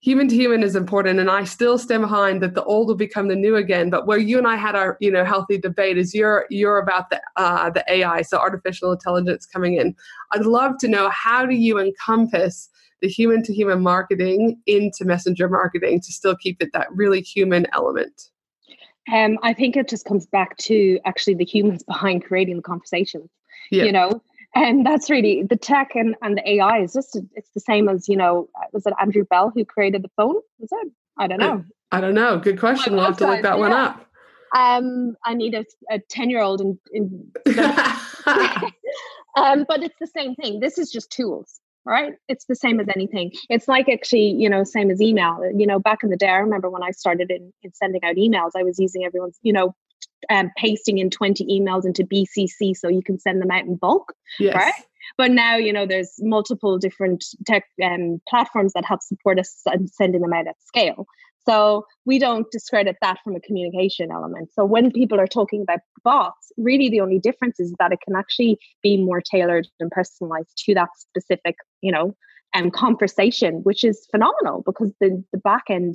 human 0.00 0.28
to 0.28 0.34
human 0.34 0.62
is 0.62 0.76
important 0.76 1.18
and 1.18 1.30
I 1.30 1.44
still 1.44 1.78
stand 1.78 2.02
behind 2.02 2.42
that 2.42 2.54
the 2.54 2.64
old 2.64 2.88
will 2.88 2.96
become 2.96 3.28
the 3.28 3.36
new 3.36 3.56
again. 3.56 3.90
But 3.90 4.06
where 4.06 4.18
you 4.18 4.38
and 4.38 4.46
I 4.46 4.56
had 4.56 4.74
our, 4.74 4.96
you 5.00 5.10
know, 5.10 5.24
healthy 5.24 5.58
debate 5.58 5.98
is 5.98 6.14
you're 6.14 6.46
you're 6.50 6.78
about 6.78 7.10
the 7.10 7.20
uh, 7.36 7.70
the 7.70 7.84
AI, 7.88 8.22
so 8.22 8.38
artificial 8.38 8.92
intelligence 8.92 9.46
coming 9.46 9.76
in. 9.76 9.94
I'd 10.32 10.46
love 10.46 10.78
to 10.80 10.88
know 10.88 11.08
how 11.10 11.46
do 11.46 11.54
you 11.54 11.78
encompass 11.78 12.68
the 13.02 13.08
human 13.08 13.42
to 13.44 13.52
human 13.52 13.82
marketing 13.82 14.60
into 14.66 15.04
messenger 15.04 15.48
marketing 15.48 16.00
to 16.00 16.12
still 16.12 16.36
keep 16.36 16.62
it 16.62 16.72
that 16.72 16.88
really 16.92 17.20
human 17.20 17.66
element? 17.72 18.30
Um, 19.12 19.38
I 19.42 19.52
think 19.52 19.76
it 19.76 19.88
just 19.88 20.04
comes 20.04 20.26
back 20.26 20.56
to 20.58 20.98
actually 21.04 21.34
the 21.34 21.44
humans 21.44 21.82
behind 21.88 22.24
creating 22.24 22.56
the 22.56 22.62
conversations. 22.62 23.30
Yeah. 23.70 23.84
You 23.84 23.92
know, 23.92 24.22
and 24.54 24.86
that's 24.86 25.10
really 25.10 25.42
the 25.42 25.56
tech 25.56 25.94
and, 25.94 26.14
and 26.22 26.36
the 26.36 26.50
AI 26.52 26.78
is 26.80 26.92
just 26.92 27.18
it's 27.34 27.50
the 27.50 27.60
same 27.60 27.88
as 27.88 28.08
you 28.08 28.16
know 28.16 28.48
was 28.72 28.86
it 28.86 28.94
Andrew 29.00 29.24
Bell 29.24 29.50
who 29.54 29.64
created 29.64 30.02
the 30.02 30.10
phone? 30.16 30.36
Was 30.58 30.70
it? 30.70 30.92
I 31.18 31.26
don't 31.26 31.40
know. 31.40 31.64
I, 31.90 31.98
I 31.98 32.00
don't 32.00 32.14
know. 32.14 32.38
Good 32.38 32.58
question. 32.60 32.94
We'll 32.94 33.04
have 33.04 33.16
to 33.18 33.26
look 33.26 33.42
that 33.42 33.54
yeah. 33.54 33.60
one 33.60 33.72
up. 33.72 34.06
Um, 34.54 35.16
I 35.24 35.34
need 35.34 35.54
a, 35.54 35.64
a 35.90 35.98
ten 35.98 36.30
year 36.30 36.40
old 36.40 36.60
in. 36.60 36.78
in 36.92 37.32
um, 39.36 39.64
but 39.68 39.82
it's 39.82 39.98
the 40.00 40.06
same 40.06 40.34
thing. 40.36 40.60
This 40.60 40.78
is 40.78 40.90
just 40.90 41.10
tools 41.10 41.60
right? 41.86 42.14
It's 42.28 42.44
the 42.46 42.56
same 42.56 42.80
as 42.80 42.88
anything. 42.94 43.32
It's 43.48 43.68
like 43.68 43.88
actually, 43.88 44.30
you 44.30 44.50
know, 44.50 44.64
same 44.64 44.90
as 44.90 45.00
email. 45.00 45.40
You 45.56 45.66
know, 45.66 45.78
back 45.78 46.00
in 46.02 46.10
the 46.10 46.16
day, 46.16 46.28
I 46.28 46.38
remember 46.38 46.68
when 46.68 46.82
I 46.82 46.90
started 46.90 47.30
in, 47.30 47.52
in 47.62 47.72
sending 47.72 48.02
out 48.04 48.16
emails, 48.16 48.50
I 48.56 48.64
was 48.64 48.78
using 48.78 49.04
everyone's, 49.04 49.38
you 49.42 49.52
know, 49.52 49.74
um, 50.30 50.50
pasting 50.56 50.98
in 50.98 51.10
20 51.10 51.46
emails 51.46 51.84
into 51.84 52.04
BCC 52.04 52.76
so 52.76 52.88
you 52.88 53.02
can 53.02 53.18
send 53.18 53.40
them 53.40 53.50
out 53.50 53.64
in 53.64 53.76
bulk, 53.76 54.12
yes. 54.40 54.54
right? 54.54 54.74
But 55.16 55.30
now, 55.30 55.56
you 55.56 55.72
know, 55.72 55.86
there's 55.86 56.14
multiple 56.18 56.78
different 56.78 57.24
tech 57.46 57.64
um, 57.82 58.20
platforms 58.28 58.72
that 58.74 58.84
help 58.84 59.02
support 59.02 59.38
us 59.38 59.60
and 59.66 59.88
sending 59.88 60.20
them 60.20 60.32
out 60.32 60.48
at 60.48 60.56
scale. 60.66 61.06
So 61.48 61.86
we 62.04 62.18
don't 62.18 62.50
discredit 62.50 62.96
that 63.02 63.18
from 63.22 63.36
a 63.36 63.40
communication 63.40 64.10
element. 64.10 64.50
So 64.52 64.64
when 64.64 64.90
people 64.90 65.20
are 65.20 65.26
talking 65.26 65.62
about 65.62 65.80
bots, 66.04 66.52
really 66.56 66.88
the 66.88 67.00
only 67.00 67.18
difference 67.18 67.60
is 67.60 67.74
that 67.78 67.92
it 67.92 68.00
can 68.04 68.16
actually 68.16 68.58
be 68.82 68.96
more 68.96 69.20
tailored 69.20 69.68
and 69.80 69.90
personalized 69.90 70.56
to 70.64 70.74
that 70.74 70.88
specific, 70.98 71.56
you 71.82 71.92
know, 71.92 72.14
um, 72.54 72.70
conversation, 72.70 73.60
which 73.62 73.84
is 73.84 74.06
phenomenal 74.10 74.62
because 74.64 74.92
the 75.00 75.22
the 75.32 75.38
back 75.38 75.64
end 75.68 75.94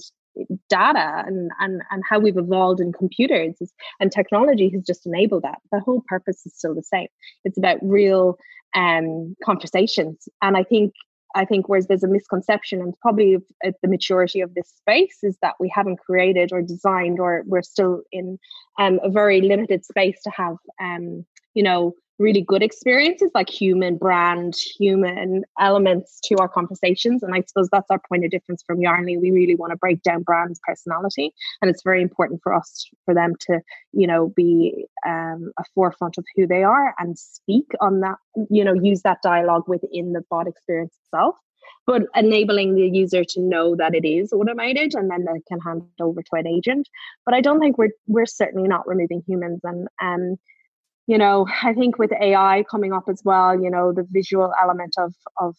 data 0.70 1.24
and, 1.26 1.52
and 1.60 1.82
and 1.92 2.04
how 2.10 2.20
we've 2.20 2.38
evolved 2.38 2.80
in 2.80 2.94
computers 2.94 3.56
is, 3.60 3.74
and 4.00 4.12
technology 4.12 4.70
has 4.74 4.84
just 4.84 5.06
enabled 5.06 5.44
that. 5.44 5.60
The 5.72 5.80
whole 5.80 6.04
purpose 6.08 6.46
is 6.46 6.54
still 6.56 6.76
the 6.76 6.84
same. 6.84 7.08
It's 7.44 7.58
about 7.58 7.80
real 7.82 8.38
um, 8.76 9.36
conversations, 9.44 10.28
and 10.42 10.56
I 10.56 10.64
think 10.64 10.94
I 11.36 11.46
think 11.46 11.70
whereas 11.70 11.88
there's 11.88 12.04
a 12.04 12.08
misconception 12.08 12.82
and 12.82 12.94
probably 13.00 13.38
at 13.64 13.76
the 13.82 13.88
maturity 13.88 14.42
of 14.42 14.54
this 14.54 14.70
space 14.70 15.20
is 15.24 15.38
that 15.42 15.56
we 15.60 15.72
haven't 15.74 16.00
created 16.00 16.52
or 16.52 16.62
designed 16.62 17.20
or 17.20 17.44
we're 17.46 17.62
still 17.62 18.02
in 18.12 18.38
um, 18.80 19.00
a 19.04 19.10
very 19.10 19.42
limited 19.42 19.86
space 19.86 20.22
to 20.24 20.32
have 20.32 20.58
um, 20.82 21.26
you 21.54 21.64
know 21.64 21.94
really 22.22 22.42
good 22.42 22.62
experiences 22.62 23.32
like 23.34 23.50
human 23.50 23.98
brand 23.98 24.56
human 24.78 25.44
elements 25.60 26.20
to 26.24 26.36
our 26.38 26.48
conversations. 26.48 27.24
And 27.24 27.34
i 27.34 27.42
suppose 27.42 27.68
that's 27.72 27.90
our 27.90 28.02
point 28.08 28.24
of 28.24 28.32
difference 28.32 28.64
from 28.66 28.82
yarnly 28.82 29.18
we 29.18 29.32
really 29.32 29.56
want 29.56 29.72
to 29.72 29.78
break 29.78 30.02
down 30.04 30.22
brands 30.22 30.60
personality. 30.66 31.34
And 31.62 31.70
it's 31.70 31.84
very 31.84 32.02
important 32.02 32.42
for 32.44 32.54
us 32.54 32.88
for 33.06 33.14
them 33.14 33.34
to 33.48 33.60
you 33.92 34.08
know 34.08 34.30
be 34.36 34.86
um, 35.06 35.52
a 35.58 35.64
forefront 35.74 36.18
of 36.18 36.26
who 36.36 36.48
they 36.48 36.64
are 36.64 36.94
and 37.00 37.18
speak 37.18 37.68
on 37.82 38.02
that 38.02 38.18
you 38.50 38.64
know 38.64 38.74
use 38.74 39.02
that 39.02 39.22
dialogue 39.24 39.68
within 39.68 40.14
the 40.14 40.24
bot 40.30 40.48
experience 40.48 40.96
itself. 41.06 41.36
But 41.88 42.04
enabling 42.16 42.76
the 42.76 42.88
user 42.88 43.24
to 43.24 43.42
know 43.42 43.76
that 43.76 43.96
it 43.96 44.06
is 44.06 44.32
automated 44.32 44.94
and 44.94 45.10
then 45.10 45.26
they 45.26 45.42
can 45.48 45.60
hand 45.60 45.82
it 45.98 46.04
over 46.04 46.22
to 46.22 46.36
an 46.36 46.48
agent. 46.48 46.88
But 47.26 47.34
i 47.34 47.42
don't 47.42 47.60
think 47.60 47.78
we're 47.78 47.96
we're 48.08 48.28
certainly 48.28 48.68
not 48.68 48.88
removing 48.88 49.24
humans. 49.28 49.62
And 49.64 49.88
um 50.02 50.38
you 51.08 51.18
know, 51.18 51.48
I 51.64 51.74
think 51.74 51.98
with 51.98 52.12
AI 52.14 52.64
coming 52.70 52.94
up 52.94 53.06
as 53.10 53.22
well, 53.24 53.60
you 53.60 53.70
know, 53.70 53.92
the 53.92 54.08
visual 54.10 54.54
element 54.62 54.96
of 54.98 55.14
of 55.40 55.56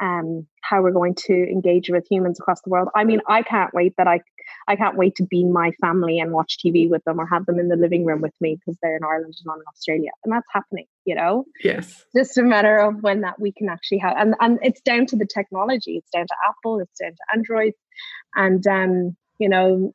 um, 0.00 0.46
how 0.62 0.82
we're 0.82 0.92
going 0.92 1.14
to 1.14 1.32
engage 1.32 1.90
with 1.90 2.06
humans 2.08 2.38
across 2.38 2.60
the 2.62 2.70
world. 2.70 2.88
I 2.94 3.04
mean, 3.04 3.20
I 3.28 3.42
can't 3.42 3.72
wait 3.74 3.94
that 3.98 4.06
I 4.06 4.20
I 4.66 4.76
can't 4.76 4.96
wait 4.96 5.14
to 5.16 5.24
be 5.24 5.44
my 5.44 5.72
family 5.80 6.18
and 6.18 6.32
watch 6.32 6.58
TV 6.64 6.88
with 6.88 7.02
them 7.04 7.20
or 7.20 7.26
have 7.26 7.46
them 7.46 7.58
in 7.58 7.68
the 7.68 7.76
living 7.76 8.04
room 8.04 8.20
with 8.20 8.34
me 8.40 8.56
because 8.56 8.78
they're 8.82 8.96
in 8.96 9.04
Ireland 9.04 9.34
and 9.38 9.50
I'm 9.52 9.58
in 9.58 9.64
Australia, 9.68 10.10
and 10.24 10.32
that's 10.32 10.46
happening. 10.52 10.86
You 11.04 11.16
know, 11.16 11.44
yes, 11.62 12.04
just 12.16 12.38
a 12.38 12.42
matter 12.42 12.78
of 12.78 13.02
when 13.02 13.22
that 13.22 13.40
we 13.40 13.52
can 13.52 13.68
actually 13.68 13.98
have, 13.98 14.14
and 14.16 14.34
and 14.40 14.58
it's 14.62 14.80
down 14.80 15.06
to 15.06 15.16
the 15.16 15.26
technology. 15.26 15.96
It's 15.96 16.10
down 16.10 16.26
to 16.26 16.36
Apple. 16.48 16.80
It's 16.80 16.98
down 16.98 17.12
to 17.12 17.36
Android, 17.36 17.72
and 18.34 18.66
um, 18.66 19.16
you 19.38 19.48
know, 19.48 19.92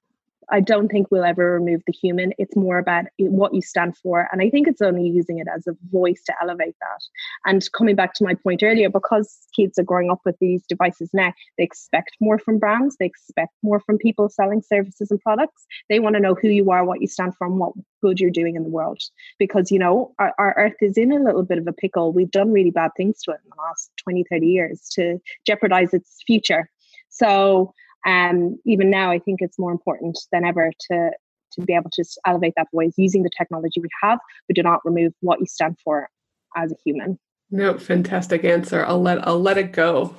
I 0.49 0.59
don't 0.59 0.89
think 0.89 1.07
we'll 1.09 1.23
ever 1.23 1.53
remove 1.53 1.81
the 1.85 1.93
human. 1.93 2.33
It's 2.37 2.55
more 2.55 2.77
about 2.77 3.05
what 3.17 3.53
you 3.53 3.61
stand 3.61 3.97
for. 3.97 4.27
And 4.31 4.41
I 4.41 4.49
think 4.49 4.67
it's 4.67 4.81
only 4.81 5.07
using 5.07 5.39
it 5.39 5.47
as 5.53 5.67
a 5.67 5.75
voice 5.91 6.21
to 6.25 6.33
elevate 6.41 6.75
that. 6.79 6.99
And 7.45 7.69
coming 7.73 7.95
back 7.95 8.13
to 8.15 8.23
my 8.23 8.33
point 8.35 8.63
earlier, 8.63 8.89
because 8.89 9.37
kids 9.55 9.77
are 9.79 9.83
growing 9.83 10.09
up 10.09 10.21
with 10.25 10.37
these 10.39 10.63
devices 10.67 11.09
now, 11.13 11.33
they 11.57 11.63
expect 11.63 12.11
more 12.19 12.39
from 12.39 12.59
brands, 12.59 12.97
they 12.99 13.05
expect 13.05 13.53
more 13.61 13.79
from 13.79 13.97
people 13.97 14.29
selling 14.29 14.61
services 14.61 15.11
and 15.11 15.19
products. 15.21 15.65
They 15.89 15.99
want 15.99 16.15
to 16.15 16.21
know 16.21 16.35
who 16.35 16.49
you 16.49 16.71
are, 16.71 16.85
what 16.85 17.01
you 17.01 17.07
stand 17.07 17.35
for, 17.35 17.47
and 17.47 17.57
what 17.57 17.73
good 18.01 18.19
you're 18.19 18.31
doing 18.31 18.55
in 18.55 18.63
the 18.63 18.69
world. 18.69 19.01
Because, 19.39 19.71
you 19.71 19.79
know, 19.79 20.13
our, 20.19 20.33
our 20.37 20.53
earth 20.57 20.77
is 20.81 20.97
in 20.97 21.11
a 21.11 21.23
little 21.23 21.43
bit 21.43 21.57
of 21.57 21.67
a 21.67 21.73
pickle. 21.73 22.11
We've 22.11 22.31
done 22.31 22.51
really 22.51 22.71
bad 22.71 22.91
things 22.97 23.21
to 23.23 23.31
it 23.31 23.39
in 23.43 23.49
the 23.49 23.61
last 23.61 23.91
20, 24.03 24.25
30 24.29 24.47
years 24.47 24.89
to 24.93 25.19
jeopardize 25.45 25.93
its 25.93 26.21
future. 26.25 26.69
So 27.09 27.73
um, 28.05 28.57
even 28.65 28.89
now, 28.89 29.11
I 29.11 29.19
think 29.19 29.41
it's 29.41 29.59
more 29.59 29.71
important 29.71 30.17
than 30.31 30.45
ever 30.45 30.71
to 30.91 31.11
to 31.53 31.61
be 31.61 31.75
able 31.75 31.91
to 31.91 32.03
elevate 32.25 32.53
that 32.57 32.67
voice 32.73 32.93
using 32.97 33.21
the 33.21 33.29
technology 33.37 33.79
we 33.79 33.87
have, 34.01 34.17
but 34.47 34.55
do 34.55 34.63
not 34.63 34.79
remove 34.83 35.13
what 35.21 35.39
you 35.39 35.45
stand 35.45 35.77
for 35.83 36.09
as 36.55 36.71
a 36.71 36.75
human. 36.83 37.19
No, 37.51 37.77
fantastic 37.77 38.43
answer. 38.43 38.83
I'll 38.85 39.01
let 39.01 39.27
I'll 39.27 39.39
let 39.39 39.57
it 39.57 39.71
go. 39.71 40.15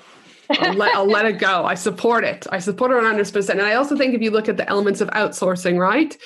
I'll 0.51 0.75
let, 0.75 0.95
I'll 0.95 1.07
let 1.07 1.25
it 1.25 1.39
go. 1.39 1.65
I 1.65 1.75
support 1.75 2.23
it. 2.23 2.47
I 2.51 2.59
support 2.59 2.91
it 2.91 2.97
100%. 2.97 3.49
And 3.51 3.63
I 3.63 3.75
also 3.75 3.97
think 3.97 4.15
if 4.15 4.21
you 4.21 4.31
look 4.31 4.49
at 4.49 4.59
the 4.59 4.69
elements 4.69 5.01
of 5.01 5.09
outsourcing, 5.09 5.79
right, 5.79 6.17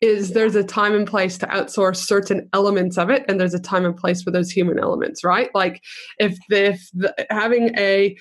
is 0.00 0.32
there's 0.32 0.54
a 0.54 0.64
time 0.64 0.94
and 0.94 1.06
place 1.06 1.38
to 1.38 1.46
outsource 1.46 1.96
certain 1.96 2.48
elements 2.52 2.96
of 2.98 3.10
it, 3.10 3.24
and 3.28 3.40
there's 3.40 3.54
a 3.54 3.60
time 3.60 3.84
and 3.84 3.96
place 3.96 4.22
for 4.22 4.30
those 4.30 4.50
human 4.50 4.78
elements, 4.78 5.24
right? 5.24 5.50
Like 5.54 5.82
if 6.18 6.38
if 6.50 6.88
the, 6.94 7.14
having 7.30 7.76
a 7.76 8.16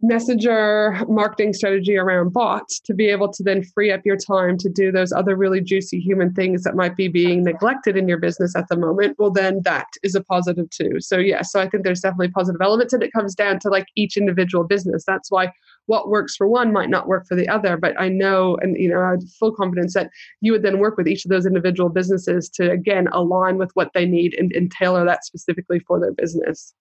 messenger 0.00 1.00
marketing 1.08 1.52
strategy 1.52 1.96
around 1.96 2.32
bots 2.32 2.78
to 2.80 2.94
be 2.94 3.08
able 3.08 3.32
to 3.32 3.42
then 3.42 3.64
free 3.64 3.90
up 3.90 4.00
your 4.04 4.16
time 4.16 4.56
to 4.56 4.68
do 4.68 4.92
those 4.92 5.12
other 5.12 5.34
really 5.34 5.60
juicy 5.60 5.98
human 5.98 6.32
things 6.32 6.62
that 6.62 6.76
might 6.76 6.96
be 6.96 7.08
being 7.08 7.42
neglected 7.42 7.96
in 7.96 8.06
your 8.06 8.18
business 8.18 8.54
at 8.54 8.68
the 8.68 8.76
moment. 8.76 9.16
Well 9.18 9.32
then 9.32 9.60
that 9.64 9.88
is 10.04 10.14
a 10.14 10.22
positive 10.22 10.70
too. 10.70 11.00
So 11.00 11.18
yeah 11.18 11.42
so 11.42 11.60
i 11.60 11.68
think 11.68 11.82
there's 11.84 12.00
definitely 12.00 12.30
positive 12.30 12.60
elements 12.60 12.92
and 12.92 13.02
it 13.02 13.12
comes 13.12 13.34
down 13.34 13.58
to 13.60 13.68
like 13.68 13.86
each 13.96 14.16
individual 14.16 14.64
business. 14.64 15.04
That's 15.04 15.30
why 15.30 15.52
what 15.88 16.10
works 16.10 16.36
for 16.36 16.46
one 16.46 16.72
might 16.72 16.90
not 16.90 17.08
work 17.08 17.26
for 17.26 17.34
the 17.34 17.48
other 17.48 17.76
but 17.76 17.98
i 17.98 18.08
know 18.08 18.56
and 18.60 18.76
you 18.76 18.88
know 18.88 19.00
i 19.00 19.10
have 19.10 19.22
full 19.38 19.52
confidence 19.52 19.94
that 19.94 20.10
you 20.40 20.52
would 20.52 20.62
then 20.62 20.78
work 20.78 20.96
with 20.96 21.08
each 21.08 21.24
of 21.24 21.30
those 21.30 21.46
individual 21.46 21.88
businesses 21.88 22.48
to 22.48 22.70
again 22.70 23.08
align 23.12 23.56
with 23.56 23.70
what 23.74 23.90
they 23.94 24.06
need 24.06 24.34
and, 24.34 24.52
and 24.52 24.70
tailor 24.70 25.04
that 25.04 25.24
specifically 25.24 25.80
for 25.80 25.98
their 25.98 26.12
business 26.12 26.74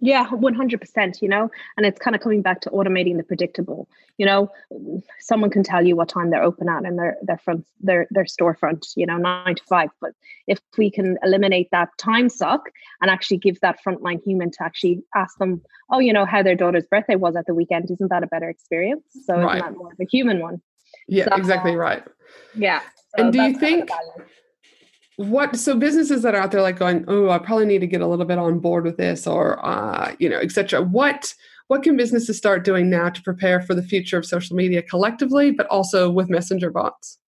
yeah, 0.00 0.26
100%, 0.26 1.22
you 1.22 1.28
know, 1.28 1.50
and 1.76 1.86
it's 1.86 1.98
kind 1.98 2.14
of 2.14 2.20
coming 2.20 2.42
back 2.42 2.60
to 2.62 2.70
automating 2.70 3.16
the 3.16 3.22
predictable. 3.22 3.88
You 4.18 4.26
know, 4.26 4.50
someone 5.20 5.50
can 5.50 5.62
tell 5.62 5.86
you 5.86 5.96
what 5.96 6.08
time 6.08 6.30
they're 6.30 6.42
open 6.42 6.68
at 6.68 6.84
and 6.84 6.98
their 6.98 7.16
their 7.22 7.38
front 7.38 7.66
their 7.80 8.06
their 8.10 8.24
storefront, 8.24 8.86
you 8.96 9.06
know, 9.06 9.16
9 9.16 9.54
to 9.54 9.64
5, 9.64 9.90
but 10.00 10.12
if 10.46 10.58
we 10.76 10.90
can 10.90 11.16
eliminate 11.22 11.68
that 11.72 11.88
time 11.98 12.28
suck 12.28 12.70
and 13.00 13.10
actually 13.10 13.38
give 13.38 13.58
that 13.60 13.78
frontline 13.86 14.22
human 14.22 14.50
to 14.50 14.62
actually 14.62 15.02
ask 15.14 15.38
them, 15.38 15.62
"Oh, 15.90 15.98
you 15.98 16.12
know, 16.12 16.26
how 16.26 16.42
their 16.42 16.54
daughter's 16.54 16.86
birthday 16.86 17.16
was 17.16 17.34
at 17.36 17.46
the 17.46 17.54
weekend, 17.54 17.90
isn't 17.90 18.08
that 18.08 18.22
a 18.22 18.26
better 18.26 18.50
experience?" 18.50 19.04
So 19.24 19.36
right. 19.36 19.56
isn't 19.56 19.72
that 19.72 19.78
more 19.78 19.92
of 19.92 20.00
a 20.00 20.06
human 20.10 20.40
one? 20.40 20.60
Yeah, 21.08 21.24
so, 21.24 21.36
exactly 21.36 21.74
right. 21.74 22.04
Yeah. 22.54 22.80
So 23.16 23.24
and 23.24 23.32
do 23.32 23.42
you 23.42 23.58
think 23.58 23.90
what 25.16 25.56
so 25.56 25.74
businesses 25.74 26.22
that 26.22 26.34
are 26.34 26.42
out 26.42 26.50
there 26.50 26.62
like 26.62 26.78
going 26.78 27.04
oh 27.08 27.30
i 27.30 27.38
probably 27.38 27.64
need 27.64 27.80
to 27.80 27.86
get 27.86 28.02
a 28.02 28.06
little 28.06 28.26
bit 28.26 28.38
on 28.38 28.58
board 28.58 28.84
with 28.84 28.96
this 28.98 29.26
or 29.26 29.64
uh, 29.64 30.14
you 30.18 30.28
know 30.28 30.38
etc 30.38 30.82
what 30.82 31.34
what 31.68 31.82
can 31.82 31.96
businesses 31.96 32.36
start 32.36 32.64
doing 32.64 32.90
now 32.90 33.08
to 33.08 33.22
prepare 33.22 33.60
for 33.62 33.74
the 33.74 33.82
future 33.82 34.18
of 34.18 34.26
social 34.26 34.54
media 34.54 34.82
collectively 34.82 35.50
but 35.50 35.66
also 35.66 36.10
with 36.10 36.28
messenger 36.28 36.70
bots 36.70 37.18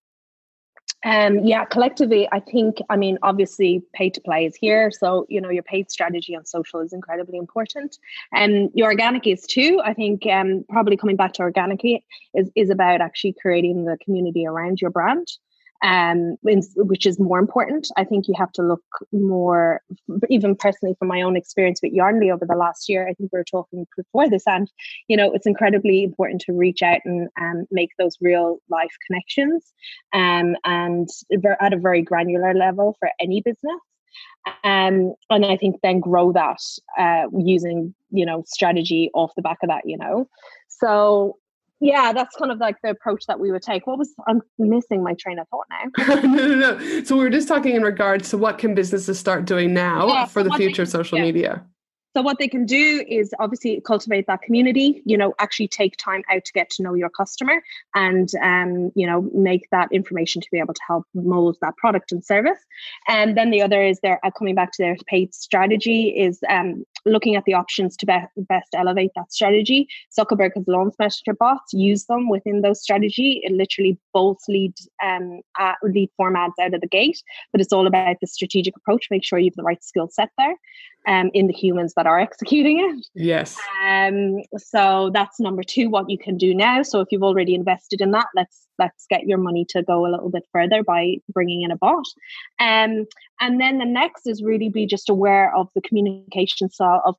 um, 1.05 1.45
yeah, 1.45 1.65
collectively, 1.65 2.29
I 2.33 2.41
think, 2.41 2.79
I 2.91 2.97
mean, 2.97 3.19
obviously, 3.23 3.85
pay 3.93 4.11
to 4.11 4.21
play 4.21 4.47
is 4.47 4.57
here. 4.57 4.91
So, 4.91 5.27
you 5.29 5.41
know, 5.41 5.49
your 5.49 5.63
paid 5.63 5.93
strategy 5.93 6.35
on 6.35 6.45
social 6.45 6.81
is 6.81 6.93
incredibly 6.93 7.39
important. 7.39 7.99
And 8.33 8.67
um, 8.67 8.71
your 8.75 8.89
organic 8.89 9.25
is 9.25 9.47
too. 9.47 9.81
I 9.85 9.95
think 9.95 10.27
um, 10.27 10.65
probably 10.69 10.97
coming 10.97 11.15
back 11.15 11.35
to 11.35 11.43
organic 11.43 11.83
is, 12.35 12.51
is 12.57 12.69
about 12.69 13.01
actually 13.01 13.37
creating 13.41 13.85
the 13.85 13.97
community 14.05 14.45
around 14.45 14.81
your 14.81 14.91
brand 14.91 15.29
um, 15.83 16.37
which 16.43 17.07
is 17.07 17.19
more 17.19 17.39
important. 17.39 17.89
I 17.97 18.05
think 18.05 18.27
you 18.27 18.35
have 18.37 18.53
to 18.53 18.63
look 18.63 18.83
more, 19.13 19.81
even 20.29 20.57
personally 20.57 20.97
from 20.99 21.09
my 21.09 21.23
own 21.23 21.37
experience 21.37 21.81
with 21.83 21.93
Yarnly 21.93 22.33
over 22.33 22.45
the 22.45 22.57
last 22.57 22.89
year. 22.89 23.05
I 23.05 23.15
think 23.15 23.31
we 23.33 23.39
were 23.39 23.45
talking 23.45 23.87
before 23.97 24.29
this, 24.29 24.43
and 24.47 24.71
you 25.09 25.17
know, 25.17 25.33
it's 25.33 25.47
incredibly 25.47 26.03
important 26.03 26.41
to 26.43 26.53
reach 26.53 26.83
out 26.83 27.01
and 27.05 27.29
um, 27.41 27.67
make 27.71 27.91
those 27.99 28.17
real 28.21 28.59
life 28.69 28.95
connections, 29.07 29.73
um, 30.13 30.57
and 30.65 31.09
at 31.61 31.73
a 31.73 31.79
very 31.79 32.03
granular 32.03 32.55
level 32.55 32.97
for 32.99 33.11
any 33.21 33.41
business. 33.41 33.81
Um, 34.65 35.15
and 35.31 35.45
I 35.45 35.57
think 35.57 35.77
then 35.83 36.01
grow 36.01 36.33
that 36.33 36.61
uh, 36.99 37.27
using 37.37 37.95
you 38.11 38.27
know 38.27 38.43
strategy 38.47 39.11
off 39.15 39.33
the 39.37 39.43
back 39.43 39.59
of 39.63 39.69
that. 39.69 39.83
You 39.85 39.99
know, 39.99 40.29
so 40.69 41.37
yeah, 41.81 42.13
that's 42.13 42.35
kind 42.37 42.51
of 42.51 42.59
like 42.59 42.77
the 42.83 42.91
approach 42.91 43.27
that 43.27 43.39
we 43.39 43.53
would 43.53 43.63
take. 43.63 43.87
What 43.87 43.99
was 43.99 44.13
I'm 44.27 44.43
missing 44.59 45.03
my 45.03 45.15
train 45.15 45.39
of 45.39 45.47
thought 45.49 45.67
now? 45.71 46.15
no, 46.23 46.47
no, 46.47 46.55
no. 46.55 47.05
So 47.05 47.17
we 47.17 47.23
were 47.23 47.31
just 47.31 47.47
talking 47.47 47.75
in 47.75 47.83
regards 47.83 48.31
to 48.31 48.39
what 48.39 48.59
can 48.59 48.75
businesses 48.75 49.19
start 49.19 49.45
doing 49.45 49.73
now 49.73 50.09
yeah, 50.09 50.25
for 50.27 50.43
the 50.43 50.51
future 50.51 50.83
of 50.83 50.89
social 50.89 51.19
yeah. 51.19 51.25
media. 51.25 51.67
So 52.19 52.23
what 52.23 52.41
they 52.41 52.49
can 52.49 52.67
do 52.67 53.05
is 53.07 53.33
obviously 53.39 53.81
cultivate 53.81 54.27
that 54.27 54.43
community. 54.43 55.03
You 55.05 55.17
know, 55.17 55.35
actually 55.39 55.69
take 55.69 55.97
time 55.99 56.25
out 56.29 56.45
to 56.47 56.53
get 56.53 56.69
to 56.71 56.83
know 56.83 56.95
your 56.95 57.11
customer, 57.11 57.63
and 57.95 58.29
um, 58.43 58.91
you 58.97 59.07
know, 59.07 59.31
make 59.33 59.69
that 59.71 59.89
information 59.93 60.43
to 60.43 60.49
be 60.51 60.59
able 60.59 60.75
to 60.75 60.81
help 60.85 61.05
mold 61.15 61.59
that 61.63 61.77
product 61.77 62.11
and 62.11 62.25
service. 62.25 62.59
And 63.07 63.39
then 63.39 63.53
the 63.53 63.63
other 63.63 63.81
is 63.81 64.01
they're 64.03 64.19
coming 64.37 64.57
back 64.57 64.73
to 64.73 64.83
their 64.83 64.97
paid 65.07 65.33
strategy 65.33 66.09
is 66.09 66.41
um, 66.49 66.85
looking 67.07 67.37
at 67.37 67.45
the 67.45 67.55
options 67.55 67.97
to 67.99 68.07
be- 68.07 68.43
best 68.49 68.75
elevate 68.75 69.13
that 69.15 69.33
strategy. 69.33 69.87
Zuckerberg 70.19 70.51
has 70.57 70.65
launched 70.67 70.99
messenger 70.99 71.35
bots. 71.35 71.73
Use 71.73 72.07
them 72.07 72.29
within 72.29 72.63
those 72.63 72.83
strategy. 72.83 73.43
It 73.45 73.53
literally 73.53 73.97
bolts 74.13 74.47
lead 74.49 74.75
um, 75.05 75.41
uh, 75.57 75.75
lead 75.85 76.11
form 76.17 76.35
ads 76.35 76.55
out 76.61 76.75
of 76.75 76.81
the 76.81 76.89
gate, 76.89 77.23
but 77.53 77.61
it's 77.61 77.73
all 77.73 77.87
about 77.87 78.17
the 78.21 78.27
strategic 78.27 78.77
approach. 78.77 79.07
Make 79.09 79.25
sure 79.25 79.39
you 79.39 79.53
have 79.53 79.57
the 79.57 79.63
right 79.63 79.85
skill 79.85 80.09
set 80.11 80.31
there 80.37 80.57
um, 81.09 81.31
in 81.33 81.47
the 81.47 81.55
humans 81.55 81.95
that 81.97 82.07
are 82.07 82.21
executing 82.21 82.79
it. 82.79 83.07
Yes. 83.15 83.57
Um, 83.85 84.43
so 84.59 85.11
that's 85.13 85.41
number 85.41 85.63
two, 85.63 85.89
what 85.89 86.09
you 86.11 86.19
can 86.19 86.37
do 86.37 86.55
now. 86.55 86.83
So 86.83 87.01
if 87.01 87.09
you've 87.11 87.23
already 87.23 87.55
invested 87.55 88.01
in 88.01 88.11
that, 88.13 88.27
let's 88.37 88.67
let's 88.79 89.07
get 89.09 89.27
your 89.27 89.39
money 89.39 89.65
to 89.71 89.83
go 89.83 90.07
a 90.07 90.13
little 90.13 90.31
bit 90.31 90.45
further 90.53 90.85
by 90.85 91.17
bringing 91.33 91.63
in 91.63 91.73
a 91.73 91.77
bot. 91.77 92.05
Um, 92.61 93.07
and 93.41 93.61
then 93.61 93.79
the 93.79 93.85
next 93.85 94.27
is 94.27 94.43
really 94.43 94.69
be 94.69 94.87
just 94.87 95.09
aware 95.09 95.55
of 95.57 95.69
the 95.75 95.81
communication 95.81 96.71
style 96.71 97.03
of 97.05 97.17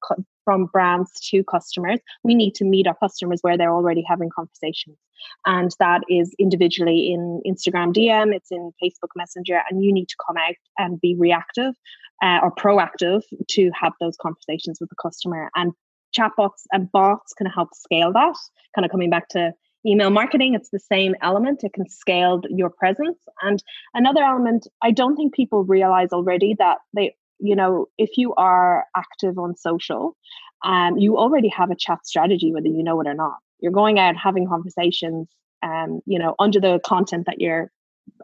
from 0.49 0.65
brands 0.65 1.11
to 1.29 1.43
customers. 1.43 1.99
We 2.23 2.33
need 2.33 2.55
to 2.55 2.65
meet 2.65 2.87
our 2.87 2.95
customers 2.95 3.37
where 3.43 3.55
they're 3.55 3.71
already 3.71 4.03
having 4.07 4.31
conversations. 4.35 4.97
And 5.45 5.69
that 5.77 6.01
is 6.09 6.33
individually 6.39 7.13
in 7.13 7.39
Instagram 7.45 7.93
DM, 7.93 8.33
it's 8.33 8.49
in 8.49 8.71
Facebook 8.81 9.11
Messenger, 9.15 9.61
and 9.69 9.83
you 9.83 9.93
need 9.93 10.07
to 10.07 10.15
come 10.25 10.37
out 10.37 10.55
and 10.79 10.99
be 10.99 11.15
reactive 11.15 11.75
uh, 12.23 12.39
or 12.41 12.51
proactive 12.51 13.21
to 13.49 13.69
have 13.79 13.93
those 13.99 14.17
conversations 14.19 14.79
with 14.81 14.89
the 14.89 14.95
customer. 14.99 15.51
And 15.55 15.71
chatbots 16.17 16.63
and 16.71 16.91
bots 16.91 17.31
can 17.33 17.45
help 17.45 17.69
scale 17.75 18.11
that. 18.13 18.35
Kind 18.73 18.85
of 18.85 18.89
coming 18.89 19.11
back 19.11 19.27
to 19.29 19.53
email 19.85 20.09
marketing, 20.09 20.55
it's 20.55 20.71
the 20.71 20.79
same 20.79 21.13
element. 21.21 21.63
It 21.63 21.73
can 21.73 21.87
scale 21.87 22.41
your 22.49 22.71
presence. 22.71 23.19
And 23.43 23.61
another 23.93 24.23
element, 24.23 24.65
I 24.81 24.89
don't 24.89 25.15
think 25.15 25.35
people 25.35 25.63
realize 25.63 26.09
already 26.11 26.55
that 26.57 26.79
they, 26.95 27.15
you 27.39 27.55
know, 27.55 27.87
if 27.97 28.17
you 28.17 28.33
are 28.35 28.85
active 28.95 29.37
on 29.37 29.55
social, 29.55 30.15
um, 30.63 30.97
you 30.97 31.17
already 31.17 31.49
have 31.49 31.71
a 31.71 31.75
chat 31.75 32.05
strategy, 32.05 32.53
whether 32.53 32.67
you 32.67 32.83
know 32.83 32.99
it 33.01 33.07
or 33.07 33.13
not. 33.13 33.37
You're 33.59 33.71
going 33.71 33.99
out 33.99 34.15
having 34.15 34.47
conversations, 34.47 35.27
um, 35.63 36.01
you 36.05 36.19
know, 36.19 36.35
under 36.39 36.59
the 36.59 36.79
content 36.85 37.25
that 37.25 37.39
you're 37.39 37.71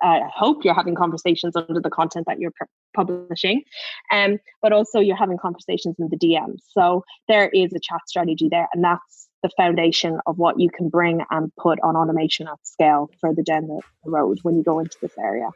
I 0.02 0.22
hope 0.34 0.64
you're 0.64 0.74
having 0.74 0.96
conversations 0.96 1.56
under 1.56 1.80
the 1.80 1.90
content 1.90 2.26
that 2.28 2.40
you're 2.40 2.52
publishing, 2.96 3.64
um, 4.12 4.40
but 4.62 4.72
also 4.72 5.00
you're 5.00 5.16
having 5.16 5.38
conversations 5.38 5.96
in 6.00 6.10
the 6.10 6.18
DMs. 6.18 6.62
So 6.72 7.04
there 7.28 7.50
is 7.50 7.74
a 7.74 7.80
chat 7.80 8.02
strategy 8.08 8.48
there, 8.50 8.68
and 8.74 8.84
that's 8.84 9.30
the 9.44 9.50
foundation 9.56 10.20
of 10.26 10.38
what 10.38 10.60
you 10.60 10.70
can 10.70 10.90
bring 10.90 11.24
and 11.30 11.52
put 11.58 11.80
on 11.82 11.96
automation 11.96 12.48
at 12.48 12.58
scale 12.64 13.10
further 13.22 13.44
down 13.44 13.68
the 13.68 13.82
road 14.06 14.40
when 14.42 14.56
you 14.56 14.64
go 14.64 14.80
into 14.80 14.98
this 15.02 15.14
area. 15.20 15.50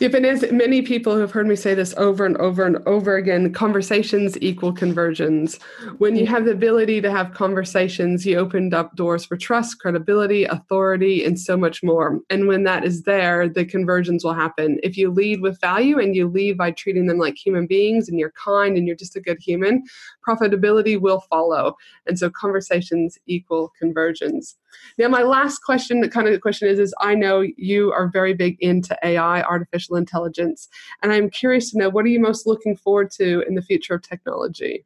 Yep, 0.00 0.14
and 0.14 0.24
as 0.24 0.50
many 0.50 0.80
people 0.80 1.18
have 1.18 1.30
heard 1.30 1.46
me 1.46 1.54
say 1.54 1.74
this 1.74 1.92
over 1.98 2.24
and 2.24 2.34
over 2.38 2.64
and 2.64 2.78
over 2.86 3.16
again, 3.16 3.52
conversations 3.52 4.38
equal 4.40 4.72
conversions. 4.72 5.58
When 5.98 6.16
you 6.16 6.24
mm. 6.24 6.28
have 6.28 6.46
the 6.46 6.52
ability 6.52 7.02
to 7.02 7.10
have 7.10 7.34
conversations, 7.34 8.24
you 8.24 8.38
opened 8.38 8.72
up 8.72 8.96
doors 8.96 9.26
for 9.26 9.36
trust, 9.36 9.78
credibility, 9.78 10.44
authority, 10.44 11.22
and 11.22 11.38
so 11.38 11.54
much 11.54 11.82
more. 11.82 12.18
And 12.30 12.48
when 12.48 12.64
that 12.64 12.82
is 12.82 13.02
there, 13.02 13.46
the 13.46 13.66
conversions 13.66 14.24
will 14.24 14.32
happen. 14.32 14.78
If 14.82 14.96
you 14.96 15.10
lead 15.10 15.42
with 15.42 15.60
value 15.60 15.98
and 15.98 16.16
you 16.16 16.28
lead 16.28 16.56
by 16.56 16.70
treating 16.70 17.04
them 17.04 17.18
like 17.18 17.36
human 17.36 17.66
beings 17.66 18.08
and 18.08 18.18
you're 18.18 18.32
kind 18.42 18.78
and 18.78 18.86
you're 18.86 18.96
just 18.96 19.16
a 19.16 19.20
good 19.20 19.38
human, 19.38 19.82
profitability 20.26 20.98
will 20.98 21.20
follow. 21.28 21.76
And 22.06 22.18
so 22.18 22.30
conversations 22.30 23.18
equal 23.26 23.70
conversions. 23.78 24.56
Now, 24.98 25.08
my 25.08 25.22
last 25.22 25.60
question, 25.60 26.00
the 26.00 26.08
kind 26.08 26.28
of 26.28 26.40
question 26.40 26.68
is, 26.68 26.78
is 26.78 26.94
I 27.00 27.14
know 27.14 27.44
you 27.56 27.92
are 27.92 28.08
very 28.08 28.34
big 28.34 28.56
into 28.60 28.96
AI, 29.02 29.42
artificial 29.42 29.96
intelligence, 29.96 30.68
and 31.02 31.12
I'm 31.12 31.30
curious 31.30 31.70
to 31.70 31.78
know 31.78 31.88
what 31.88 32.04
are 32.04 32.08
you 32.08 32.20
most 32.20 32.46
looking 32.46 32.76
forward 32.76 33.10
to 33.12 33.42
in 33.48 33.54
the 33.54 33.62
future 33.62 33.94
of 33.94 34.02
technology? 34.02 34.84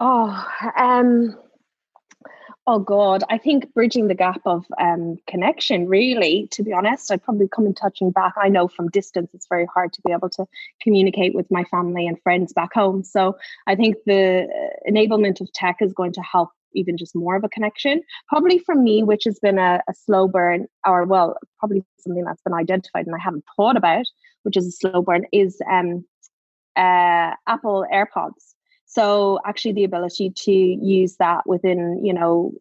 Oh, 0.00 0.46
um, 0.76 1.36
oh 2.66 2.78
God, 2.78 3.24
I 3.28 3.38
think 3.38 3.72
bridging 3.74 4.08
the 4.08 4.14
gap 4.14 4.40
of 4.46 4.64
um, 4.80 5.16
connection. 5.26 5.88
Really, 5.88 6.48
to 6.52 6.62
be 6.62 6.72
honest, 6.72 7.10
I'd 7.10 7.22
probably 7.22 7.48
come 7.48 7.66
in 7.66 7.74
touching 7.74 8.10
back. 8.10 8.34
I 8.36 8.48
know 8.48 8.68
from 8.68 8.88
distance 8.88 9.30
it's 9.34 9.46
very 9.48 9.66
hard 9.66 9.92
to 9.94 10.02
be 10.02 10.12
able 10.12 10.30
to 10.30 10.46
communicate 10.80 11.34
with 11.34 11.50
my 11.50 11.64
family 11.64 12.06
and 12.06 12.20
friends 12.22 12.52
back 12.52 12.72
home. 12.74 13.02
So 13.02 13.36
I 13.66 13.74
think 13.74 13.96
the 14.06 14.48
uh, 14.48 14.90
enablement 14.90 15.40
of 15.40 15.52
tech 15.52 15.78
is 15.80 15.92
going 15.92 16.12
to 16.12 16.22
help 16.22 16.50
even 16.74 16.96
just 16.96 17.14
more 17.14 17.36
of 17.36 17.44
a 17.44 17.48
connection. 17.48 18.02
Probably 18.28 18.58
for 18.58 18.74
me, 18.74 19.02
which 19.02 19.24
has 19.24 19.38
been 19.38 19.58
a, 19.58 19.80
a 19.88 19.94
slow 19.94 20.28
burn, 20.28 20.66
or 20.86 21.04
well, 21.04 21.36
probably 21.58 21.84
something 21.98 22.24
that's 22.24 22.42
been 22.42 22.54
identified 22.54 23.06
and 23.06 23.14
I 23.14 23.22
haven't 23.22 23.44
thought 23.56 23.76
about, 23.76 24.06
which 24.42 24.56
is 24.56 24.66
a 24.66 24.72
slow 24.72 25.02
burn, 25.02 25.24
is 25.32 25.60
um, 25.70 26.04
uh, 26.76 27.32
Apple 27.46 27.86
AirPods. 27.92 28.54
So 28.86 29.38
actually, 29.46 29.72
the 29.72 29.84
ability 29.84 30.32
to 30.36 30.52
use 30.52 31.16
that 31.16 31.46
within, 31.46 32.04
you 32.04 32.12
know, 32.12 32.52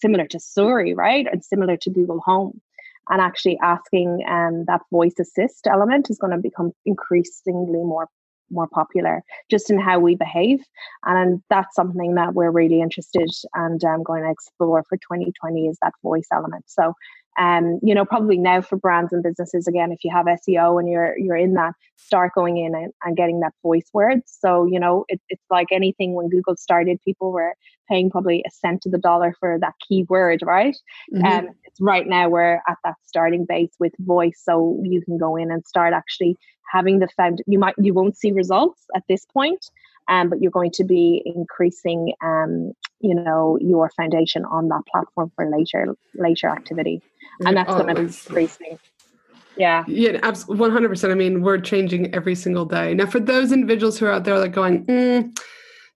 similar 0.00 0.26
to 0.26 0.40
Siri, 0.40 0.94
right, 0.94 1.28
and 1.30 1.44
similar 1.44 1.76
to 1.76 1.90
Google 1.90 2.20
Home, 2.26 2.60
and 3.08 3.20
actually 3.20 3.58
asking 3.62 4.24
um, 4.28 4.64
that 4.66 4.80
voice 4.90 5.14
assist 5.20 5.68
element 5.68 6.10
is 6.10 6.18
going 6.18 6.32
to 6.32 6.38
become 6.38 6.72
increasingly 6.84 7.84
more 7.84 8.08
more 8.50 8.68
popular 8.68 9.22
just 9.50 9.70
in 9.70 9.78
how 9.78 9.98
we 9.98 10.14
behave. 10.14 10.60
And 11.04 11.42
that's 11.50 11.74
something 11.74 12.14
that 12.14 12.34
we're 12.34 12.50
really 12.50 12.80
interested 12.80 13.30
and 13.54 13.82
um, 13.84 14.02
going 14.02 14.22
to 14.22 14.30
explore 14.30 14.84
for 14.88 14.96
2020 14.96 15.68
is 15.68 15.78
that 15.82 15.92
voice 16.02 16.28
element. 16.32 16.64
So 16.68 16.94
um, 17.38 17.80
you 17.82 17.94
know, 17.94 18.04
probably 18.04 18.38
now 18.38 18.60
for 18.60 18.76
brands 18.76 19.12
and 19.12 19.22
businesses, 19.22 19.66
again, 19.66 19.90
if 19.90 20.04
you 20.04 20.10
have 20.12 20.26
SEO 20.26 20.78
and 20.78 20.88
you're 20.88 21.18
you're 21.18 21.36
in 21.36 21.54
that, 21.54 21.74
start 21.96 22.32
going 22.34 22.58
in 22.58 22.74
and, 22.74 22.92
and 23.02 23.16
getting 23.16 23.40
that 23.40 23.52
voice 23.62 23.88
word. 23.92 24.20
So, 24.26 24.64
you 24.66 24.78
know, 24.78 25.04
it, 25.08 25.20
it's 25.28 25.44
like 25.50 25.68
anything 25.72 26.14
when 26.14 26.28
Google 26.28 26.56
started, 26.56 27.00
people 27.04 27.32
were 27.32 27.54
paying 27.88 28.10
probably 28.10 28.42
a 28.46 28.50
cent 28.50 28.82
to 28.82 28.88
the 28.88 28.98
dollar 28.98 29.34
for 29.38 29.58
that 29.60 29.74
keyword, 29.86 30.42
right? 30.42 30.76
And 31.10 31.24
mm-hmm. 31.24 31.46
um, 31.48 31.54
it's 31.64 31.80
right 31.80 32.06
now 32.06 32.28
we're 32.28 32.60
at 32.68 32.78
that 32.84 32.94
starting 33.04 33.44
base 33.46 33.74
with 33.80 33.92
voice. 33.98 34.40
So 34.42 34.80
you 34.82 35.02
can 35.02 35.18
go 35.18 35.36
in 35.36 35.50
and 35.50 35.66
start 35.66 35.92
actually 35.92 36.36
having 36.72 36.98
the 36.98 37.08
found 37.16 37.42
you 37.46 37.58
might 37.58 37.74
you 37.78 37.92
won't 37.92 38.16
see 38.16 38.32
results 38.32 38.84
at 38.94 39.04
this 39.08 39.24
point 39.26 39.70
um, 40.08 40.28
but 40.28 40.40
you're 40.40 40.50
going 40.50 40.70
to 40.72 40.84
be 40.84 41.22
increasing 41.24 42.12
um, 42.22 42.72
you 43.00 43.14
know 43.14 43.58
your 43.60 43.90
foundation 43.90 44.44
on 44.44 44.68
that 44.68 44.82
platform 44.90 45.30
for 45.36 45.48
later 45.50 45.96
later 46.14 46.48
activity. 46.48 47.02
And 47.44 47.56
that's 47.56 47.70
going 47.70 47.88
to 47.88 47.94
be 47.94 48.00
increasing. 48.02 48.78
Yeah. 49.56 49.84
Yeah 49.86 50.18
absolutely 50.22 50.68
100% 50.68 51.10
i 51.10 51.14
mean 51.14 51.42
we're 51.42 51.60
changing 51.60 52.12
every 52.14 52.34
single 52.34 52.64
day. 52.64 52.94
Now 52.94 53.06
for 53.06 53.20
those 53.20 53.52
individuals 53.52 53.98
who 53.98 54.06
are 54.06 54.12
out 54.12 54.24
there 54.24 54.38
like 54.38 54.52
going 54.52 54.84
mm, 54.86 55.36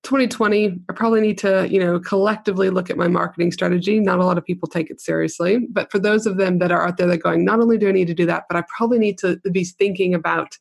2020 0.05 0.81
i 0.89 0.93
probably 0.93 1.21
need 1.21 1.39
to 1.39 1.67
you 1.69 1.81
know 1.81 1.99
collectively 1.99 2.71
look 2.71 2.89
at 2.91 2.97
my 2.97 3.09
marketing 3.09 3.51
strategy. 3.51 3.99
Not 4.01 4.21
a 4.21 4.25
lot 4.25 4.39
of 4.39 4.45
people 4.45 4.69
take 4.69 4.91
it 4.91 5.01
seriously 5.01 5.67
but 5.71 5.91
for 5.91 5.99
those 5.99 6.27
of 6.27 6.37
them 6.37 6.59
that 6.59 6.71
are 6.71 6.87
out 6.87 6.99
there 6.99 7.07
that 7.07 7.19
are 7.19 7.23
going 7.23 7.45
not 7.45 7.61
only 7.61 7.79
do 7.79 7.89
i 7.89 7.93
need 7.93 8.07
to 8.07 8.15
do 8.15 8.27
that 8.27 8.45
but 8.49 8.57
i 8.57 8.63
probably 8.77 8.99
need 8.99 9.19
to 9.19 9.41
be 9.51 9.65
thinking 9.65 10.15
about 10.15 10.57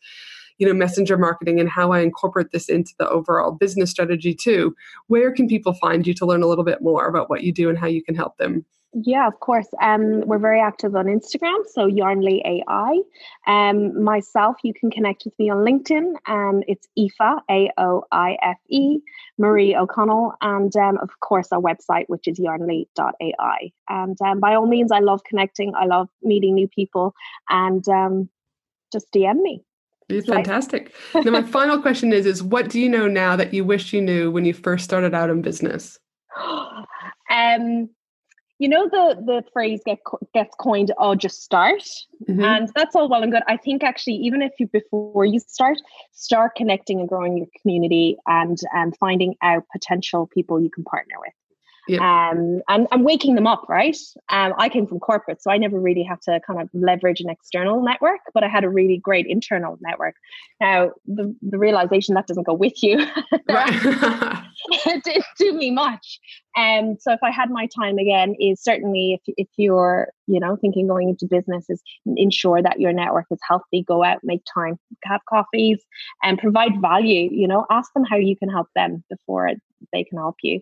you 0.58 0.68
know 0.68 0.74
messenger 0.74 1.18
marketing 1.18 1.60
and 1.60 1.70
how 1.70 1.92
i 1.92 2.00
incorporate 2.00 2.52
this 2.52 2.70
into 2.70 2.94
the 3.00 3.10
overall 3.10 3.52
business 3.52 3.92
strategy 3.92 4.34
too 4.34 4.76
where 5.08 5.32
can 5.32 5.48
people 5.48 5.74
find 5.74 6.06
you 6.06 6.14
to 6.14 6.26
learn 6.26 6.44
a 6.44 6.48
little 6.48 6.64
bit 6.64 6.82
more 6.82 7.08
about 7.08 7.30
what 7.30 7.44
you 7.44 7.52
do 7.52 7.70
and 7.70 7.78
how 7.78 7.88
you 7.88 8.04
can 8.04 8.16
help 8.16 8.38
them 8.38 8.66
yeah, 8.94 9.28
of 9.28 9.40
course. 9.40 9.68
Um, 9.82 10.22
we're 10.22 10.40
very 10.40 10.62
active 10.62 10.96
on 10.96 11.06
Instagram, 11.06 11.68
so 11.68 11.88
Yarnly 11.88 12.42
AI. 12.46 13.02
Um, 13.46 14.04
myself, 14.04 14.56
you 14.64 14.74
can 14.74 14.90
connect 14.90 15.26
with 15.26 15.38
me 15.38 15.50
on 15.50 15.58
LinkedIn. 15.58 16.16
Um, 16.26 16.64
it's 16.68 16.88
Aoife, 16.98 17.44
A 17.52 17.70
O 17.78 18.04
I 18.12 18.38
F 18.42 18.58
E, 18.70 19.00
Marie 19.38 19.76
O'Connell, 19.76 20.34
and 20.42 20.76
um, 20.78 20.98
of 21.00 21.10
course 21.20 21.50
our 21.52 21.62
website, 21.62 22.06
which 22.08 22.28
is 22.28 22.40
yarnly.ai. 22.40 23.72
And 23.90 24.22
um, 24.22 24.40
by 24.40 24.56
all 24.56 24.68
means, 24.68 24.92
I 24.92 25.00
love 25.00 25.24
connecting. 25.26 25.74
I 25.76 25.86
love 25.86 26.10
meeting 26.24 26.56
new 26.56 26.68
people, 26.68 27.14
and 27.50 27.88
um, 27.90 28.30
just 28.92 29.12
DM 29.14 29.42
me. 29.42 29.64
It's 30.10 30.28
fantastic. 30.28 30.94
now, 31.14 31.32
my 31.32 31.42
final 31.58 31.82
question 31.82 32.14
is: 32.14 32.26
Is 32.26 32.42
what 32.42 32.70
do 32.70 32.80
you 32.80 32.90
know 32.90 33.08
now 33.08 33.36
that 33.36 33.54
you 33.54 33.66
wish 33.66 33.94
you 33.94 34.02
knew 34.02 34.32
when 34.32 34.46
you 34.46 34.54
first 34.54 34.84
started 34.84 35.14
out 35.14 35.30
in 35.30 35.42
business? 35.42 36.00
um 37.30 37.90
you 38.60 38.68
know 38.68 38.88
the 38.90 39.22
the 39.26 39.44
phrase 39.54 39.82
get 39.86 40.00
gets 40.34 40.56
coined 40.60 40.92
oh 40.98 41.16
just 41.16 41.44
start 41.44 41.84
mm-hmm. 42.28 42.44
and 42.44 42.70
that's 42.76 42.96
all 42.96 43.10
well 43.10 43.22
and 43.22 43.32
good 43.32 43.44
i 43.48 43.58
think 43.58 43.84
actually 43.84 44.16
even 44.16 44.42
if 44.42 44.52
you 44.60 44.68
before 44.68 45.26
you 45.26 45.40
start 45.40 45.78
start 46.12 46.56
connecting 46.56 47.00
and 47.00 47.10
growing 47.10 47.38
your 47.38 47.48
community 47.62 48.18
and 48.28 48.60
and 48.74 48.96
finding 48.98 49.36
out 49.42 49.64
potential 49.72 50.28
people 50.34 50.62
you 50.62 50.70
can 50.70 50.84
partner 50.84 51.16
with 51.20 51.34
yeah. 51.88 52.30
um, 52.30 52.62
and, 52.68 52.88
and 52.92 53.06
waking 53.06 53.36
them 53.36 53.48
up, 53.48 53.66
right? 53.70 53.98
Um, 54.30 54.54
I 54.58 54.70
came 54.70 54.88
from 54.88 55.00
corporate, 55.00 55.42
so 55.42 55.52
I 55.52 55.58
never 55.58 55.80
really 55.80 56.04
had 56.04 56.22
to 56.24 56.40
kind 56.46 56.62
of 56.62 56.70
leverage 56.74 57.22
an 57.22 57.30
external 57.30 57.82
network, 57.82 58.20
but 58.34 58.44
I 58.44 58.48
had 58.48 58.64
a 58.64 58.70
really 58.70 58.98
great 58.98 59.26
internal 59.28 59.78
network. 59.82 60.16
Now, 60.60 60.92
the, 61.06 61.36
the 61.42 61.58
realization 61.58 62.16
that 62.16 62.28
doesn't 62.28 62.46
go 62.46 62.54
with 62.54 62.82
you 62.82 62.98
it 64.70 65.04
didn't 65.04 65.26
do 65.38 65.54
me 65.54 65.72
much. 65.72 66.20
And 66.56 66.92
um, 66.92 66.98
so, 67.00 67.14
if 67.14 67.20
I 67.24 67.30
had 67.30 67.52
my 67.52 67.68
time 67.68 68.00
again, 68.00 68.36
is 68.40 68.62
certainly 68.62 69.14
if, 69.14 69.34
if 69.38 69.48
you're, 69.58 70.10
you 70.26 70.40
know, 70.40 70.56
thinking 70.56 70.88
going 70.88 71.10
into 71.10 71.28
business, 71.28 71.70
is 71.70 71.82
ensure 72.06 72.64
that 72.64 72.80
your 72.80 72.92
network 72.92 73.28
is 73.30 73.40
healthy, 73.48 73.84
go 73.84 74.04
out, 74.04 74.20
make 74.24 74.42
time, 74.52 74.80
have 75.04 75.22
coffees, 75.30 75.84
and 76.24 76.40
provide 76.40 76.82
value. 76.82 77.30
You 77.32 77.48
know, 77.48 77.66
ask 77.70 77.94
them 77.94 78.04
how 78.04 78.18
you 78.18 78.36
can 78.36 78.50
help 78.50 78.70
them 78.76 79.04
before 79.10 79.52
they 79.94 80.04
can 80.04 80.18
help 80.18 80.38
you. 80.42 80.62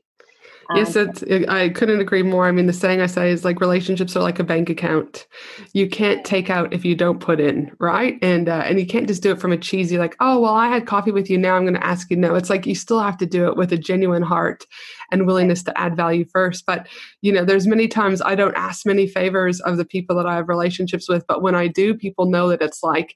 Yes, 0.74 0.96
um, 0.96 1.14
it, 1.28 1.48
I 1.48 1.70
couldn't 1.70 2.00
agree 2.00 2.24
more. 2.24 2.48
I 2.48 2.52
mean, 2.52 2.66
the 2.66 2.74
saying 2.74 3.02
I 3.02 3.06
say 3.06 3.30
is 3.30 3.46
like 3.46 3.60
relationships 3.60 4.16
are 4.16 4.24
like 4.24 4.40
a 4.40 4.44
bank 4.44 4.70
account. 4.70 5.28
You 5.74 5.88
can't 5.88 6.26
take 6.26 6.50
out 6.50 6.74
if 6.74 6.84
you 6.84 6.96
don't 6.96 7.20
put 7.20 7.40
in, 7.40 7.72
right? 7.80 8.18
And 8.22 8.50
uh, 8.50 8.64
and 8.66 8.80
you 8.80 8.88
can't 8.88 9.08
just 9.08 9.22
do 9.22 9.32
it 9.32 9.40
from 9.40 9.52
a 9.52 9.58
cheesy 9.58 9.98
like, 9.98 10.16
oh 10.20 10.40
well, 10.40 10.56
I 10.56 10.68
had 10.68 10.88
coffee 10.88 11.12
with 11.12 11.30
you. 11.30 11.38
Now 11.38 11.56
I'm 11.56 11.64
going 11.64 11.76
to 11.76 11.86
ask 11.86 12.10
you. 12.10 12.18
No, 12.18 12.36
it's 12.36 12.50
like 12.50 12.66
you 12.66 12.76
still 12.76 13.00
have 13.00 13.18
to 13.18 13.26
do 13.26 13.48
it 13.48 13.58
with 13.58 13.72
a 13.74 13.78
genuine 13.78 14.24
heart 14.24 14.66
and 15.12 15.28
willingness 15.28 15.62
to 15.64 15.78
add 15.80 15.96
value 15.96 16.26
first. 16.26 16.66
But 16.66 16.88
you 17.22 17.32
know, 17.32 17.46
there's 17.46 17.68
many 17.68 17.88
times 17.88 18.22
I 18.22 18.36
don't 18.36 18.56
ask 18.56 18.86
many 18.86 19.08
favors 19.08 19.60
of 19.62 19.78
the 19.78 19.86
people 19.86 20.16
that 20.16 20.26
I 20.26 20.36
have 20.36 20.50
relationships 20.50 21.08
with, 21.08 21.26
but 21.28 21.44
when 21.44 21.56
I 21.56 21.68
do, 21.68 21.94
people 21.94 22.26
know 22.26 22.50
that 22.50 22.62
it's 22.62 22.82
like 22.82 23.16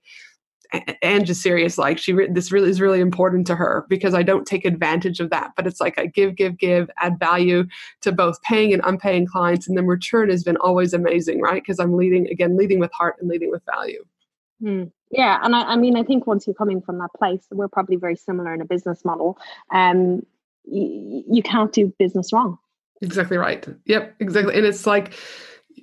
and 1.01 1.25
just 1.25 1.41
serious 1.41 1.77
like 1.77 1.97
she 1.97 2.13
re- 2.13 2.29
this 2.31 2.51
really 2.51 2.69
is 2.69 2.79
really 2.79 2.99
important 2.99 3.47
to 3.47 3.55
her 3.55 3.85
because 3.89 4.13
i 4.13 4.21
don't 4.21 4.45
take 4.45 4.65
advantage 4.65 5.19
of 5.19 5.29
that 5.29 5.51
but 5.55 5.65
it's 5.65 5.81
like 5.81 5.97
i 5.97 6.05
give 6.05 6.35
give 6.35 6.57
give 6.57 6.89
add 6.97 7.17
value 7.19 7.65
to 8.01 8.11
both 8.11 8.41
paying 8.43 8.73
and 8.73 8.83
unpaying 8.83 9.25
clients 9.25 9.67
and 9.67 9.77
the 9.77 9.83
return 9.83 10.29
has 10.29 10.43
been 10.43 10.57
always 10.57 10.93
amazing 10.93 11.41
right? 11.41 11.63
Because 11.63 11.79
i'm 11.79 11.95
leading 11.95 12.27
again 12.27 12.55
leading 12.55 12.79
with 12.79 12.91
heart 12.91 13.15
and 13.19 13.29
leading 13.29 13.49
with 13.49 13.63
value. 13.65 14.03
Hmm. 14.61 14.83
yeah 15.09 15.39
and 15.41 15.55
I, 15.55 15.71
I, 15.71 15.75
mean 15.75 15.95
i 15.97 16.03
think 16.03 16.27
once 16.27 16.45
you're 16.45 16.53
coming 16.53 16.81
from 16.81 16.97
that 16.99 17.13
place 17.17 17.47
we're 17.51 17.67
probably 17.67 17.95
very 17.95 18.15
similar 18.15 18.53
in 18.53 18.61
a 18.61 18.65
business 18.65 19.03
model 19.03 19.37
um 19.73 20.25
y- 20.65 21.23
you 21.31 21.41
can't 21.43 21.71
do 21.71 21.93
business 21.97 22.31
wrong. 22.33 22.57
Exactly 23.01 23.37
right. 23.37 23.65
Yep 23.85 24.15
exactly 24.19 24.55
and 24.55 24.65
it's 24.65 24.85
like 24.85 25.13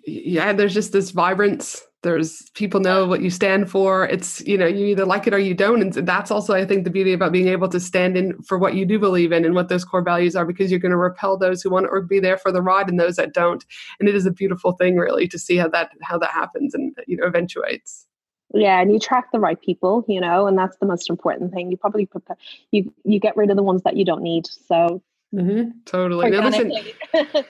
yeah 0.04 0.52
there's 0.52 0.74
just 0.74 0.92
this 0.92 1.10
vibrance 1.10 1.85
there's 2.02 2.48
people 2.54 2.80
know 2.80 3.06
what 3.06 3.22
you 3.22 3.30
stand 3.30 3.70
for. 3.70 4.06
It's 4.06 4.40
you 4.46 4.56
know 4.58 4.66
you 4.66 4.86
either 4.86 5.04
like 5.04 5.26
it 5.26 5.34
or 5.34 5.38
you 5.38 5.54
don't. 5.54 5.82
And 5.82 6.06
that's 6.06 6.30
also 6.30 6.54
i 6.54 6.64
think 6.64 6.84
the 6.84 6.90
beauty 6.90 7.12
about 7.12 7.32
being 7.32 7.48
able 7.48 7.68
to 7.68 7.80
stand 7.80 8.16
in 8.16 8.40
for 8.42 8.58
what 8.58 8.74
you 8.74 8.84
do 8.84 8.98
believe 8.98 9.32
in 9.32 9.44
and 9.44 9.54
what 9.54 9.68
those 9.68 9.84
core 9.84 10.02
values 10.02 10.36
are 10.36 10.44
because 10.44 10.70
you're 10.70 10.80
going 10.80 10.90
to 10.92 10.96
repel 10.96 11.36
those 11.36 11.62
who 11.62 11.70
want 11.70 11.86
to 11.86 12.02
be 12.02 12.20
there 12.20 12.36
for 12.36 12.52
the 12.52 12.62
ride 12.62 12.88
and 12.88 13.00
those 13.00 13.16
that 13.16 13.32
don't. 13.32 13.64
And 13.98 14.08
it 14.08 14.14
is 14.14 14.26
a 14.26 14.30
beautiful 14.30 14.72
thing 14.72 14.96
really 14.96 15.26
to 15.28 15.38
see 15.38 15.56
how 15.56 15.68
that 15.68 15.90
how 16.02 16.18
that 16.18 16.30
happens 16.30 16.74
and 16.74 16.96
you 17.06 17.16
know 17.16 17.26
eventuates. 17.26 18.06
Yeah 18.54 18.80
and 18.80 18.92
you 18.92 19.00
track 19.00 19.32
the 19.32 19.40
right 19.40 19.60
people 19.60 20.04
you 20.06 20.20
know 20.20 20.46
and 20.46 20.56
that's 20.56 20.76
the 20.78 20.86
most 20.86 21.10
important 21.10 21.52
thing. 21.52 21.70
You 21.70 21.76
probably 21.76 22.06
prepare 22.06 22.36
you 22.70 22.92
you 23.04 23.18
get 23.18 23.36
rid 23.36 23.50
of 23.50 23.56
the 23.56 23.62
ones 23.62 23.82
that 23.82 23.96
you 23.96 24.04
don't 24.04 24.22
need 24.22 24.46
so. 24.46 25.02
Mm-hmm, 25.34 25.70
totally. 25.84 26.30
Now 26.30 26.44
listen 26.44 26.72